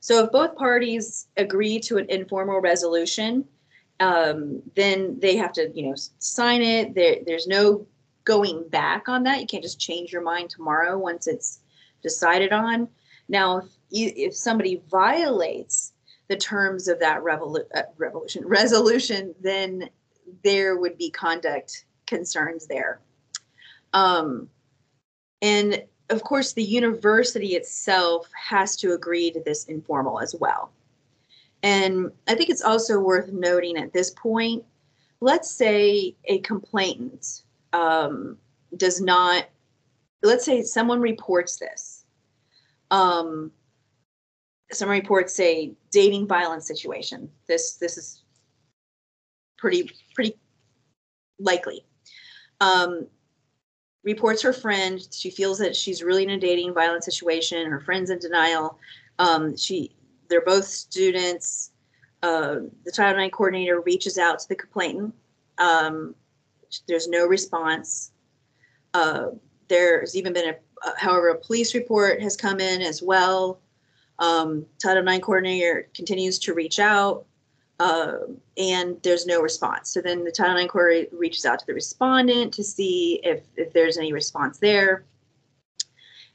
So 0.00 0.24
if 0.24 0.32
both 0.32 0.56
parties 0.56 1.26
agree 1.36 1.80
to 1.80 1.98
an 1.98 2.06
informal 2.08 2.60
resolution, 2.60 3.44
um, 4.00 4.62
then 4.76 5.18
they 5.20 5.36
have 5.36 5.52
to, 5.54 5.70
you 5.74 5.88
know, 5.88 5.94
sign 6.18 6.62
it. 6.62 6.94
There, 6.94 7.16
there's 7.26 7.46
no 7.46 7.86
going 8.24 8.68
back 8.68 9.08
on 9.08 9.22
that. 9.24 9.40
You 9.40 9.46
can't 9.46 9.62
just 9.62 9.80
change 9.80 10.12
your 10.12 10.22
mind 10.22 10.50
tomorrow 10.50 10.98
once 10.98 11.26
it's 11.26 11.60
decided 12.02 12.52
on. 12.52 12.88
Now, 13.28 13.58
if 13.58 13.64
you, 13.90 14.12
if 14.14 14.34
somebody 14.34 14.82
violates 14.90 15.92
the 16.28 16.36
terms 16.36 16.88
of 16.88 17.00
that 17.00 17.22
revolu- 17.22 17.66
uh, 17.74 17.82
revolution 17.96 18.44
resolution, 18.46 19.34
then 19.40 19.88
there 20.44 20.76
would 20.76 20.96
be 20.98 21.10
conduct 21.10 21.84
concerns 22.06 22.66
there. 22.66 23.00
Um, 23.92 24.48
and 25.40 25.82
of 26.10 26.22
course, 26.22 26.52
the 26.52 26.62
university 26.62 27.54
itself 27.54 28.28
has 28.32 28.76
to 28.76 28.92
agree 28.92 29.30
to 29.30 29.40
this 29.40 29.64
informal 29.66 30.20
as 30.20 30.34
well. 30.38 30.70
And 31.62 32.10
I 32.26 32.34
think 32.34 32.50
it's 32.50 32.62
also 32.62 33.00
worth 33.00 33.32
noting 33.32 33.76
at 33.76 33.92
this 33.92 34.10
point, 34.10 34.64
let's 35.20 35.50
say 35.50 36.14
a 36.26 36.38
complainant 36.40 37.42
um, 37.72 38.36
does 38.76 39.00
not, 39.00 39.48
let's 40.22 40.44
say 40.44 40.62
someone 40.62 41.00
reports 41.00 41.56
this. 41.56 42.04
Um, 42.90 43.50
someone 44.72 44.98
reports 44.98 45.38
a 45.40 45.72
dating 45.90 46.26
violence 46.26 46.66
situation. 46.66 47.28
This 47.46 47.74
this 47.74 47.96
is 47.98 48.22
pretty 49.56 49.90
pretty 50.14 50.34
likely. 51.38 51.84
Um, 52.60 53.06
reports 54.04 54.42
her 54.42 54.52
friend. 54.52 55.06
She 55.12 55.30
feels 55.30 55.58
that 55.58 55.76
she's 55.76 56.02
really 56.02 56.22
in 56.22 56.30
a 56.30 56.38
dating 56.38 56.74
violence 56.74 57.04
situation. 57.04 57.70
Her 57.70 57.80
friend's 57.80 58.10
in 58.10 58.18
denial. 58.18 58.78
Um, 59.18 59.56
she, 59.56 59.94
they're 60.28 60.44
both 60.44 60.64
students. 60.64 61.72
Uh, 62.22 62.56
the 62.84 62.92
Title 62.92 63.22
IX 63.22 63.32
coordinator 63.32 63.80
reaches 63.80 64.18
out 64.18 64.38
to 64.40 64.48
the 64.48 64.56
complainant. 64.56 65.14
Um, 65.58 66.14
there's 66.86 67.08
no 67.08 67.26
response. 67.26 68.12
Uh, 68.94 69.28
there's 69.68 70.16
even 70.16 70.32
been 70.32 70.50
a, 70.50 70.88
uh, 70.88 70.92
however, 70.96 71.28
a 71.28 71.38
police 71.38 71.74
report 71.74 72.20
has 72.22 72.36
come 72.36 72.60
in 72.60 72.82
as 72.82 73.02
well. 73.02 73.60
Um, 74.18 74.66
Title 74.82 75.06
IX 75.06 75.24
coordinator 75.24 75.88
continues 75.94 76.38
to 76.40 76.54
reach 76.54 76.78
out 76.78 77.26
uh, 77.80 78.18
and 78.56 79.00
there's 79.02 79.26
no 79.26 79.40
response. 79.40 79.90
So 79.90 80.00
then 80.00 80.24
the 80.24 80.32
Title 80.32 80.56
IX 80.56 80.70
coordinator 80.70 81.16
reaches 81.16 81.44
out 81.44 81.60
to 81.60 81.66
the 81.66 81.74
respondent 81.74 82.52
to 82.54 82.64
see 82.64 83.20
if, 83.22 83.42
if 83.56 83.72
there's 83.72 83.98
any 83.98 84.12
response 84.12 84.58
there. 84.58 85.04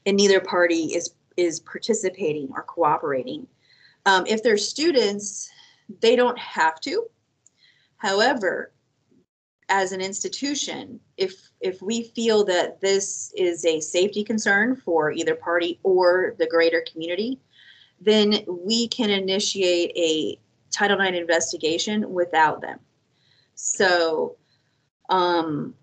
And 0.05 0.15
neither 0.17 0.39
party 0.39 0.95
is, 0.95 1.13
is 1.35 1.59
participating 1.59 2.49
or 2.53 2.63
cooperating. 2.63 3.47
Um, 4.05 4.25
if 4.27 4.43
they're 4.43 4.57
students, 4.57 5.49
they 6.01 6.15
don't 6.15 6.37
have 6.37 6.79
to. 6.81 7.09
However, 7.97 8.73
as 9.69 9.91
an 9.91 10.01
institution, 10.01 10.99
if 11.17 11.49
if 11.61 11.81
we 11.81 12.03
feel 12.03 12.43
that 12.45 12.81
this 12.81 13.33
is 13.37 13.65
a 13.65 13.79
safety 13.79 14.23
concern 14.23 14.75
for 14.75 15.11
either 15.11 15.35
party 15.35 15.79
or 15.83 16.35
the 16.37 16.47
greater 16.47 16.83
community, 16.91 17.39
then 18.01 18.43
we 18.47 18.87
can 18.89 19.09
initiate 19.09 19.91
a 19.95 20.37
Title 20.71 20.99
IX 20.99 21.17
investigation 21.17 22.11
without 22.11 22.61
them. 22.61 22.79
So 23.55 24.35
um, 25.09 25.75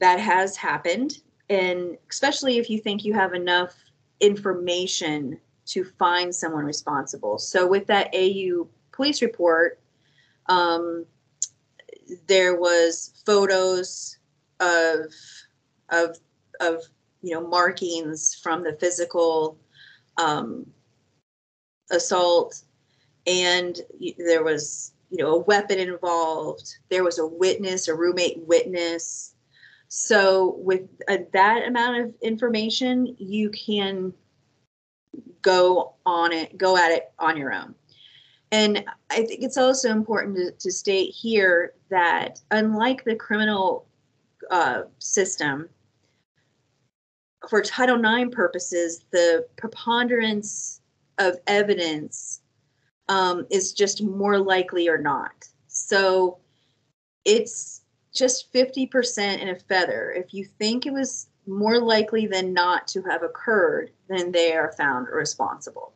that 0.00 0.20
has 0.20 0.56
happened. 0.56 1.18
And 1.50 1.98
especially 2.10 2.58
if 2.58 2.70
you 2.70 2.78
think 2.78 3.04
you 3.04 3.12
have 3.12 3.34
enough 3.34 3.74
information 4.20 5.38
to 5.66 5.84
find 5.84 6.34
someone 6.34 6.64
responsible. 6.64 7.38
So 7.38 7.66
with 7.66 7.86
that 7.86 8.14
AU 8.14 8.68
police 8.92 9.22
report, 9.22 9.80
um, 10.46 11.06
there 12.26 12.56
was 12.56 13.22
photos 13.24 14.18
of 14.60 15.12
of 15.90 16.16
of 16.60 16.82
you 17.22 17.34
know 17.34 17.46
markings 17.46 18.34
from 18.34 18.62
the 18.62 18.76
physical 18.80 19.58
um, 20.16 20.66
assault. 21.90 22.62
And 23.26 23.80
there 24.18 24.44
was 24.44 24.92
you 25.10 25.18
know 25.18 25.36
a 25.36 25.40
weapon 25.40 25.78
involved. 25.78 26.76
There 26.90 27.04
was 27.04 27.18
a 27.18 27.26
witness 27.26 27.88
a 27.88 27.94
roommate 27.94 28.38
witness. 28.46 29.34
So 29.88 30.56
with 30.58 30.82
uh, 31.08 31.18
that 31.32 31.66
amount 31.66 32.04
of 32.04 32.14
information 32.20 33.14
you 33.18 33.50
can 33.50 34.12
go 35.44 35.94
on 36.04 36.32
it 36.32 36.58
go 36.58 36.76
at 36.76 36.90
it 36.90 37.12
on 37.20 37.36
your 37.36 37.52
own 37.52 37.74
and 38.50 38.84
i 39.10 39.22
think 39.22 39.42
it's 39.42 39.56
also 39.56 39.90
important 39.90 40.36
to, 40.36 40.50
to 40.58 40.72
state 40.72 41.10
here 41.10 41.74
that 41.90 42.40
unlike 42.50 43.04
the 43.04 43.14
criminal 43.14 43.86
uh, 44.50 44.82
system 44.98 45.68
for 47.48 47.62
title 47.62 48.02
ix 48.04 48.34
purposes 48.34 49.04
the 49.12 49.46
preponderance 49.56 50.80
of 51.18 51.38
evidence 51.46 52.40
um, 53.08 53.46
is 53.50 53.72
just 53.72 54.02
more 54.02 54.38
likely 54.38 54.88
or 54.88 54.98
not. 54.98 55.48
So 55.68 56.38
it's 57.24 57.82
just 58.14 58.52
50% 58.52 59.38
in 59.40 59.48
a 59.48 59.58
feather. 59.58 60.12
If 60.12 60.32
you 60.32 60.44
think 60.44 60.86
it 60.86 60.92
was 60.92 61.28
more 61.46 61.78
likely 61.78 62.26
than 62.26 62.52
not 62.52 62.86
to 62.88 63.02
have 63.02 63.22
occurred, 63.22 63.90
then 64.08 64.32
they 64.32 64.52
are 64.52 64.72
found 64.72 65.08
responsible. 65.08 65.92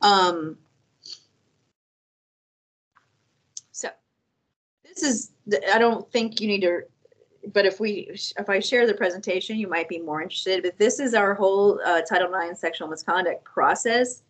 Um, 0.00 0.58
so 3.70 3.88
this 4.84 5.02
is, 5.02 5.30
I 5.72 5.78
don't 5.78 6.10
think 6.10 6.40
you 6.40 6.48
need 6.48 6.62
to, 6.62 6.82
but 7.52 7.66
if 7.66 7.80
we, 7.80 8.10
if 8.10 8.48
I 8.48 8.60
share 8.60 8.86
the 8.86 8.94
presentation, 8.94 9.56
you 9.56 9.68
might 9.68 9.88
be 9.88 9.98
more 9.98 10.22
interested. 10.22 10.62
But 10.62 10.78
this 10.78 10.98
is 10.98 11.14
our 11.14 11.34
whole 11.34 11.80
uh, 11.84 12.02
Title 12.02 12.32
IX 12.34 12.58
sexual 12.58 12.88
misconduct 12.88 13.44
process 13.44 14.22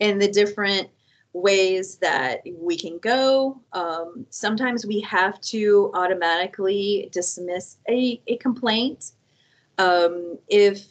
and 0.00 0.20
the 0.20 0.28
different 0.28 0.88
ways 1.32 1.96
that 1.96 2.40
we 2.58 2.76
can 2.76 2.98
go. 2.98 3.60
Um, 3.72 4.26
sometimes 4.30 4.86
we 4.86 5.00
have 5.00 5.40
to 5.42 5.90
automatically 5.94 7.08
dismiss 7.12 7.76
a, 7.88 8.20
a 8.26 8.36
complaint 8.38 9.12
um, 9.78 10.38
if 10.48 10.86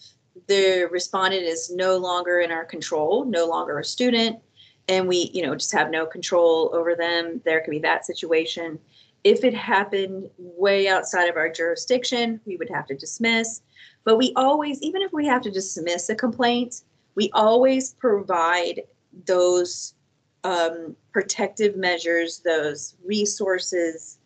the 0.47 0.87
respondent 0.91 1.43
is 1.43 1.71
no 1.71 1.97
longer 1.97 2.39
in 2.39 2.51
our 2.51 2.65
control, 2.65 3.25
no 3.25 3.45
longer 3.45 3.79
a 3.79 3.83
student, 3.83 4.39
and 4.87 5.07
we, 5.07 5.31
you 5.33 5.41
know, 5.41 5.55
just 5.55 5.71
have 5.71 5.89
no 5.89 6.05
control 6.05 6.69
over 6.73 6.95
them. 6.95 7.41
There 7.45 7.61
can 7.61 7.71
be 7.71 7.79
that 7.79 8.05
situation. 8.05 8.79
If 9.23 9.43
it 9.43 9.55
happened 9.55 10.29
way 10.37 10.87
outside 10.87 11.27
of 11.27 11.35
our 11.35 11.49
jurisdiction, 11.49 12.39
we 12.45 12.57
would 12.57 12.69
have 12.69 12.85
to 12.87 12.95
dismiss. 12.95 13.61
But 14.03 14.17
we 14.17 14.33
always, 14.35 14.79
even 14.83 15.01
if 15.01 15.11
we 15.11 15.25
have 15.25 15.41
to 15.41 15.51
dismiss 15.51 16.09
a 16.09 16.15
complaint, 16.15 16.83
we 17.15 17.31
always 17.33 17.93
provide 17.93 18.81
those 19.25 19.95
um, 20.43 20.95
protective 21.11 21.75
measures, 21.75 22.39
those 22.45 22.95
resources 23.03 24.19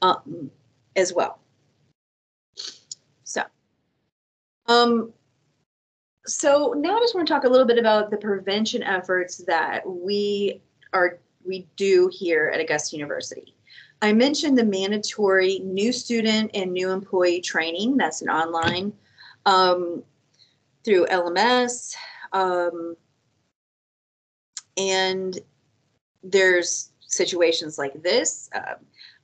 um, 0.00 0.50
as 0.96 1.12
well. 1.12 1.38
So, 3.22 3.44
um, 4.66 5.12
so 6.26 6.74
now 6.76 6.96
I 6.96 7.00
just 7.00 7.14
want 7.14 7.26
to 7.26 7.32
talk 7.32 7.44
a 7.44 7.48
little 7.48 7.66
bit 7.66 7.78
about 7.78 8.10
the 8.10 8.16
prevention 8.16 8.82
efforts 8.82 9.38
that 9.46 9.82
we 9.88 10.60
are 10.92 11.18
we 11.44 11.66
do 11.76 12.08
here 12.12 12.50
at 12.54 12.60
Augusta 12.60 12.96
University. 12.96 13.54
I 14.00 14.12
mentioned 14.12 14.58
the 14.58 14.64
mandatory 14.64 15.60
new 15.60 15.92
student 15.92 16.50
and 16.54 16.72
new 16.72 16.90
employee 16.90 17.40
training. 17.40 17.96
That's 17.96 18.22
an 18.22 18.28
online 18.28 18.92
um, 19.46 20.02
through 20.84 21.06
LMS. 21.06 21.94
Um, 22.32 22.96
and 24.76 25.38
there's 26.22 26.90
situations 27.00 27.78
like 27.78 28.02
this. 28.02 28.48
Um, 28.54 28.76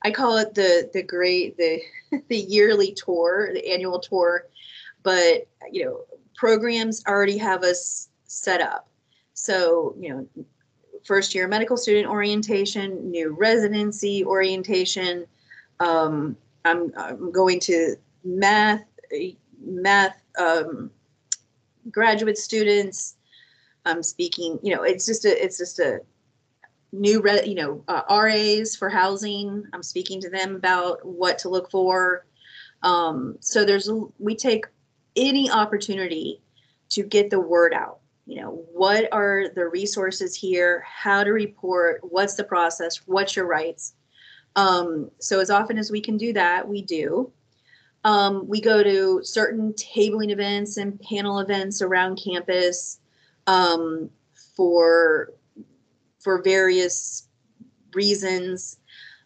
I 0.03 0.11
call 0.11 0.37
it 0.37 0.53
the 0.53 0.89
the 0.93 1.03
great 1.03 1.57
the 1.57 1.81
the 2.27 2.37
yearly 2.37 2.93
tour, 2.93 3.51
the 3.53 3.71
annual 3.71 3.99
tour, 3.99 4.47
but 5.03 5.47
you 5.71 5.85
know 5.85 6.01
programs 6.35 7.03
already 7.07 7.37
have 7.37 7.63
us 7.63 8.09
set 8.25 8.61
up. 8.61 8.87
So 9.33 9.95
you 9.99 10.09
know, 10.09 10.45
first 11.03 11.33
year 11.33 11.47
medical 11.47 11.77
student 11.77 12.07
orientation, 12.07 13.09
new 13.09 13.35
residency 13.37 14.23
orientation. 14.25 15.25
Um, 15.79 16.35
I'm 16.65 16.91
I'm 16.97 17.31
going 17.31 17.59
to 17.61 17.95
math 18.23 18.83
math 19.61 20.21
um, 20.37 20.91
graduate 21.91 22.37
students. 22.37 23.15
I'm 23.85 24.03
speaking, 24.03 24.59
you 24.61 24.75
know, 24.75 24.83
it's 24.83 25.05
just 25.05 25.25
a, 25.25 25.43
it's 25.43 25.57
just 25.57 25.79
a 25.79 25.99
new, 26.91 27.21
re- 27.21 27.45
you 27.45 27.55
know, 27.55 27.83
uh, 27.87 28.01
RAs 28.09 28.75
for 28.75 28.89
housing. 28.89 29.63
I'm 29.73 29.83
speaking 29.83 30.19
to 30.21 30.29
them 30.29 30.55
about 30.55 31.05
what 31.05 31.37
to 31.39 31.49
look 31.49 31.71
for. 31.71 32.25
Um, 32.83 33.37
so 33.39 33.65
there's, 33.65 33.89
we 34.19 34.35
take 34.35 34.65
any 35.19 35.51
opportunity 35.51 36.41
to 36.89 37.03
get 37.03 37.29
the 37.29 37.39
word 37.39 37.73
out. 37.73 37.99
You 38.25 38.41
know, 38.41 38.65
what 38.73 39.11
are 39.11 39.45
the 39.55 39.67
resources 39.67 40.35
here? 40.35 40.83
How 40.87 41.23
to 41.23 41.31
report? 41.31 42.01
What's 42.03 42.35
the 42.35 42.43
process? 42.43 43.01
What's 43.05 43.35
your 43.35 43.45
rights? 43.45 43.93
Um, 44.55 45.11
so 45.19 45.39
as 45.39 45.49
often 45.49 45.77
as 45.77 45.91
we 45.91 46.01
can 46.01 46.17
do 46.17 46.33
that, 46.33 46.67
we 46.67 46.81
do. 46.81 47.31
Um, 48.03 48.47
we 48.47 48.61
go 48.61 48.81
to 48.81 49.21
certain 49.23 49.73
tabling 49.73 50.31
events 50.31 50.77
and 50.77 50.99
panel 51.01 51.39
events 51.39 51.81
around 51.81 52.21
campus 52.23 52.99
um, 53.47 54.09
for 54.55 55.33
for 56.19 56.41
various 56.41 57.27
reasons. 57.93 58.78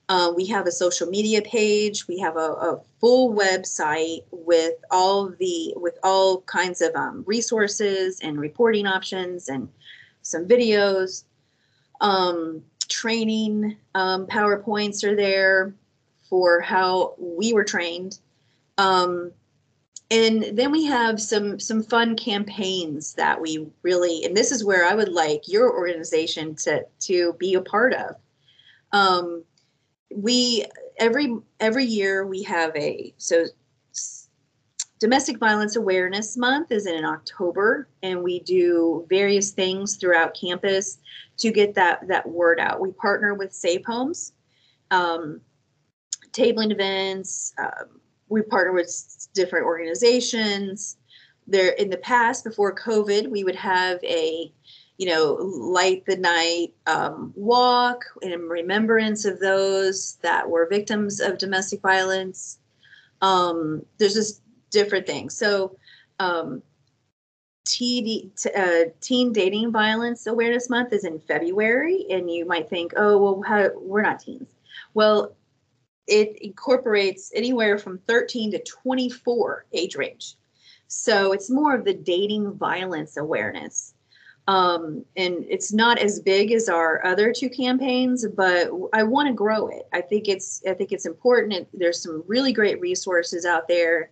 Uh, 0.09 0.33
we 0.35 0.45
have 0.45 0.67
a 0.67 0.71
social 0.71 1.07
media 1.07 1.41
page. 1.41 2.07
We 2.07 2.19
have 2.19 2.35
a, 2.35 2.51
a 2.51 2.81
full 2.99 3.33
website 3.33 4.23
with 4.31 4.73
all 4.91 5.29
the 5.29 5.73
with 5.77 5.97
all 6.03 6.41
kinds 6.41 6.81
of 6.81 6.93
um, 6.95 7.23
resources 7.25 8.19
and 8.21 8.39
reporting 8.39 8.85
options 8.85 9.47
and 9.47 9.69
some 10.21 10.45
videos. 10.45 11.23
Um, 12.01 12.63
training 12.89 13.77
um, 13.95 14.27
PowerPoints 14.27 15.03
are 15.03 15.15
there 15.15 15.73
for 16.29 16.59
how 16.59 17.15
we 17.17 17.53
were 17.53 17.63
trained. 17.63 18.19
Um, 18.77 19.31
and 20.11 20.43
then 20.53 20.71
we 20.71 20.85
have 20.85 21.21
some 21.21 21.59
some 21.59 21.81
fun 21.81 22.15
campaigns 22.15 23.13
that 23.13 23.39
we 23.39 23.67
really 23.81 24.25
and 24.25 24.35
this 24.35 24.51
is 24.51 24.63
where 24.63 24.85
I 24.85 24.95
would 24.95 25.09
like 25.09 25.47
your 25.47 25.71
organization 25.71 26.55
to 26.55 26.85
to 27.01 27.33
be 27.39 27.53
a 27.53 27.61
part 27.61 27.93
of. 27.93 28.15
Um, 28.91 29.43
we 30.15 30.65
every 30.97 31.35
every 31.59 31.85
year 31.85 32.25
we 32.25 32.43
have 32.43 32.75
a 32.75 33.13
so 33.17 33.45
domestic 34.99 35.37
violence 35.37 35.75
awareness 35.75 36.37
month 36.37 36.71
is 36.71 36.85
in 36.85 37.03
October 37.03 37.89
and 38.03 38.23
we 38.23 38.39
do 38.39 39.05
various 39.09 39.51
things 39.51 39.97
throughout 39.97 40.33
campus 40.39 40.99
to 41.37 41.51
get 41.51 41.73
that 41.75 42.07
that 42.07 42.27
word 42.27 42.59
out. 42.59 42.79
We 42.79 42.91
partner 42.91 43.33
with 43.33 43.53
Safe 43.53 43.83
Homes, 43.85 44.33
um, 44.91 45.41
tabling 46.31 46.71
events. 46.71 47.53
Um, 47.57 47.99
we 48.29 48.41
partner 48.43 48.71
with 48.71 49.27
different 49.33 49.65
organizations. 49.65 50.97
There 51.47 51.71
in 51.71 51.89
the 51.89 51.97
past, 51.97 52.45
before 52.45 52.73
COVID, 52.73 53.27
we 53.27 53.43
would 53.43 53.55
have 53.55 54.01
a 54.03 54.53
you 54.97 55.07
know 55.07 55.33
light 55.33 56.05
the 56.05 56.17
night 56.17 56.73
um, 56.85 57.33
walk 57.35 58.05
in 58.21 58.31
remembrance 58.47 59.25
of 59.25 59.39
those 59.39 60.17
that 60.21 60.49
were 60.49 60.67
victims 60.69 61.19
of 61.19 61.37
domestic 61.37 61.81
violence. 61.81 62.59
Um, 63.21 63.85
there's 63.97 64.13
just 64.13 64.41
different 64.69 65.05
things. 65.05 65.37
So. 65.37 65.77
Um, 66.19 66.61
TD, 67.65 68.29
uh, 68.57 68.91
Teen 68.99 69.31
Dating 69.31 69.71
Violence 69.71 70.27
Awareness 70.27 70.69
Month 70.69 70.91
is 70.91 71.05
in 71.05 71.17
February, 71.17 72.05
and 72.09 72.29
you 72.29 72.45
might 72.45 72.69
think, 72.69 72.91
oh, 72.97 73.17
well, 73.17 73.41
how, 73.41 73.69
we're 73.79 74.01
not 74.01 74.19
teens. 74.19 74.53
Well, 74.93 75.35
it 76.07 76.37
incorporates 76.41 77.31
anywhere 77.33 77.77
from 77.77 77.99
13 77.99 78.51
to 78.51 78.63
24 78.63 79.65
age 79.71 79.95
range. 79.95 80.35
So 80.87 81.31
it's 81.31 81.49
more 81.49 81.73
of 81.73 81.85
the 81.85 81.93
dating 81.93 82.53
violence 82.53 83.17
awareness. 83.17 83.93
Um, 84.47 85.05
and 85.15 85.45
it's 85.47 85.71
not 85.71 85.99
as 85.99 86.19
big 86.19 86.51
as 86.51 86.67
our 86.67 87.05
other 87.05 87.31
two 87.31 87.49
campaigns, 87.49 88.27
but 88.27 88.69
I 88.91 89.03
want 89.03 89.27
to 89.27 89.33
grow 89.33 89.67
it. 89.67 89.87
I 89.93 90.01
think 90.01 90.27
it's 90.27 90.61
I 90.67 90.73
think 90.73 90.91
it's 90.91 91.05
important. 91.05 91.53
It, 91.53 91.67
there's 91.73 92.01
some 92.01 92.23
really 92.27 92.51
great 92.51 92.81
resources 92.81 93.45
out 93.45 93.67
there, 93.67 94.09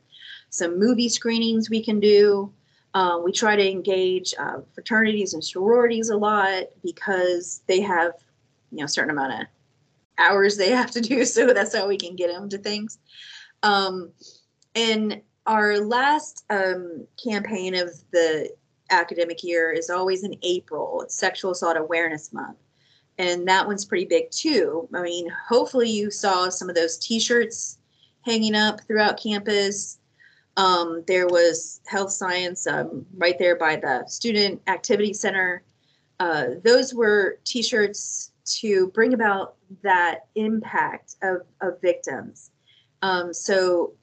some 0.50 0.80
movie 0.80 1.10
screenings 1.10 1.70
we 1.70 1.84
can 1.84 2.00
do. 2.00 2.52
Uh, 2.94 3.20
we 3.24 3.32
try 3.32 3.56
to 3.56 3.72
engage 3.72 4.34
uh, 4.38 4.60
fraternities 4.74 5.34
and 5.34 5.44
sororities 5.44 6.10
a 6.10 6.18
lot 6.18 6.64
because 6.84 7.62
they 7.68 7.82
have, 7.82 8.14
you 8.72 8.80
know, 8.80 8.86
a 8.86 8.90
certain 8.90 9.12
amount 9.12 9.34
of 9.34 9.48
hours 10.18 10.58
they 10.58 10.70
have 10.70 10.92
to 10.92 11.02
do. 11.02 11.26
So 11.32 11.54
that's 11.54 11.76
how 11.76 11.88
we 11.88 11.98
can 11.98 12.16
get 12.16 12.32
them 12.32 12.50
to 12.50 12.58
things. 12.58 13.00
Um, 13.64 14.12
and 14.76 15.22
our 15.46 15.80
last 15.80 16.46
um, 16.50 17.08
campaign 17.22 17.76
of 17.76 17.90
the 18.12 18.50
academic 18.92 19.44
year 19.44 19.72
is 19.72 19.90
always 19.90 20.24
in 20.24 20.36
April. 20.44 21.02
It's 21.02 21.16
Sexual 21.16 21.52
Assault 21.52 21.78
Awareness 21.78 22.32
Month. 22.32 22.58
And 23.18 23.48
that 23.48 23.68
one's 23.68 23.86
pretty 23.86 24.06
big 24.06 24.32
too. 24.32 24.88
I 24.94 25.02
mean, 25.02 25.30
hopefully 25.48 25.90
you 25.90 26.12
saw 26.12 26.50
some 26.50 26.70
of 26.70 26.76
those 26.76 26.98
t-shirts 26.98 27.78
hanging 28.22 28.56
up 28.56 28.82
throughout 28.82 29.22
campus. 29.22 30.00
Um, 30.58 31.04
there 31.08 31.28
was 31.28 31.82
health 31.88 32.12
science 32.12 32.68
um, 32.68 33.06
right 33.16 33.38
there 33.38 33.56
by 33.56 33.76
the 33.76 34.06
student 34.08 34.62
activity 34.68 35.14
center. 35.14 35.64
Uh, 36.20 36.48
those 36.64 36.94
were 36.94 37.40
t-shirts 37.46 38.32
to 38.46 38.88
bring 38.90 39.14
about 39.14 39.56
that 39.84 40.26
impact 40.36 41.16
of, 41.22 41.42
of 41.62 41.82
victims. 41.82 42.52
Um, 43.02 43.34
so, 43.34 43.94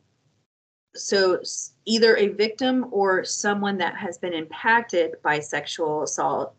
so 0.98 1.40
either 1.84 2.16
a 2.16 2.28
victim 2.28 2.86
or 2.90 3.24
someone 3.24 3.78
that 3.78 3.96
has 3.96 4.18
been 4.18 4.34
impacted 4.34 5.14
by 5.22 5.38
sexual 5.38 6.02
assault 6.02 6.54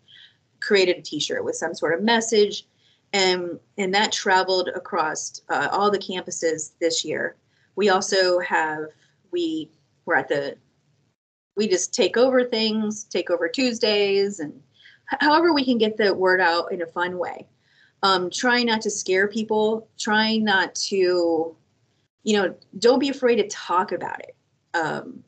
created 0.62 0.98
a 0.98 1.02
t-shirt 1.02 1.44
with 1.44 1.56
some 1.56 1.74
sort 1.74 1.94
of 1.94 2.04
message 2.04 2.66
and 3.14 3.60
and 3.78 3.94
that 3.94 4.12
traveled 4.12 4.70
across 4.70 5.42
uh, 5.50 5.68
all 5.72 5.90
the 5.90 5.98
campuses 5.98 6.72
this 6.80 7.04
year. 7.04 7.36
We 7.76 7.90
also 7.90 8.40
have 8.40 8.86
we 9.32 9.70
we're 10.06 10.16
at 10.16 10.30
the 10.30 10.58
we 11.56 11.68
just 11.68 11.94
take 11.94 12.18
over 12.18 12.44
things 12.44 13.04
take 13.04 13.30
over 13.30 13.48
tuesdays 13.48 14.40
and 14.40 14.62
however 15.06 15.54
we 15.54 15.66
can 15.66 15.78
get 15.78 15.98
the 15.98 16.14
word 16.14 16.40
out 16.40 16.72
in 16.72 16.82
a 16.82 16.88
fun 16.88 17.18
way. 17.18 17.48
Um, 18.02 18.30
trying 18.30 18.68
not 18.68 18.82
to 18.82 18.92
scare 18.92 19.28
people 19.28 19.88
trying 19.98 20.44
not 20.44 20.76
to 20.76 21.56
you 22.24 22.38
know 22.38 22.56
don't 22.78 23.00
be 23.00 23.10
afraid 23.10 23.38
to 23.38 23.48
talk 23.48 23.92
about 23.92 24.20
it. 24.20 24.36
Um, 24.74 25.24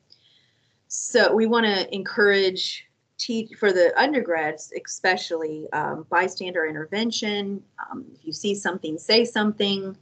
so 0.87 1.33
we 1.33 1.45
want 1.45 1.65
to 1.65 1.93
encourage 1.93 2.85
teach 3.17 3.53
for 3.59 3.71
the 3.71 3.93
undergrads 4.01 4.73
especially 4.83 5.71
um, 5.73 6.05
bystander 6.09 6.65
intervention 6.65 7.61
um, 7.79 8.03
if 8.15 8.25
you 8.25 8.33
see 8.33 8.55
something 8.55 8.97
say 8.97 9.25
something. 9.25 9.95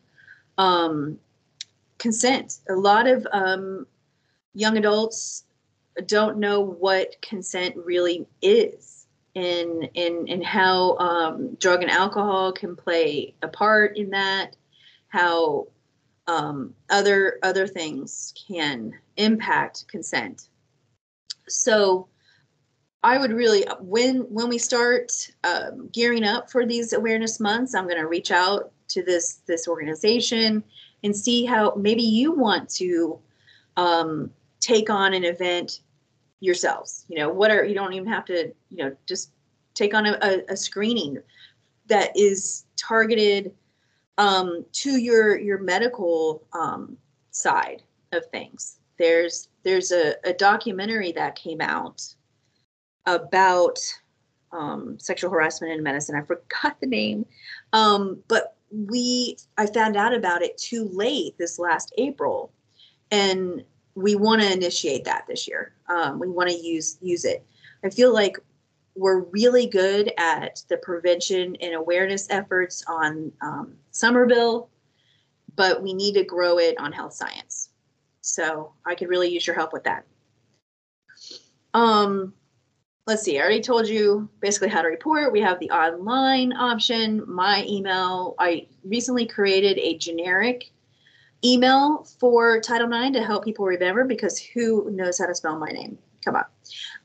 Um, 0.57 1.19
consent. 1.99 2.59
A 2.69 2.73
lot 2.73 3.05
of 3.07 3.27
um, 3.31 3.85
young 4.55 4.77
adults 4.77 5.43
don't 6.07 6.37
know 6.37 6.61
what 6.61 7.21
consent 7.21 7.75
really 7.75 8.25
is 8.41 9.05
and 9.35 9.89
and 9.95 10.27
and 10.27 10.43
how 10.43 10.97
um, 10.97 11.55
drug 11.55 11.83
and 11.83 11.91
alcohol 11.91 12.51
can 12.51 12.75
play 12.75 13.35
a 13.43 13.47
part 13.47 13.97
in 13.97 14.09
that 14.09 14.55
how 15.09 15.67
um, 16.29 16.73
other 16.89 17.39
other 17.43 17.67
things 17.67 18.33
can 18.47 18.93
impact 19.17 19.87
consent 19.87 20.49
so 21.47 22.07
I 23.03 23.17
would 23.17 23.31
really 23.31 23.65
when 23.79 24.21
when 24.29 24.49
we 24.49 24.57
start 24.57 25.11
um, 25.43 25.89
gearing 25.91 26.23
up 26.23 26.51
for 26.51 26.65
these 26.65 26.93
awareness 26.93 27.39
months, 27.39 27.73
I'm 27.73 27.85
going 27.85 27.97
to 27.97 28.07
reach 28.07 28.31
out 28.31 28.71
to 28.89 29.03
this 29.03 29.35
this 29.47 29.67
organization 29.67 30.63
and 31.03 31.15
see 31.15 31.45
how 31.45 31.73
maybe 31.75 32.03
you 32.03 32.33
want 32.33 32.69
to 32.71 33.19
um, 33.77 34.31
take 34.59 34.89
on 34.89 35.13
an 35.13 35.23
event 35.23 35.81
yourselves. 36.41 37.05
You 37.07 37.19
know, 37.19 37.29
what 37.29 37.51
are 37.51 37.63
you 37.63 37.73
don't 37.73 37.93
even 37.93 38.09
have 38.09 38.25
to 38.25 38.53
you 38.69 38.83
know 38.83 38.95
just 39.05 39.31
take 39.75 39.93
on 39.93 40.05
a, 40.05 40.17
a, 40.21 40.41
a 40.49 40.57
screening 40.57 41.19
that 41.87 42.11
is 42.17 42.65
targeted 42.75 43.53
um, 44.19 44.65
to 44.73 44.97
your 44.97 45.39
your 45.39 45.57
medical 45.57 46.43
um, 46.53 46.97
side 47.31 47.81
of 48.11 48.25
things. 48.27 48.77
There's 48.99 49.47
there's 49.63 49.91
a, 49.91 50.15
a 50.25 50.33
documentary 50.33 51.11
that 51.13 51.35
came 51.35 51.61
out 51.61 52.03
about 53.05 53.79
um, 54.51 54.99
sexual 54.99 55.31
harassment 55.31 55.73
in 55.73 55.81
medicine. 55.81 56.15
I 56.15 56.21
forgot 56.21 56.79
the 56.81 56.87
name, 56.87 57.25
um, 57.73 58.19
but 58.27 58.55
we 58.71 59.37
I 59.57 59.65
found 59.67 59.95
out 59.95 60.13
about 60.13 60.43
it 60.43 60.57
too 60.57 60.89
late 60.93 61.37
this 61.37 61.57
last 61.57 61.93
April, 61.97 62.51
and 63.11 63.63
we 63.95 64.15
want 64.15 64.41
to 64.41 64.51
initiate 64.51 65.05
that 65.05 65.27
this 65.27 65.47
year. 65.47 65.73
Um, 65.87 66.19
we 66.19 66.27
want 66.27 66.49
to 66.49 66.55
use 66.57 66.97
use 67.01 67.23
it. 67.23 67.45
I 67.85 67.89
feel 67.89 68.13
like 68.13 68.37
we're 68.95 69.21
really 69.25 69.67
good 69.67 70.11
at 70.17 70.61
the 70.67 70.77
prevention 70.77 71.55
and 71.61 71.73
awareness 71.73 72.27
efforts 72.29 72.83
on 72.87 73.31
um, 73.41 73.73
Summerville, 73.91 74.69
but 75.55 75.81
we 75.81 75.93
need 75.93 76.13
to 76.13 76.23
grow 76.23 76.57
it 76.57 76.77
on 76.79 76.91
health 76.91 77.13
science. 77.13 77.69
So 78.21 78.73
I 78.85 78.95
could 78.95 79.09
really 79.09 79.29
use 79.29 79.47
your 79.47 79.55
help 79.55 79.73
with 79.73 79.83
that. 79.85 80.05
Um, 81.73 82.33
let's 83.07 83.23
see, 83.23 83.39
I 83.39 83.41
already 83.41 83.61
told 83.61 83.87
you 83.87 84.29
basically 84.39 84.69
how 84.69 84.81
to 84.81 84.87
report. 84.87 85.31
We 85.31 85.41
have 85.41 85.59
the 85.59 85.71
online 85.71 86.53
option, 86.53 87.23
my 87.27 87.65
email. 87.67 88.35
I 88.39 88.67
recently 88.83 89.25
created 89.25 89.77
a 89.79 89.97
generic 89.97 90.71
email 91.43 92.05
for 92.19 92.59
Title 92.59 92.91
IX 92.91 93.13
to 93.13 93.23
help 93.23 93.43
people 93.43 93.65
remember 93.65 94.03
because 94.03 94.37
who 94.39 94.89
knows 94.91 95.17
how 95.17 95.25
to 95.25 95.35
spell 95.35 95.57
my 95.57 95.69
name? 95.69 95.97
Come 96.23 96.35
on. 96.35 96.45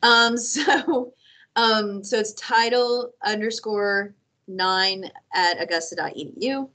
Um, 0.03 0.37
so, 0.37 1.15
um, 1.57 2.03
so 2.03 2.19
it's 2.19 2.33
title 2.35 3.13
underscore 3.25 4.15
nine 4.49 5.11
at 5.35 5.61
augusta.edu. 5.61 6.69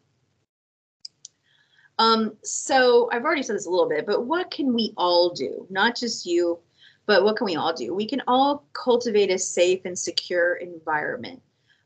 Um, 1.99 2.37
so 2.43 3.09
I've 3.11 3.25
already 3.25 3.43
said 3.43 3.57
this 3.57 3.65
a 3.65 3.69
little 3.69 3.89
bit, 3.89 4.05
but 4.05 4.25
what 4.25 4.49
can 4.51 4.73
we 4.73 4.93
all 4.95 5.31
do? 5.31 5.67
Not 5.69 5.97
just 5.97 6.25
you, 6.25 6.59
but 7.05 7.23
what 7.23 7.35
can 7.35 7.45
we 7.45 7.57
all 7.57 7.73
do? 7.73 7.93
We 7.93 8.07
can 8.07 8.21
all 8.25 8.65
cultivate 8.71 9.31
a 9.31 9.37
safe 9.37 9.81
and 9.83 9.99
secure 9.99 10.55
environment. 10.55 11.41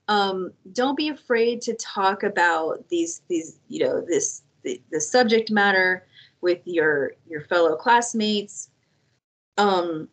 Um, 0.08 0.52
don't 0.74 0.98
be 0.98 1.10
afraid 1.10 1.62
to 1.62 1.74
talk 1.76 2.24
about 2.24 2.88
these 2.90 3.22
these 3.30 3.58
you 3.70 3.86
know 3.86 4.02
this 4.02 4.44
the, 4.64 4.82
the 4.92 5.00
subject 5.00 5.50
matter 5.50 6.06
with 6.42 6.60
your 6.66 7.14
your 7.28 7.42
fellow 7.42 7.76
classmates. 7.76 8.70
Um, 9.58 10.10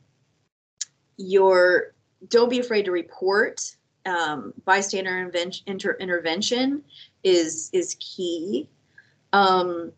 your 1.16 1.94
don't 2.28 2.50
be 2.50 2.60
afraid 2.60 2.84
to 2.84 2.90
report. 2.90 3.76
Um, 4.06 4.54
bystander 4.64 5.10
intervention, 5.10 5.64
inter, 5.66 5.96
intervention 6.00 6.82
is 7.22 7.70
is 7.72 7.96
key. 8.00 8.68
Um, 9.32 9.92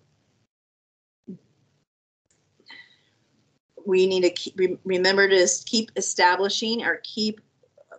we 3.86 4.06
need 4.06 4.22
to 4.22 4.30
keep, 4.30 4.58
remember 4.84 5.28
to 5.28 5.48
keep 5.66 5.90
establishing 5.96 6.84
or 6.84 7.00
keep 7.02 7.40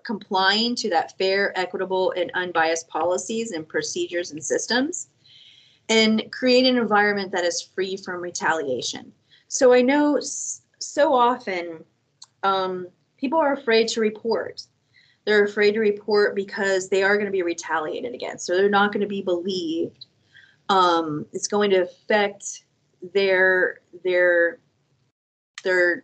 complying 0.06 0.76
to 0.76 0.90
that 0.90 1.18
fair, 1.18 1.58
equitable, 1.58 2.14
and 2.18 2.32
unbiased 2.34 2.88
policies 2.88 3.52
and 3.52 3.68
procedures 3.68 4.32
and 4.32 4.44
systems, 4.44 5.08
and 5.90 6.24
create 6.32 6.66
an 6.66 6.78
environment 6.78 7.32
that 7.32 7.46
is 7.46 7.62
free 7.62 7.98
from 7.98 8.22
retaliation. 8.22 9.12
So 9.48 9.74
I 9.74 9.82
know 9.82 10.20
so 10.80 11.14
often 11.14 11.84
um, 12.44 12.88
people 13.24 13.40
are 13.40 13.54
afraid 13.54 13.88
to 13.88 14.02
report. 14.02 14.62
They're 15.24 15.46
afraid 15.46 15.72
to 15.76 15.80
report 15.80 16.36
because 16.36 16.90
they 16.90 17.04
are 17.04 17.16
going 17.16 17.28
to 17.28 17.32
be 17.32 17.42
retaliated 17.42 18.14
against, 18.14 18.46
so 18.46 18.58
they're 18.58 18.70
not 18.70 18.92
going 18.92 19.00
to 19.00 19.08
be 19.08 19.22
believed. 19.22 20.08
Um, 20.68 21.26
it's 21.32 21.48
going 21.48 21.70
to 21.70 21.84
affect 21.84 22.66
their 23.14 23.80
their 24.04 24.60
their 25.64 26.04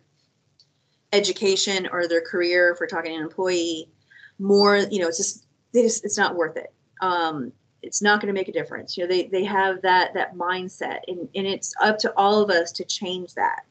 education 1.12 1.90
or 1.92 2.08
their 2.08 2.22
career, 2.22 2.72
if 2.72 2.80
we're 2.80 2.88
talking 2.88 3.16
an 3.16 3.22
employee, 3.22 3.90
more, 4.38 4.78
you 4.78 5.00
know, 5.00 5.08
it's 5.08 5.18
just, 5.18 5.46
just 5.74 6.06
it's 6.06 6.18
not 6.18 6.36
worth 6.36 6.56
it. 6.56 6.74
Um, 7.02 7.52
it's 7.82 8.02
not 8.02 8.22
going 8.22 8.34
to 8.34 8.40
make 8.40 8.48
a 8.48 8.54
difference. 8.54 8.96
You 8.96 9.04
know, 9.04 9.10
they, 9.10 9.28
they 9.28 9.44
have 9.44 9.82
that, 9.82 10.14
that 10.14 10.36
mindset 10.36 11.00
and, 11.08 11.28
and 11.36 11.48
it's 11.48 11.74
up 11.82 11.98
to 12.00 12.14
all 12.16 12.42
of 12.42 12.50
us 12.50 12.72
to 12.74 12.86
change 12.86 13.34
that. 13.34 13.62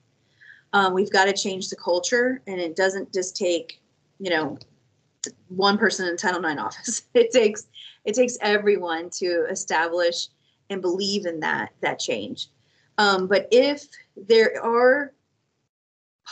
Um, 0.73 0.93
we've 0.93 1.11
got 1.11 1.25
to 1.25 1.33
change 1.33 1.71
the 1.71 1.77
culture 1.77 2.43
and 2.47 2.61
it 2.61 2.77
doesn't 2.77 3.13
just 3.13 3.37
take, 3.37 3.81
you 4.19 4.31
know, 4.31 4.59
one 5.49 5.79
person 5.79 6.07
in 6.09 6.17
Title 6.17 6.45
IX 6.45 6.61
office. 6.61 7.03
It 7.15 7.31
takes, 7.33 7.67
it 8.05 8.15
takes 8.15 8.37
everyone 8.41 9.11
to 9.19 9.47
establish 9.51 10.29
and 10.71 10.83
believe 10.83 11.27
in 11.27 11.41
that, 11.41 11.73
that 11.81 11.99
change. 11.99 12.49
Um, 12.99 13.27
but 13.27 13.49
if 13.51 13.87
there 14.17 14.63
are 14.63 15.13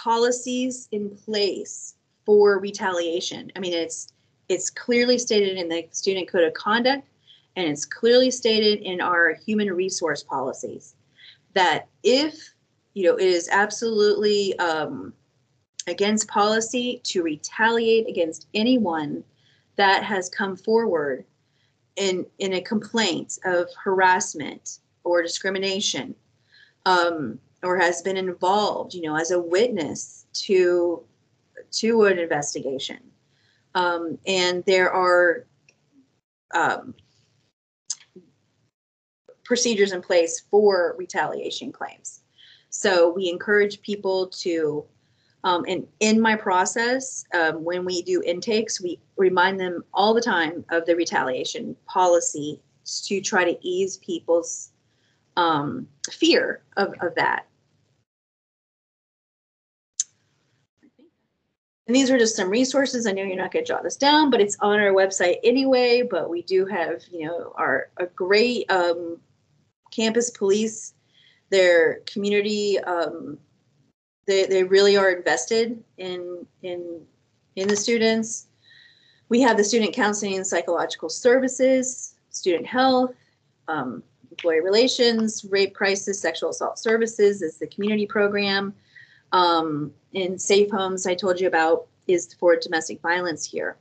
policies 0.02 0.88
in 0.92 1.10
place 1.10 1.94
for 2.24 2.58
retaliation. 2.58 3.50
I 3.56 3.60
mean, 3.60 3.72
it's 3.72 4.12
it's 4.48 4.70
clearly 4.70 5.18
stated 5.18 5.56
in 5.56 5.68
the 5.68 5.88
student 5.90 6.28
code 6.28 6.44
of 6.44 6.54
conduct 6.54 7.08
and 7.56 7.66
it's 7.66 7.84
clearly 7.84 8.30
stated 8.30 8.80
in 8.80 9.00
our 9.00 9.34
human 9.34 9.72
resource 9.72 10.22
policies 10.22 10.94
that 11.54 11.88
if 12.04 12.54
you 12.96 13.02
know 13.02 13.14
it 13.16 13.28
is 13.28 13.48
absolutely 13.52 14.58
um, 14.58 15.12
against 15.86 16.26
policy 16.28 17.00
to 17.04 17.22
retaliate 17.22 18.08
against 18.08 18.48
anyone 18.54 19.22
that 19.76 20.02
has 20.02 20.30
come 20.30 20.56
forward 20.56 21.26
in 21.96 22.24
in 22.38 22.54
a 22.54 22.60
complaint 22.62 23.38
of 23.44 23.68
harassment 23.84 24.78
or 25.04 25.22
discrimination 25.22 26.14
um, 26.86 27.38
or 27.62 27.76
has 27.76 28.00
been 28.00 28.16
involved, 28.16 28.94
you 28.94 29.02
know, 29.02 29.14
as 29.14 29.30
a 29.30 29.38
witness 29.38 30.24
to 30.32 31.04
to 31.72 32.04
an 32.04 32.18
investigation. 32.18 32.98
Um, 33.74 34.18
and 34.26 34.64
there 34.64 34.90
are 34.90 35.44
um, 36.54 36.94
procedures 39.44 39.92
in 39.92 40.00
place 40.00 40.40
for 40.50 40.94
retaliation 40.96 41.72
claims. 41.72 42.22
So 42.70 43.10
we 43.12 43.28
encourage 43.28 43.80
people 43.82 44.28
to, 44.28 44.84
um, 45.44 45.64
and 45.68 45.86
in 46.00 46.20
my 46.20 46.36
process, 46.36 47.24
um, 47.34 47.64
when 47.64 47.84
we 47.84 48.02
do 48.02 48.22
intakes, 48.22 48.80
we 48.80 49.00
remind 49.16 49.58
them 49.58 49.84
all 49.94 50.12
the 50.12 50.20
time 50.20 50.64
of 50.70 50.84
the 50.86 50.96
retaliation 50.96 51.76
policy 51.86 52.60
to 53.04 53.20
try 53.20 53.44
to 53.44 53.58
ease 53.66 53.96
people's 53.98 54.72
um, 55.36 55.88
fear 56.10 56.62
of, 56.76 56.94
of 57.00 57.14
that. 57.16 57.46
And 61.86 61.94
these 61.94 62.10
are 62.10 62.18
just 62.18 62.34
some 62.34 62.50
resources. 62.50 63.06
I 63.06 63.12
know 63.12 63.22
you're 63.22 63.36
not 63.36 63.52
going 63.52 63.64
to 63.64 63.68
jot 63.68 63.84
this 63.84 63.96
down, 63.96 64.28
but 64.30 64.40
it's 64.40 64.56
on 64.60 64.80
our 64.80 64.92
website 64.92 65.36
anyway. 65.44 66.02
But 66.02 66.28
we 66.28 66.42
do 66.42 66.66
have, 66.66 67.02
you 67.12 67.26
know, 67.26 67.52
our 67.56 67.90
a 67.98 68.06
great 68.06 68.68
um, 68.70 69.20
campus 69.92 70.30
police. 70.30 70.94
Their 71.50 72.00
community, 72.06 72.78
um, 72.80 73.38
they 74.26 74.46
they 74.46 74.64
really 74.64 74.96
are 74.96 75.10
invested 75.10 75.82
in 75.98 76.46
in 76.62 77.00
in 77.54 77.68
the 77.68 77.76
students. 77.76 78.46
We 79.28 79.40
have 79.40 79.56
the 79.56 79.64
student 79.64 79.92
counseling 79.92 80.36
and 80.36 80.46
psychological 80.46 81.08
services, 81.08 82.14
student 82.30 82.66
health, 82.66 83.14
um, 83.68 84.02
employee 84.30 84.60
relations, 84.60 85.44
rape 85.48 85.74
crisis, 85.74 86.20
sexual 86.20 86.50
assault 86.50 86.78
services 86.78 87.42
is 87.42 87.58
the 87.58 87.66
community 87.66 88.06
program. 88.06 88.74
Um, 89.32 89.92
in 90.12 90.38
safe 90.38 90.70
homes, 90.70 91.06
I 91.06 91.14
told 91.14 91.40
you 91.40 91.48
about 91.48 91.86
is 92.06 92.34
for 92.34 92.56
domestic 92.56 93.00
violence 93.00 93.44
here. 93.44 93.76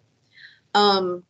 Um, 0.74 1.24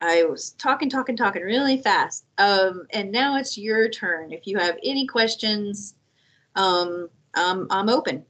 I 0.00 0.24
was 0.24 0.50
talking, 0.50 0.88
talking, 0.88 1.16
talking 1.16 1.42
really 1.42 1.78
fast. 1.78 2.24
Um, 2.38 2.86
and 2.90 3.10
now 3.10 3.36
it's 3.36 3.58
your 3.58 3.88
turn. 3.88 4.32
If 4.32 4.46
you 4.46 4.58
have 4.58 4.78
any 4.82 5.06
questions, 5.06 5.94
um, 6.54 7.08
um, 7.34 7.66
I'm 7.70 7.88
open. 7.88 8.24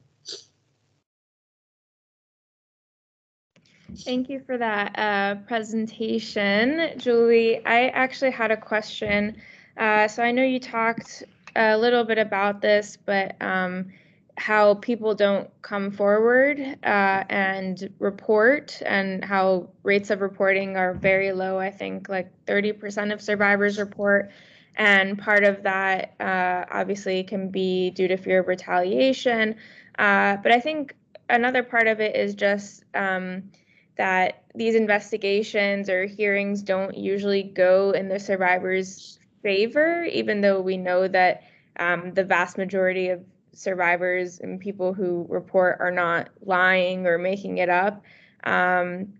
Thank 3.97 4.29
you 4.29 4.39
for 4.45 4.57
that 4.57 4.97
uh, 4.97 5.35
presentation, 5.47 6.91
Julie. 6.97 7.65
I 7.65 7.89
actually 7.89 8.31
had 8.31 8.51
a 8.51 8.57
question. 8.57 9.35
Uh, 9.77 10.07
so 10.07 10.23
I 10.23 10.31
know 10.31 10.43
you 10.43 10.59
talked 10.59 11.23
a 11.55 11.77
little 11.77 12.03
bit 12.03 12.17
about 12.17 12.61
this, 12.61 12.97
but 13.05 13.35
um, 13.41 13.91
how 14.39 14.75
people 14.75 15.13
don't 15.13 15.49
come 15.61 15.91
forward 15.91 16.59
uh, 16.83 17.23
and 17.29 17.93
report, 17.99 18.81
and 18.85 19.23
how 19.23 19.69
rates 19.83 20.09
of 20.09 20.21
reporting 20.21 20.77
are 20.77 20.93
very 20.93 21.33
low. 21.33 21.59
I 21.59 21.71
think 21.71 22.07
like 22.07 22.31
30% 22.45 23.11
of 23.11 23.21
survivors 23.21 23.77
report. 23.77 24.31
And 24.77 25.19
part 25.19 25.43
of 25.43 25.63
that 25.63 26.15
uh, 26.21 26.63
obviously 26.71 27.21
can 27.23 27.49
be 27.49 27.89
due 27.91 28.07
to 28.07 28.15
fear 28.15 28.39
of 28.39 28.47
retaliation. 28.47 29.55
Uh, 29.97 30.37
but 30.37 30.53
I 30.53 30.61
think 30.61 30.95
another 31.29 31.61
part 31.61 31.87
of 31.87 31.99
it 31.99 32.15
is 32.15 32.33
just 32.33 32.85
um, 32.95 33.51
that 33.97 34.45
these 34.55 34.75
investigations 34.75 35.89
or 35.89 36.05
hearings 36.05 36.61
don't 36.63 36.95
usually 36.95 37.43
go 37.43 37.91
in 37.91 38.07
the 38.07 38.19
survivor's 38.19 39.19
favor, 39.43 40.05
even 40.05 40.39
though 40.39 40.61
we 40.61 40.77
know 40.77 41.09
that 41.09 41.43
um, 41.77 42.13
the 42.13 42.23
vast 42.23 42.57
majority 42.57 43.09
of 43.09 43.21
survivors 43.53 44.39
and 44.39 44.59
people 44.59 44.93
who 44.93 45.25
report 45.29 45.77
are 45.79 45.91
not 45.91 46.29
lying 46.41 47.05
or 47.05 47.17
making 47.17 47.57
it 47.57 47.69
up. 47.69 48.03
Um, 48.43 49.13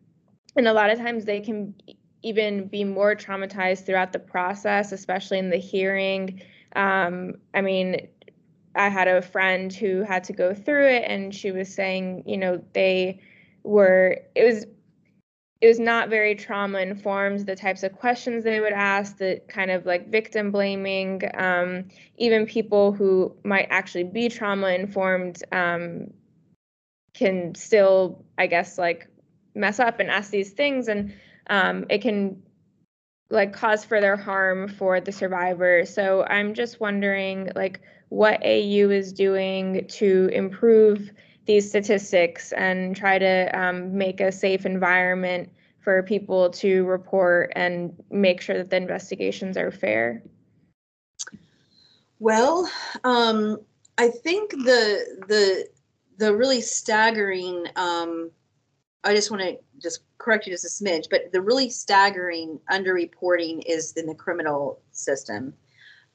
and 0.56 0.68
a 0.68 0.74
lot 0.74 0.90
of 0.90 0.98
times 0.98 1.26
they 1.26 1.42
can 1.42 1.74
even 2.22 2.68
be 2.68 2.84
more 2.84 3.16
traumatized 3.16 3.86
throughout 3.86 4.12
the 4.12 4.20
process, 4.20 4.92
especially 4.92 5.40
in 5.40 5.50
the 5.50 5.58
hearing. 5.58 6.42
Um, 6.76 7.36
I 7.54 7.62
mean, 7.62 8.08
I 8.76 8.90
had 8.90 9.08
a 9.08 9.22
friend 9.22 9.74
who 9.74 10.04
had 10.04 10.24
to 10.26 10.34
go 10.34 10.54
through 10.54 10.88
it, 10.88 11.04
and 11.08 11.34
she 11.34 11.52
was 11.52 11.74
saying, 11.74 12.24
you 12.26 12.38
know, 12.38 12.64
they 12.74 13.22
were 13.64 14.18
it 14.36 14.44
was 14.44 14.66
it 15.62 15.68
was 15.68 15.80
not 15.80 16.10
very 16.10 16.36
trauma 16.36 16.80
informed 16.80 17.46
the 17.46 17.56
types 17.56 17.84
of 17.84 17.94
questions 17.94 18.44
they 18.44 18.62
would 18.62 18.74
ask 18.74 19.18
the 19.18 19.42
kind 19.50 19.70
of 19.72 19.86
like 19.86 20.10
victim 20.10 20.52
blaming 20.52 21.22
um, 21.38 21.86
even 22.18 22.46
people 22.46 22.94
who 22.94 23.36
might 23.44 23.68
actually 23.70 24.06
be 24.06 24.30
trauma 24.30 24.70
informed 24.70 25.44
um, 25.52 26.12
can 27.14 27.54
still, 27.56 28.24
I 28.38 28.48
guess, 28.48 28.78
like 28.78 29.08
mess 29.54 29.80
up 29.80 30.00
and 30.00 30.10
ask 30.10 30.32
these 30.32 30.52
things, 30.52 30.88
and 30.88 31.14
um, 31.50 31.86
it 31.90 32.02
can 32.02 32.42
like 33.30 33.54
cause 33.54 33.84
further 33.84 34.16
harm 34.16 34.68
for 34.70 35.02
the 35.02 35.12
survivor. 35.12 35.86
So 35.86 36.24
I'm 36.24 36.54
just 36.54 36.80
wondering, 36.80 37.52
like, 37.56 37.82
what 38.08 38.42
AU 38.44 38.90
is 38.90 39.14
doing 39.14 39.86
to 39.88 40.30
improve 40.34 41.12
these 41.50 41.68
statistics 41.68 42.52
and 42.52 42.96
try 42.96 43.18
to 43.18 43.50
um, 43.60 43.98
make 43.98 44.22
a 44.22 44.32
safe 44.32 44.68
environment 44.68 45.50
for 45.80 46.04
people 46.04 46.52
to 46.52 46.86
report 46.86 47.52
and 47.56 47.92
make 48.12 48.40
sure 48.40 48.56
that 48.56 48.70
the 48.70 48.76
investigations 48.76 49.58
are 49.58 49.72
fair. 49.72 50.22
Well, 52.20 52.70
um, 53.04 53.58
I 53.98 54.10
think 54.10 54.52
the 54.52 55.24
the 55.28 55.68
the 56.18 56.36
really 56.36 56.62
staggering. 56.62 57.66
Um, 57.76 58.30
I 59.04 59.16
just 59.16 59.32
want 59.32 59.42
to 59.42 59.58
just 59.82 60.02
correct 60.20 60.46
you 60.46 60.54
just 60.54 60.66
a 60.66 60.84
smidge, 60.84 61.06
but 61.10 61.32
the 61.32 61.42
really 61.42 61.72
staggering 61.72 62.60
underreporting 62.70 63.64
is 63.66 63.94
in 63.94 64.06
the 64.06 64.14
criminal 64.14 64.84
system, 64.92 65.56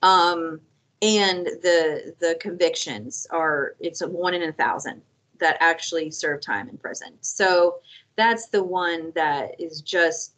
um, 0.01 0.61
and 1.03 1.47
the 1.47 2.15
the 2.21 2.37
convictions 2.41 3.27
are 3.31 3.75
it's 3.81 4.01
a 4.01 4.07
one 4.07 4.35
in 4.35 4.45
a 4.45 4.53
thousand 4.53 5.03
that 5.45 5.59
actually 5.61 6.11
serve 6.11 6.41
time 6.41 6.69
in 6.69 6.79
prison. 6.79 7.13
So 7.21 7.77
that's 8.17 8.49
the 8.49 8.65
one 8.65 9.13
that 9.15 9.61
is 9.61 9.83
just 9.83 10.35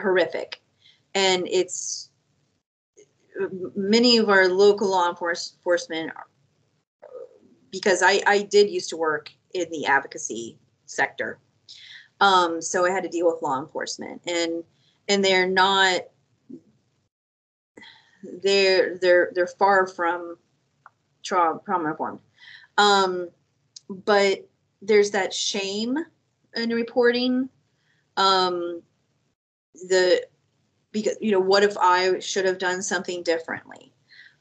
horrific, 0.00 0.60
and 1.14 1.48
it's 1.48 2.10
many 3.74 4.18
of 4.18 4.28
our 4.28 4.48
local 4.48 4.90
law 4.90 5.08
enforcement 5.08 6.12
because 7.70 8.02
I, 8.02 8.20
I 8.26 8.42
did 8.42 8.68
used 8.68 8.90
to 8.90 8.96
work 8.96 9.30
in 9.54 9.66
the 9.70 9.86
advocacy 9.86 10.58
sector. 10.86 11.38
Um, 12.20 12.60
so 12.60 12.84
I 12.84 12.90
had 12.90 13.02
to 13.04 13.08
deal 13.08 13.26
with 13.26 13.42
law 13.42 13.58
enforcement 13.58 14.20
and 14.26 14.62
and 15.08 15.24
they're 15.24 15.48
not 15.48 16.02
they're 18.42 18.98
they're 18.98 19.32
they're 19.34 19.46
far 19.46 19.86
from 19.86 20.36
trauma 21.22 21.90
informed. 21.90 22.20
Um, 22.76 23.28
but 23.90 24.48
there's 24.80 25.10
that 25.10 25.34
shame 25.34 25.98
in 26.56 26.70
reporting. 26.70 27.50
Um, 28.16 28.82
the 29.74 30.22
because 30.92 31.16
you 31.20 31.30
know 31.30 31.40
what 31.40 31.62
if 31.62 31.76
i 31.78 32.18
should 32.18 32.44
have 32.44 32.58
done 32.58 32.82
something 32.82 33.22
differently 33.22 33.92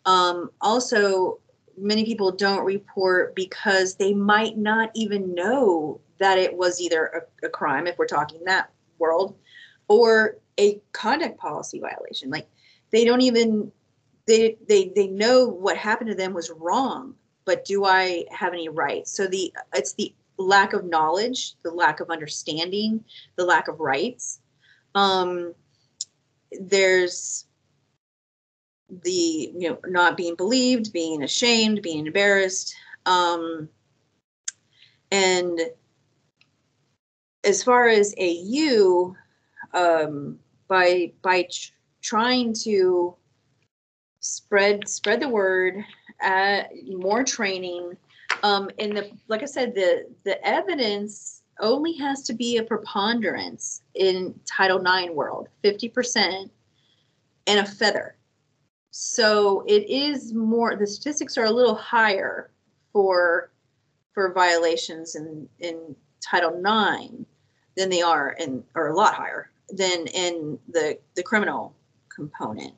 um, 0.06 0.50
also 0.62 1.40
many 1.78 2.04
people 2.04 2.32
don't 2.32 2.66
report 2.66 3.36
because 3.36 3.96
they 3.96 4.14
might 4.14 4.58
not 4.58 4.90
even 4.96 5.36
know 5.36 6.00
that 6.18 6.38
it 6.38 6.56
was 6.56 6.82
either 6.82 7.26
a, 7.44 7.46
a 7.46 7.50
crime 7.50 7.86
if 7.86 7.98
we're 7.98 8.08
talking 8.08 8.42
that 8.46 8.72
world 8.98 9.38
or 9.88 10.38
a 10.60 10.82
conduct 10.92 11.38
policy 11.38 11.80
violation 11.80 12.30
like 12.30 12.48
they 12.92 13.06
don't 13.06 13.22
even 13.22 13.72
they 14.26 14.58
they 14.68 14.92
they 14.96 15.08
know 15.08 15.48
what 15.48 15.78
happened 15.78 16.10
to 16.10 16.16
them 16.16 16.34
was 16.34 16.52
wrong 16.58 17.14
but 17.50 17.66
do 17.66 17.84
i 17.84 18.26
have 18.30 18.54
any 18.54 18.70
rights? 18.70 19.10
So 19.10 19.26
the 19.26 19.52
it's 19.74 19.94
the 19.94 20.14
lack 20.38 20.74
of 20.74 20.86
knowledge 20.86 21.56
the 21.64 21.72
lack 21.72 22.00
of 22.00 22.12
understanding 22.12 23.04
the 23.38 23.44
lack 23.44 23.68
of 23.68 23.80
rights. 23.80 24.40
Um 24.94 25.56
there's 26.52 27.48
the 29.04 29.52
you 29.58 29.68
know 29.68 29.80
not 29.88 30.16
being 30.16 30.36
believed 30.36 30.94
being 30.94 31.24
ashamed 31.24 31.82
being 31.82 32.06
embarrassed. 32.06 32.76
Um 33.08 33.68
and 35.12 35.60
as 37.44 37.64
far 37.64 37.88
as 37.88 38.14
au 38.20 39.16
um 39.74 40.38
by 40.68 41.12
by 41.24 41.42
ch- 41.50 41.74
trying 42.04 42.54
to 42.54 43.16
spread 44.20 44.88
spread 44.88 45.20
the 45.20 45.30
word 45.30 45.84
more 46.88 47.24
training 47.24 47.96
um 48.44 48.70
and 48.80 48.96
the 48.96 49.10
like 49.28 49.42
i 49.42 49.46
said 49.46 49.74
the 49.74 50.06
the 50.26 50.46
evidence 50.46 51.40
only 51.60 51.94
has 51.94 52.24
to 52.24 52.34
be 52.34 52.58
a 52.58 52.64
preponderance 52.64 53.82
in 53.96 54.40
Title 54.46 54.80
IX 54.80 55.14
world, 55.14 55.50
50% 55.64 56.50
and 57.48 57.60
a 57.60 57.66
feather. 57.66 58.16
So 58.92 59.64
it 59.68 59.90
is 59.90 60.34
more, 60.34 60.76
the 60.76 60.88
statistics 60.88 61.38
are 61.38 61.46
a 61.46 61.52
little 61.52 61.76
higher 61.76 62.50
for 62.92 63.52
for 64.14 64.34
violations 64.34 65.16
in, 65.16 65.48
in 65.60 65.96
Title 66.20 66.56
IX 66.56 67.14
than 67.78 67.90
they 67.90 68.02
are 68.02 68.32
in, 68.40 68.64
or 68.76 68.88
a 68.88 68.96
lot 68.96 69.14
higher 69.14 69.52
than 69.70 70.08
in 70.08 70.58
the, 70.68 70.98
the 71.16 71.24
criminal 71.24 71.74
component. 72.14 72.74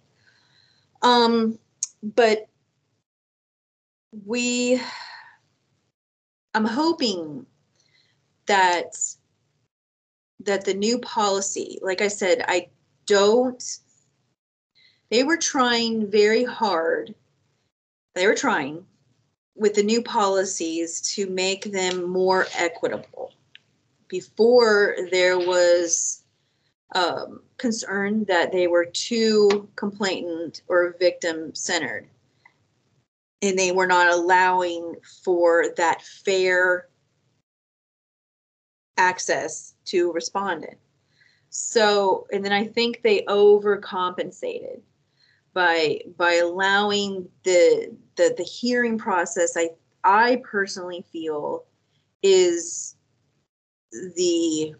Um, 1.01 1.57
but 2.03 2.47
we, 4.11 4.81
I'm 6.53 6.65
hoping 6.65 7.45
that 8.47 8.95
that 10.43 10.65
the 10.65 10.73
new 10.73 10.97
policy, 10.97 11.77
like 11.83 12.01
I 12.01 12.07
said, 12.07 12.43
I 12.47 12.69
don't 13.05 13.63
they 15.11 15.25
were 15.25 15.37
trying 15.37 16.09
very 16.09 16.45
hard. 16.45 17.13
They 18.15 18.25
were 18.25 18.33
trying 18.33 18.85
with 19.55 19.73
the 19.73 19.83
new 19.83 20.01
policies 20.01 21.01
to 21.15 21.27
make 21.27 21.65
them 21.65 22.09
more 22.09 22.47
equitable. 22.55 23.33
Before 24.07 24.95
there 25.11 25.37
was 25.37 26.23
um, 26.95 27.41
concern 27.57 28.23
that 28.25 28.53
they 28.53 28.67
were 28.67 28.85
too 28.85 29.69
complainant 29.75 30.61
or 30.69 30.95
victim 30.97 31.53
centered. 31.53 32.07
And 33.41 33.57
they 33.57 33.71
were 33.71 33.87
not 33.87 34.11
allowing 34.11 34.95
for 35.23 35.73
that 35.77 36.01
fair 36.03 36.87
access 38.97 39.73
to 39.85 40.11
respondent. 40.11 40.77
So, 41.49 42.27
and 42.31 42.45
then 42.45 42.53
I 42.53 42.65
think 42.65 43.01
they 43.01 43.23
overcompensated 43.23 44.81
by 45.53 45.99
by 46.17 46.35
allowing 46.35 47.27
the 47.43 47.95
the 48.15 48.33
the 48.37 48.43
hearing 48.43 48.97
process. 48.97 49.57
I 49.57 49.71
I 50.03 50.41
personally 50.49 51.03
feel 51.11 51.65
is 52.23 52.95
the 53.91 54.75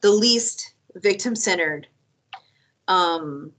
the 0.00 0.10
least 0.10 0.74
victim 0.94 1.34
centered. 1.34 1.86
Um, 2.88 3.52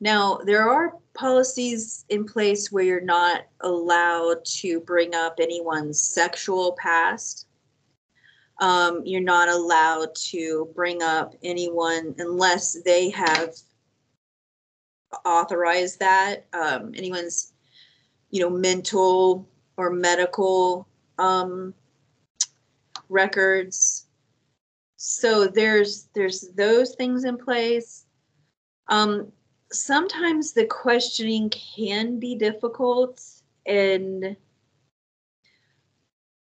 now 0.00 0.38
there 0.44 0.68
are 0.68 0.94
policies 1.14 2.04
in 2.08 2.24
place 2.24 2.72
where 2.72 2.84
you're 2.84 3.00
not 3.00 3.46
allowed 3.60 4.44
to 4.44 4.80
bring 4.80 5.14
up 5.14 5.38
anyone's 5.40 6.00
sexual 6.00 6.76
past. 6.80 7.46
Um, 8.60 9.02
you're 9.04 9.20
not 9.20 9.48
allowed 9.48 10.14
to 10.30 10.70
bring 10.74 11.02
up 11.02 11.34
anyone 11.42 12.14
unless 12.18 12.80
they 12.82 13.10
have 13.10 13.54
authorized 15.24 15.98
that. 15.98 16.46
Um, 16.52 16.92
anyone's, 16.96 17.52
you 18.30 18.40
know, 18.40 18.50
mental 18.50 19.48
or 19.76 19.90
medical 19.90 20.86
um, 21.18 21.74
records. 23.08 24.06
So 24.96 25.46
there's 25.48 26.08
there's 26.14 26.48
those 26.54 26.94
things 26.94 27.24
in 27.24 27.36
place. 27.36 28.06
Um, 28.88 29.32
sometimes 29.72 30.52
the 30.52 30.66
questioning 30.66 31.50
can 31.50 32.18
be 32.18 32.34
difficult 32.34 33.22
and 33.66 34.36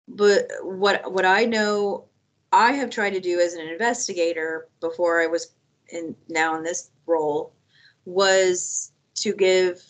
but 0.07 0.47
what 0.63 1.11
what 1.11 1.25
I 1.25 1.45
know 1.45 2.05
I 2.51 2.71
have 2.71 2.89
tried 2.89 3.11
to 3.11 3.19
do 3.19 3.39
as 3.39 3.53
an 3.53 3.67
investigator 3.67 4.67
before 4.79 5.21
I 5.21 5.27
was 5.27 5.53
in 5.91 6.15
now 6.27 6.55
in 6.55 6.63
this 6.63 6.91
role 7.05 7.53
was 8.05 8.91
to 9.15 9.33
give 9.33 9.83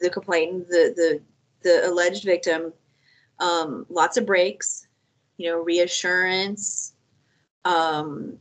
the 0.00 0.10
complainant 0.10 0.68
the 0.68 0.94
the 0.96 1.20
the 1.62 1.88
alleged 1.88 2.24
victim 2.24 2.72
um, 3.38 3.86
lots 3.88 4.16
of 4.16 4.26
breaks 4.26 4.86
you 5.36 5.50
know 5.50 5.58
reassurance 5.58 6.94
um, 7.64 8.38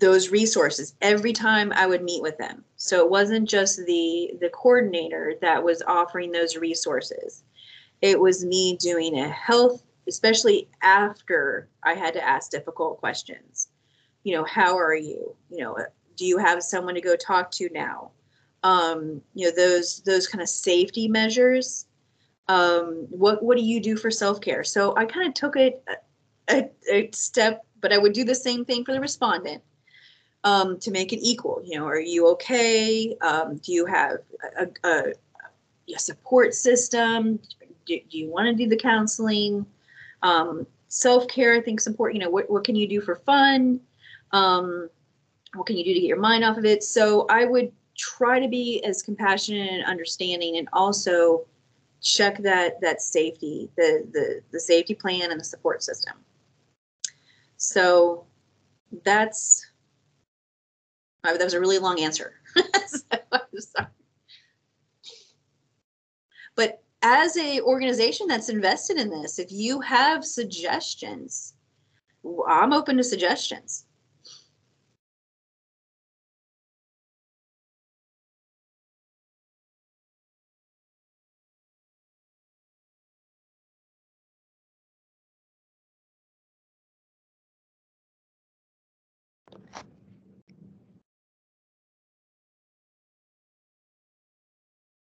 those 0.00 0.30
resources 0.30 0.94
every 1.00 1.32
time 1.32 1.72
I 1.72 1.86
would 1.86 2.02
meet 2.02 2.22
with 2.22 2.38
them. 2.38 2.64
So 2.76 3.04
it 3.04 3.10
wasn't 3.10 3.48
just 3.48 3.84
the 3.86 4.32
the 4.40 4.50
coordinator 4.50 5.34
that 5.40 5.62
was 5.62 5.82
offering 5.86 6.32
those 6.32 6.56
resources. 6.56 7.44
It 8.00 8.18
was 8.18 8.44
me 8.44 8.76
doing 8.76 9.18
a 9.18 9.28
health, 9.28 9.82
especially 10.08 10.68
after 10.82 11.68
I 11.82 11.94
had 11.94 12.14
to 12.14 12.24
ask 12.24 12.50
difficult 12.50 12.98
questions. 12.98 13.68
You 14.24 14.36
know, 14.36 14.44
how 14.44 14.76
are 14.76 14.94
you? 14.94 15.34
You 15.50 15.58
know, 15.58 15.76
do 16.16 16.26
you 16.26 16.38
have 16.38 16.62
someone 16.62 16.94
to 16.94 17.00
go 17.00 17.16
talk 17.16 17.50
to 17.52 17.68
now? 17.72 18.10
Um, 18.62 19.20
you 19.34 19.46
know, 19.46 19.56
those 19.56 20.00
those 20.02 20.26
kind 20.26 20.42
of 20.42 20.48
safety 20.48 21.08
measures. 21.08 21.86
Um, 22.48 23.06
what 23.08 23.42
what 23.42 23.56
do 23.56 23.64
you 23.64 23.80
do 23.80 23.96
for 23.96 24.10
self 24.10 24.40
care? 24.40 24.64
So 24.64 24.96
I 24.96 25.04
kind 25.06 25.26
of 25.26 25.34
took 25.34 25.56
it 25.56 25.82
a, 26.48 26.68
a, 26.90 27.10
step, 27.12 27.64
but 27.80 27.92
I 27.92 27.98
would 27.98 28.12
do 28.12 28.24
the 28.24 28.34
same 28.34 28.64
thing 28.64 28.84
for 28.84 28.92
the 28.92 29.00
respondent 29.00 29.62
um, 30.44 30.78
to 30.78 30.90
make 30.90 31.12
it 31.12 31.20
equal. 31.20 31.60
You 31.64 31.78
know, 31.78 31.86
are 31.86 31.98
you 31.98 32.28
okay? 32.28 33.16
Um, 33.20 33.56
do 33.56 33.72
you 33.72 33.86
have 33.86 34.18
a, 34.58 34.68
a, 34.84 35.12
a 35.92 35.98
support 35.98 36.54
system? 36.54 37.40
Do, 37.86 37.98
do 38.10 38.18
you 38.18 38.30
want 38.30 38.46
to 38.46 38.54
do 38.54 38.68
the 38.68 38.76
counseling? 38.76 39.66
Um, 40.22 40.66
self 40.88 41.26
care, 41.28 41.54
I 41.54 41.60
think, 41.60 41.80
support. 41.80 42.14
You 42.14 42.20
know, 42.20 42.30
what 42.30 42.48
what 42.50 42.64
can 42.64 42.76
you 42.76 42.86
do 42.86 43.00
for 43.00 43.16
fun? 43.16 43.80
Um, 44.32 44.88
what 45.54 45.66
can 45.66 45.76
you 45.76 45.84
do 45.84 45.94
to 45.94 46.00
get 46.00 46.06
your 46.06 46.20
mind 46.20 46.44
off 46.44 46.58
of 46.58 46.64
it? 46.64 46.82
So 46.82 47.26
I 47.28 47.44
would 47.44 47.72
try 47.96 48.40
to 48.40 48.48
be 48.48 48.82
as 48.84 49.02
compassionate 49.02 49.70
and 49.70 49.84
understanding, 49.84 50.58
and 50.58 50.68
also 50.72 51.46
check 52.02 52.38
that 52.42 52.80
that 52.82 53.00
safety, 53.00 53.70
the 53.76 54.06
the 54.12 54.42
the 54.52 54.60
safety 54.60 54.94
plan 54.94 55.30
and 55.30 55.40
the 55.40 55.44
support 55.44 55.82
system. 55.82 56.14
So 57.56 58.26
that's 59.04 59.66
that 61.32 61.44
was 61.44 61.54
a 61.54 61.60
really 61.60 61.78
long 61.78 62.00
answer. 62.00 62.34
so 62.86 63.86
but 66.56 66.82
as 67.02 67.36
a 67.36 67.60
organization 67.60 68.26
that's 68.26 68.48
invested 68.48 68.96
in 68.98 69.10
this, 69.10 69.38
if 69.38 69.50
you 69.50 69.80
have 69.80 70.24
suggestions, 70.24 71.54
I'm 72.48 72.72
open 72.72 72.96
to 72.96 73.04
suggestions. 73.04 73.86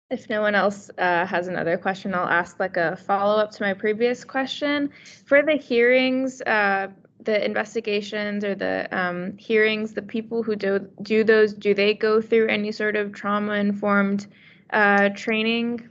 If 0.08 0.30
no 0.30 0.40
one 0.40 0.54
else 0.54 0.88
uh, 0.98 1.26
has 1.26 1.48
another 1.48 1.76
question, 1.76 2.14
I'll 2.14 2.28
ask 2.28 2.60
like 2.60 2.76
a 2.76 2.96
follow 2.96 3.40
up 3.40 3.50
to 3.52 3.62
my 3.64 3.74
previous 3.74 4.24
question. 4.24 4.90
For 5.24 5.42
the 5.42 5.54
hearings, 5.54 6.40
uh, 6.42 6.88
the 7.24 7.44
investigations 7.44 8.44
or 8.44 8.54
the 8.54 8.88
um, 8.96 9.36
hearings, 9.36 9.94
the 9.94 10.02
people 10.02 10.44
who 10.44 10.54
do 10.54 10.88
do 11.02 11.24
those, 11.24 11.54
do 11.54 11.74
they 11.74 11.92
go 11.92 12.20
through 12.20 12.46
any 12.48 12.70
sort 12.70 12.94
of 12.94 13.12
trauma 13.12 13.54
informed 13.54 14.28
uh, 14.70 15.08
training? 15.08 15.88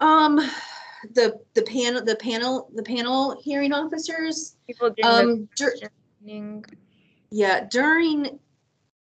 Um, 0.00 0.36
the 1.14 1.40
the 1.54 1.62
panel, 1.62 2.04
the 2.04 2.16
panel, 2.16 2.70
the 2.74 2.82
panel 2.82 3.40
hearing 3.42 3.72
officers. 3.72 4.56
People 4.66 4.94
um, 5.04 5.48
dur- 5.56 5.74
yeah, 7.30 7.64
during 7.70 8.38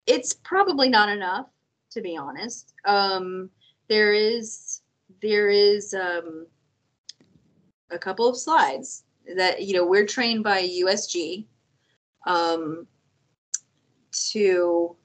it's 0.08 0.34
probably 0.34 0.88
not 0.88 1.10
enough 1.10 1.48
to 1.92 2.02
be 2.02 2.18
honest. 2.18 2.74
Um, 2.86 3.50
there 3.88 4.14
is 4.14 4.82
there 5.22 5.50
is 5.50 5.94
um, 5.94 6.46
a 7.90 7.98
couple 7.98 8.28
of 8.28 8.38
slides 8.38 9.04
that 9.36 9.64
you 9.64 9.74
know 9.74 9.86
we're 9.86 10.06
trained 10.06 10.44
by 10.44 10.62
USG 10.64 11.46
um, 12.26 12.88
to, 14.32 14.96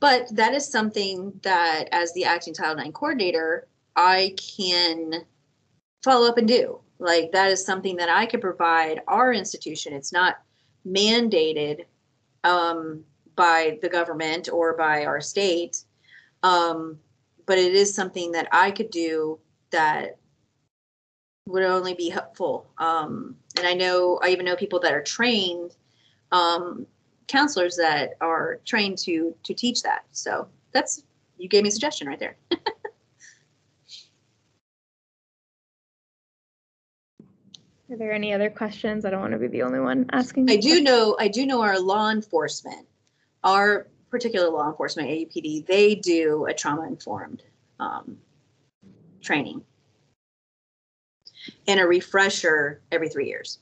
but 0.00 0.28
that 0.34 0.54
is 0.54 0.68
something 0.68 1.38
that 1.42 1.88
as 1.92 2.12
the 2.12 2.24
acting 2.24 2.54
Title 2.54 2.78
IX 2.78 2.92
coordinator, 2.92 3.66
I 3.94 4.34
can 4.36 5.24
follow 6.04 6.28
up 6.28 6.38
and 6.38 6.48
do. 6.48 6.80
Like 6.98 7.32
that 7.32 7.50
is 7.50 7.64
something 7.64 7.96
that 7.96 8.08
I 8.08 8.26
could 8.26 8.40
provide 8.40 9.02
our 9.06 9.32
institution. 9.32 9.92
It's 9.92 10.12
not 10.12 10.36
mandated. 10.86 11.84
Um, 12.44 13.04
by 13.36 13.78
the 13.82 13.88
government 13.88 14.48
or 14.52 14.76
by 14.76 15.04
our 15.04 15.20
state. 15.20 15.84
Um, 16.42 16.98
but 17.46 17.58
it 17.58 17.74
is 17.74 17.94
something 17.94 18.32
that 18.32 18.48
I 18.50 18.70
could 18.70 18.90
do 18.90 19.38
that 19.70 20.18
would 21.46 21.62
only 21.62 21.94
be 21.94 22.08
helpful. 22.08 22.66
Um, 22.78 23.36
and 23.56 23.66
I 23.66 23.74
know, 23.74 24.18
I 24.22 24.30
even 24.30 24.44
know 24.44 24.56
people 24.56 24.80
that 24.80 24.92
are 24.92 25.02
trained 25.02 25.76
um, 26.32 26.86
counselors 27.26 27.76
that 27.76 28.14
are 28.20 28.60
trained 28.64 28.98
to 28.98 29.34
to 29.44 29.54
teach 29.54 29.82
that. 29.82 30.04
So 30.12 30.48
that's 30.72 31.02
you 31.38 31.48
gave 31.48 31.62
me 31.62 31.68
a 31.68 31.72
suggestion 31.72 32.08
right 32.08 32.18
there. 32.18 32.36
Are 37.88 37.96
there 37.96 38.12
any 38.12 38.32
other 38.32 38.50
questions? 38.50 39.04
I 39.04 39.10
don't 39.10 39.20
want 39.20 39.32
to 39.32 39.38
be 39.38 39.46
the 39.46 39.62
only 39.62 39.78
one 39.78 40.06
asking. 40.10 40.50
I 40.50 40.56
do 40.56 40.80
know 40.80 41.16
I 41.20 41.28
do 41.28 41.46
know 41.46 41.62
our 41.62 41.78
law 41.78 42.10
enforcement 42.10 42.86
our 43.46 43.86
particular 44.10 44.50
law 44.50 44.68
enforcement, 44.68 45.08
AUPD, 45.08 45.66
they 45.66 45.94
do 45.94 46.46
a 46.46 46.52
trauma 46.52 46.86
informed 46.86 47.44
um, 47.78 48.18
training 49.22 49.62
and 51.68 51.78
a 51.78 51.86
refresher 51.86 52.82
every 52.90 53.08
three 53.08 53.28
years. 53.28 53.60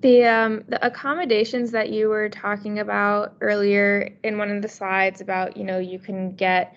The, 0.00 0.24
um, 0.24 0.64
the 0.68 0.84
accommodations 0.84 1.70
that 1.70 1.90
you 1.90 2.08
were 2.08 2.28
talking 2.28 2.80
about 2.80 3.36
earlier 3.40 4.10
in 4.24 4.36
one 4.36 4.50
of 4.50 4.60
the 4.60 4.68
slides 4.68 5.20
about, 5.20 5.56
you 5.56 5.64
know, 5.64 5.78
you 5.78 5.98
can 5.98 6.34
get 6.34 6.76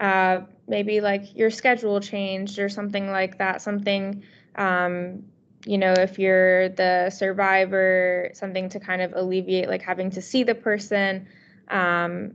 uh, 0.00 0.40
maybe 0.68 1.00
like 1.00 1.36
your 1.36 1.50
schedule 1.50 2.00
changed 2.00 2.58
or 2.58 2.68
something 2.68 3.10
like 3.10 3.38
that, 3.38 3.62
something, 3.62 4.22
um, 4.56 5.24
you 5.64 5.78
know, 5.78 5.92
if 5.92 6.18
you're 6.18 6.68
the 6.70 7.10
survivor, 7.10 8.30
something 8.34 8.68
to 8.70 8.80
kind 8.80 9.02
of 9.02 9.12
alleviate 9.14 9.68
like 9.68 9.82
having 9.82 10.10
to 10.10 10.22
see 10.22 10.44
the 10.44 10.54
person, 10.54 11.26
um, 11.68 12.34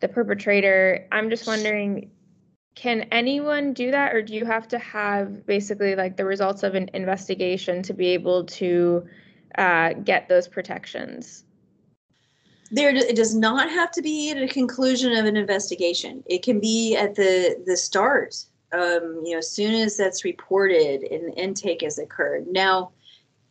the 0.00 0.08
perpetrator. 0.08 1.06
I'm 1.10 1.30
just 1.30 1.46
wondering, 1.46 2.10
can 2.74 3.02
anyone 3.10 3.72
do 3.72 3.90
that 3.90 4.14
or 4.14 4.20
do 4.20 4.34
you 4.34 4.44
have 4.44 4.68
to 4.68 4.78
have 4.78 5.46
basically 5.46 5.96
like 5.96 6.16
the 6.16 6.26
results 6.26 6.62
of 6.62 6.74
an 6.74 6.90
investigation 6.92 7.82
to 7.84 7.94
be 7.94 8.08
able 8.08 8.44
to 8.44 9.06
uh, 9.56 9.94
get 9.94 10.28
those 10.28 10.46
protections? 10.46 11.45
There 12.70 12.94
it 12.94 13.16
does 13.16 13.34
not 13.34 13.70
have 13.70 13.90
to 13.92 14.02
be 14.02 14.30
at 14.30 14.42
a 14.42 14.48
conclusion 14.48 15.12
of 15.12 15.24
an 15.24 15.36
investigation. 15.36 16.22
It 16.26 16.42
can 16.42 16.60
be 16.60 16.96
at 16.96 17.14
the 17.14 17.62
the 17.66 17.76
start 17.76 18.36
um, 18.72 19.22
you 19.24 19.32
know 19.32 19.38
as 19.38 19.50
soon 19.50 19.74
as 19.74 19.96
that's 19.96 20.24
reported 20.24 21.02
and 21.02 21.36
intake 21.38 21.82
has 21.82 21.98
occurred. 21.98 22.46
Now 22.48 22.92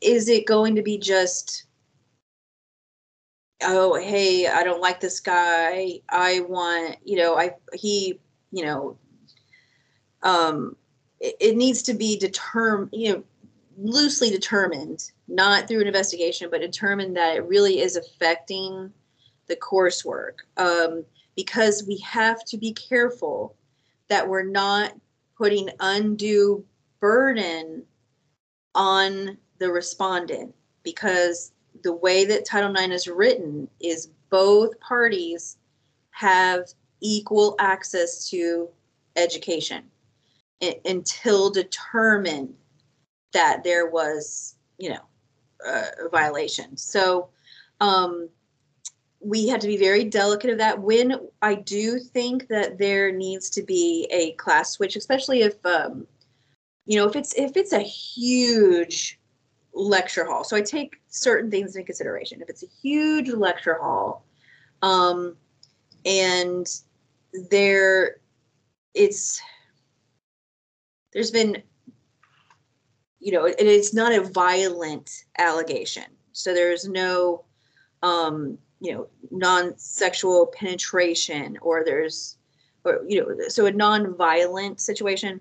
is 0.02 0.28
it 0.28 0.46
going 0.46 0.76
to 0.76 0.82
be 0.82 0.98
just 0.98 1.66
oh 3.64 3.96
hey 3.96 4.48
i 4.48 4.64
don't 4.64 4.82
like 4.82 5.00
this 5.00 5.20
guy. 5.20 6.02
I 6.10 6.42
want 6.42 6.98
you 7.04 7.18
know 7.18 7.38
i 7.38 7.52
he 7.74 8.20
you 8.52 8.66
know 8.66 8.98
um 10.24 10.76
it, 11.20 11.36
it 11.40 11.56
needs 11.56 11.82
to 11.84 11.94
be 11.94 12.18
determined 12.18 12.90
you 12.94 13.14
know 13.14 13.24
loosely 13.78 14.30
determined 14.30 15.12
not 15.28 15.68
through 15.68 15.82
an 15.82 15.88
investigation 15.88 16.50
but 16.50 16.62
determined 16.62 17.16
that 17.18 17.36
it 17.36 17.46
really 17.46 17.80
is 17.80 17.96
affecting 17.96 18.92
the 19.48 19.56
coursework 19.56 20.40
um, 20.58 21.04
because 21.36 21.86
we 21.88 21.98
have 22.00 22.44
to 22.46 22.58
be 22.58 22.74
careful 22.74 23.56
that 24.08 24.28
we're 24.28 24.44
not 24.44 24.94
putting 25.38 25.70
undue 25.80 26.64
burden 27.00 27.84
on 28.74 29.38
the 29.60 29.70
respondent 29.70 30.54
because 30.84 31.52
the 31.84 31.94
way 31.94 32.26
that 32.26 32.46
Title 32.46 32.76
IX 32.76 32.94
is 32.94 33.08
written 33.08 33.68
is 33.80 34.10
both 34.30 34.80
parties 34.80 35.58
have 36.12 36.66
equal 37.02 37.56
access 37.60 38.30
to 38.30 38.70
education 39.16 39.84
until 40.86 41.50
determined 41.50 42.54
that 43.34 43.64
there 43.64 43.88
was, 43.88 44.56
you 44.78 44.90
know, 44.90 45.06
a 45.66 46.10
violation. 46.10 46.78
So, 46.78 47.30
um, 47.82 48.30
we 49.20 49.48
had 49.48 49.62
to 49.62 49.68
be 49.68 49.78
very 49.78 50.04
delicate 50.04 50.52
of 50.52 50.58
that. 50.60 50.80
When 50.80 51.16
I 51.42 51.56
do 51.56 52.00
think 52.00 52.48
that 52.48 52.78
there 52.78 53.12
needs 53.12 53.50
to 53.52 53.64
be 53.64 54.08
a 54.12 54.34
class 54.34 54.72
switch, 54.72 54.96
especially 54.96 55.42
if 55.42 55.64
um, 55.66 56.06
you 56.86 56.98
know 56.98 57.08
if 57.08 57.16
it's 57.16 57.34
if 57.36 57.58
it's 57.58 57.74
a 57.74 57.80
huge 57.80 59.20
lecture 59.74 60.26
hall. 60.26 60.44
So 60.44 60.56
I 60.56 60.62
take 60.62 61.02
certain 61.08 61.52
things 61.52 61.76
into 61.76 61.86
consideration. 61.86 62.42
If 62.42 62.50
it's 62.50 62.64
a 62.64 62.68
huge 62.82 63.30
lecture 63.30 63.80
hall, 63.82 64.26
um, 64.82 65.36
and 66.06 66.68
there, 67.50 68.18
it's 68.94 69.42
there's 71.14 71.32
been 71.32 71.64
you 73.20 73.32
know 73.32 73.46
it, 73.46 73.56
it's 73.60 73.94
not 73.94 74.14
a 74.14 74.22
violent 74.22 75.26
allegation 75.40 76.04
So 76.34 76.54
there's 76.54 76.88
no, 76.88 77.46
um, 78.04 78.58
you 78.80 78.94
know, 78.94 79.08
non-sexual 79.32 80.48
penetration 80.48 81.58
or 81.62 81.84
there's, 81.84 82.38
or, 82.84 83.04
you 83.08 83.20
know, 83.20 83.48
so 83.48 83.66
a 83.66 83.72
non-violent 83.72 84.80
situation. 84.80 85.40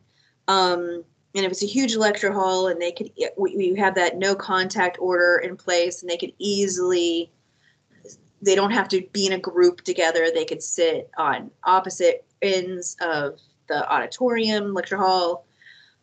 Um, 0.49 1.05
and 1.35 1.45
if 1.45 1.51
it's 1.51 1.63
a 1.63 1.67
huge 1.67 1.97
lecture 1.97 2.33
hall 2.33 2.69
and 2.69 2.81
they 2.81 2.93
could, 2.93 3.11
we 3.37 3.75
have 3.77 3.95
that 3.97 4.19
no 4.19 4.35
contact 4.35 4.99
order 5.01 5.41
in 5.43 5.57
place 5.57 6.03
and 6.03 6.11
they 6.11 6.17
could 6.17 6.33
easily, 6.39 7.33
they 8.41 8.55
don't 8.55 8.71
have 8.71 8.89
to 8.89 9.03
be 9.13 9.27
in 9.27 9.33
a 9.33 9.39
group 9.39 9.81
together. 9.83 10.29
They 10.33 10.45
could 10.45 10.63
sit 10.63 11.11
on 11.19 11.51
opposite 11.65 12.25
ends 12.41 12.97
of 13.01 13.41
the 13.69 13.91
auditorium, 13.91 14.75
lecture 14.75 14.99
hall. 14.99 15.47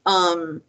Um, 0.05 0.61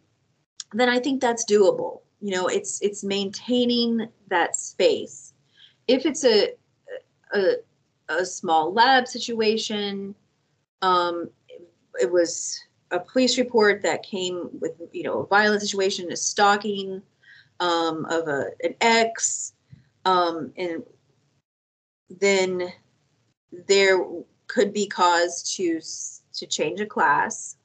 then 0.71 0.89
I 0.89 0.99
think 0.99 1.19
that's 1.19 1.45
doable. 1.45 2.01
You 2.21 2.31
know, 2.31 2.47
it's 2.47 2.81
it's 2.81 3.03
maintaining 3.03 4.07
that 4.29 4.55
space. 4.55 5.32
If 5.87 6.05
it's 6.05 6.23
a 6.23 6.53
a, 7.33 7.55
a 8.09 8.25
small 8.25 8.73
lab 8.73 9.07
situation, 9.07 10.15
um, 10.81 11.29
it 11.99 12.11
was 12.11 12.59
a 12.91 12.99
police 12.99 13.37
report 13.37 13.81
that 13.81 14.03
came 14.03 14.49
with 14.59 14.73
you 14.91 15.03
know 15.03 15.19
a 15.19 15.27
violent 15.27 15.61
situation, 15.61 16.11
a 16.11 16.17
stalking 16.17 17.01
um, 17.59 18.05
of 18.05 18.27
a 18.27 18.47
an 18.63 18.75
ex, 18.81 19.53
um, 20.05 20.51
and 20.57 20.83
then 22.09 22.71
there 23.67 24.05
could 24.47 24.73
be 24.73 24.87
cause 24.87 25.55
to 25.55 25.79
to 26.33 26.47
change 26.47 26.79
a 26.79 26.85
class 26.85 27.57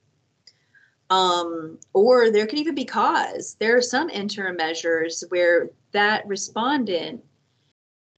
um, 1.10 1.78
or 1.92 2.30
there 2.30 2.46
could 2.46 2.58
even 2.58 2.74
be 2.74 2.84
cause. 2.84 3.56
There 3.58 3.76
are 3.76 3.82
some 3.82 4.10
interim 4.10 4.56
measures 4.56 5.24
where 5.30 5.70
that 5.92 6.26
respondent 6.26 7.24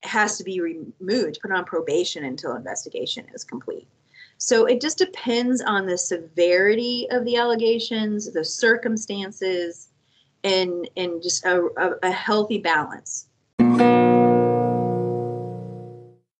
has 0.02 0.38
to 0.38 0.44
be 0.44 0.60
removed, 0.60 1.40
put 1.40 1.52
on 1.52 1.64
probation 1.64 2.24
until 2.24 2.56
investigation 2.56 3.26
is 3.34 3.44
complete. 3.44 3.88
So 4.38 4.64
it 4.64 4.80
just 4.80 4.96
depends 4.96 5.60
on 5.60 5.86
the 5.86 5.98
severity 5.98 7.06
of 7.10 7.24
the 7.24 7.36
allegations, 7.36 8.32
the 8.32 8.44
circumstances, 8.44 9.88
and 10.44 10.88
and 10.96 11.22
just 11.22 11.44
a, 11.44 11.68
a, 11.76 12.08
a 12.08 12.10
healthy 12.10 12.58
balance. 12.58 13.28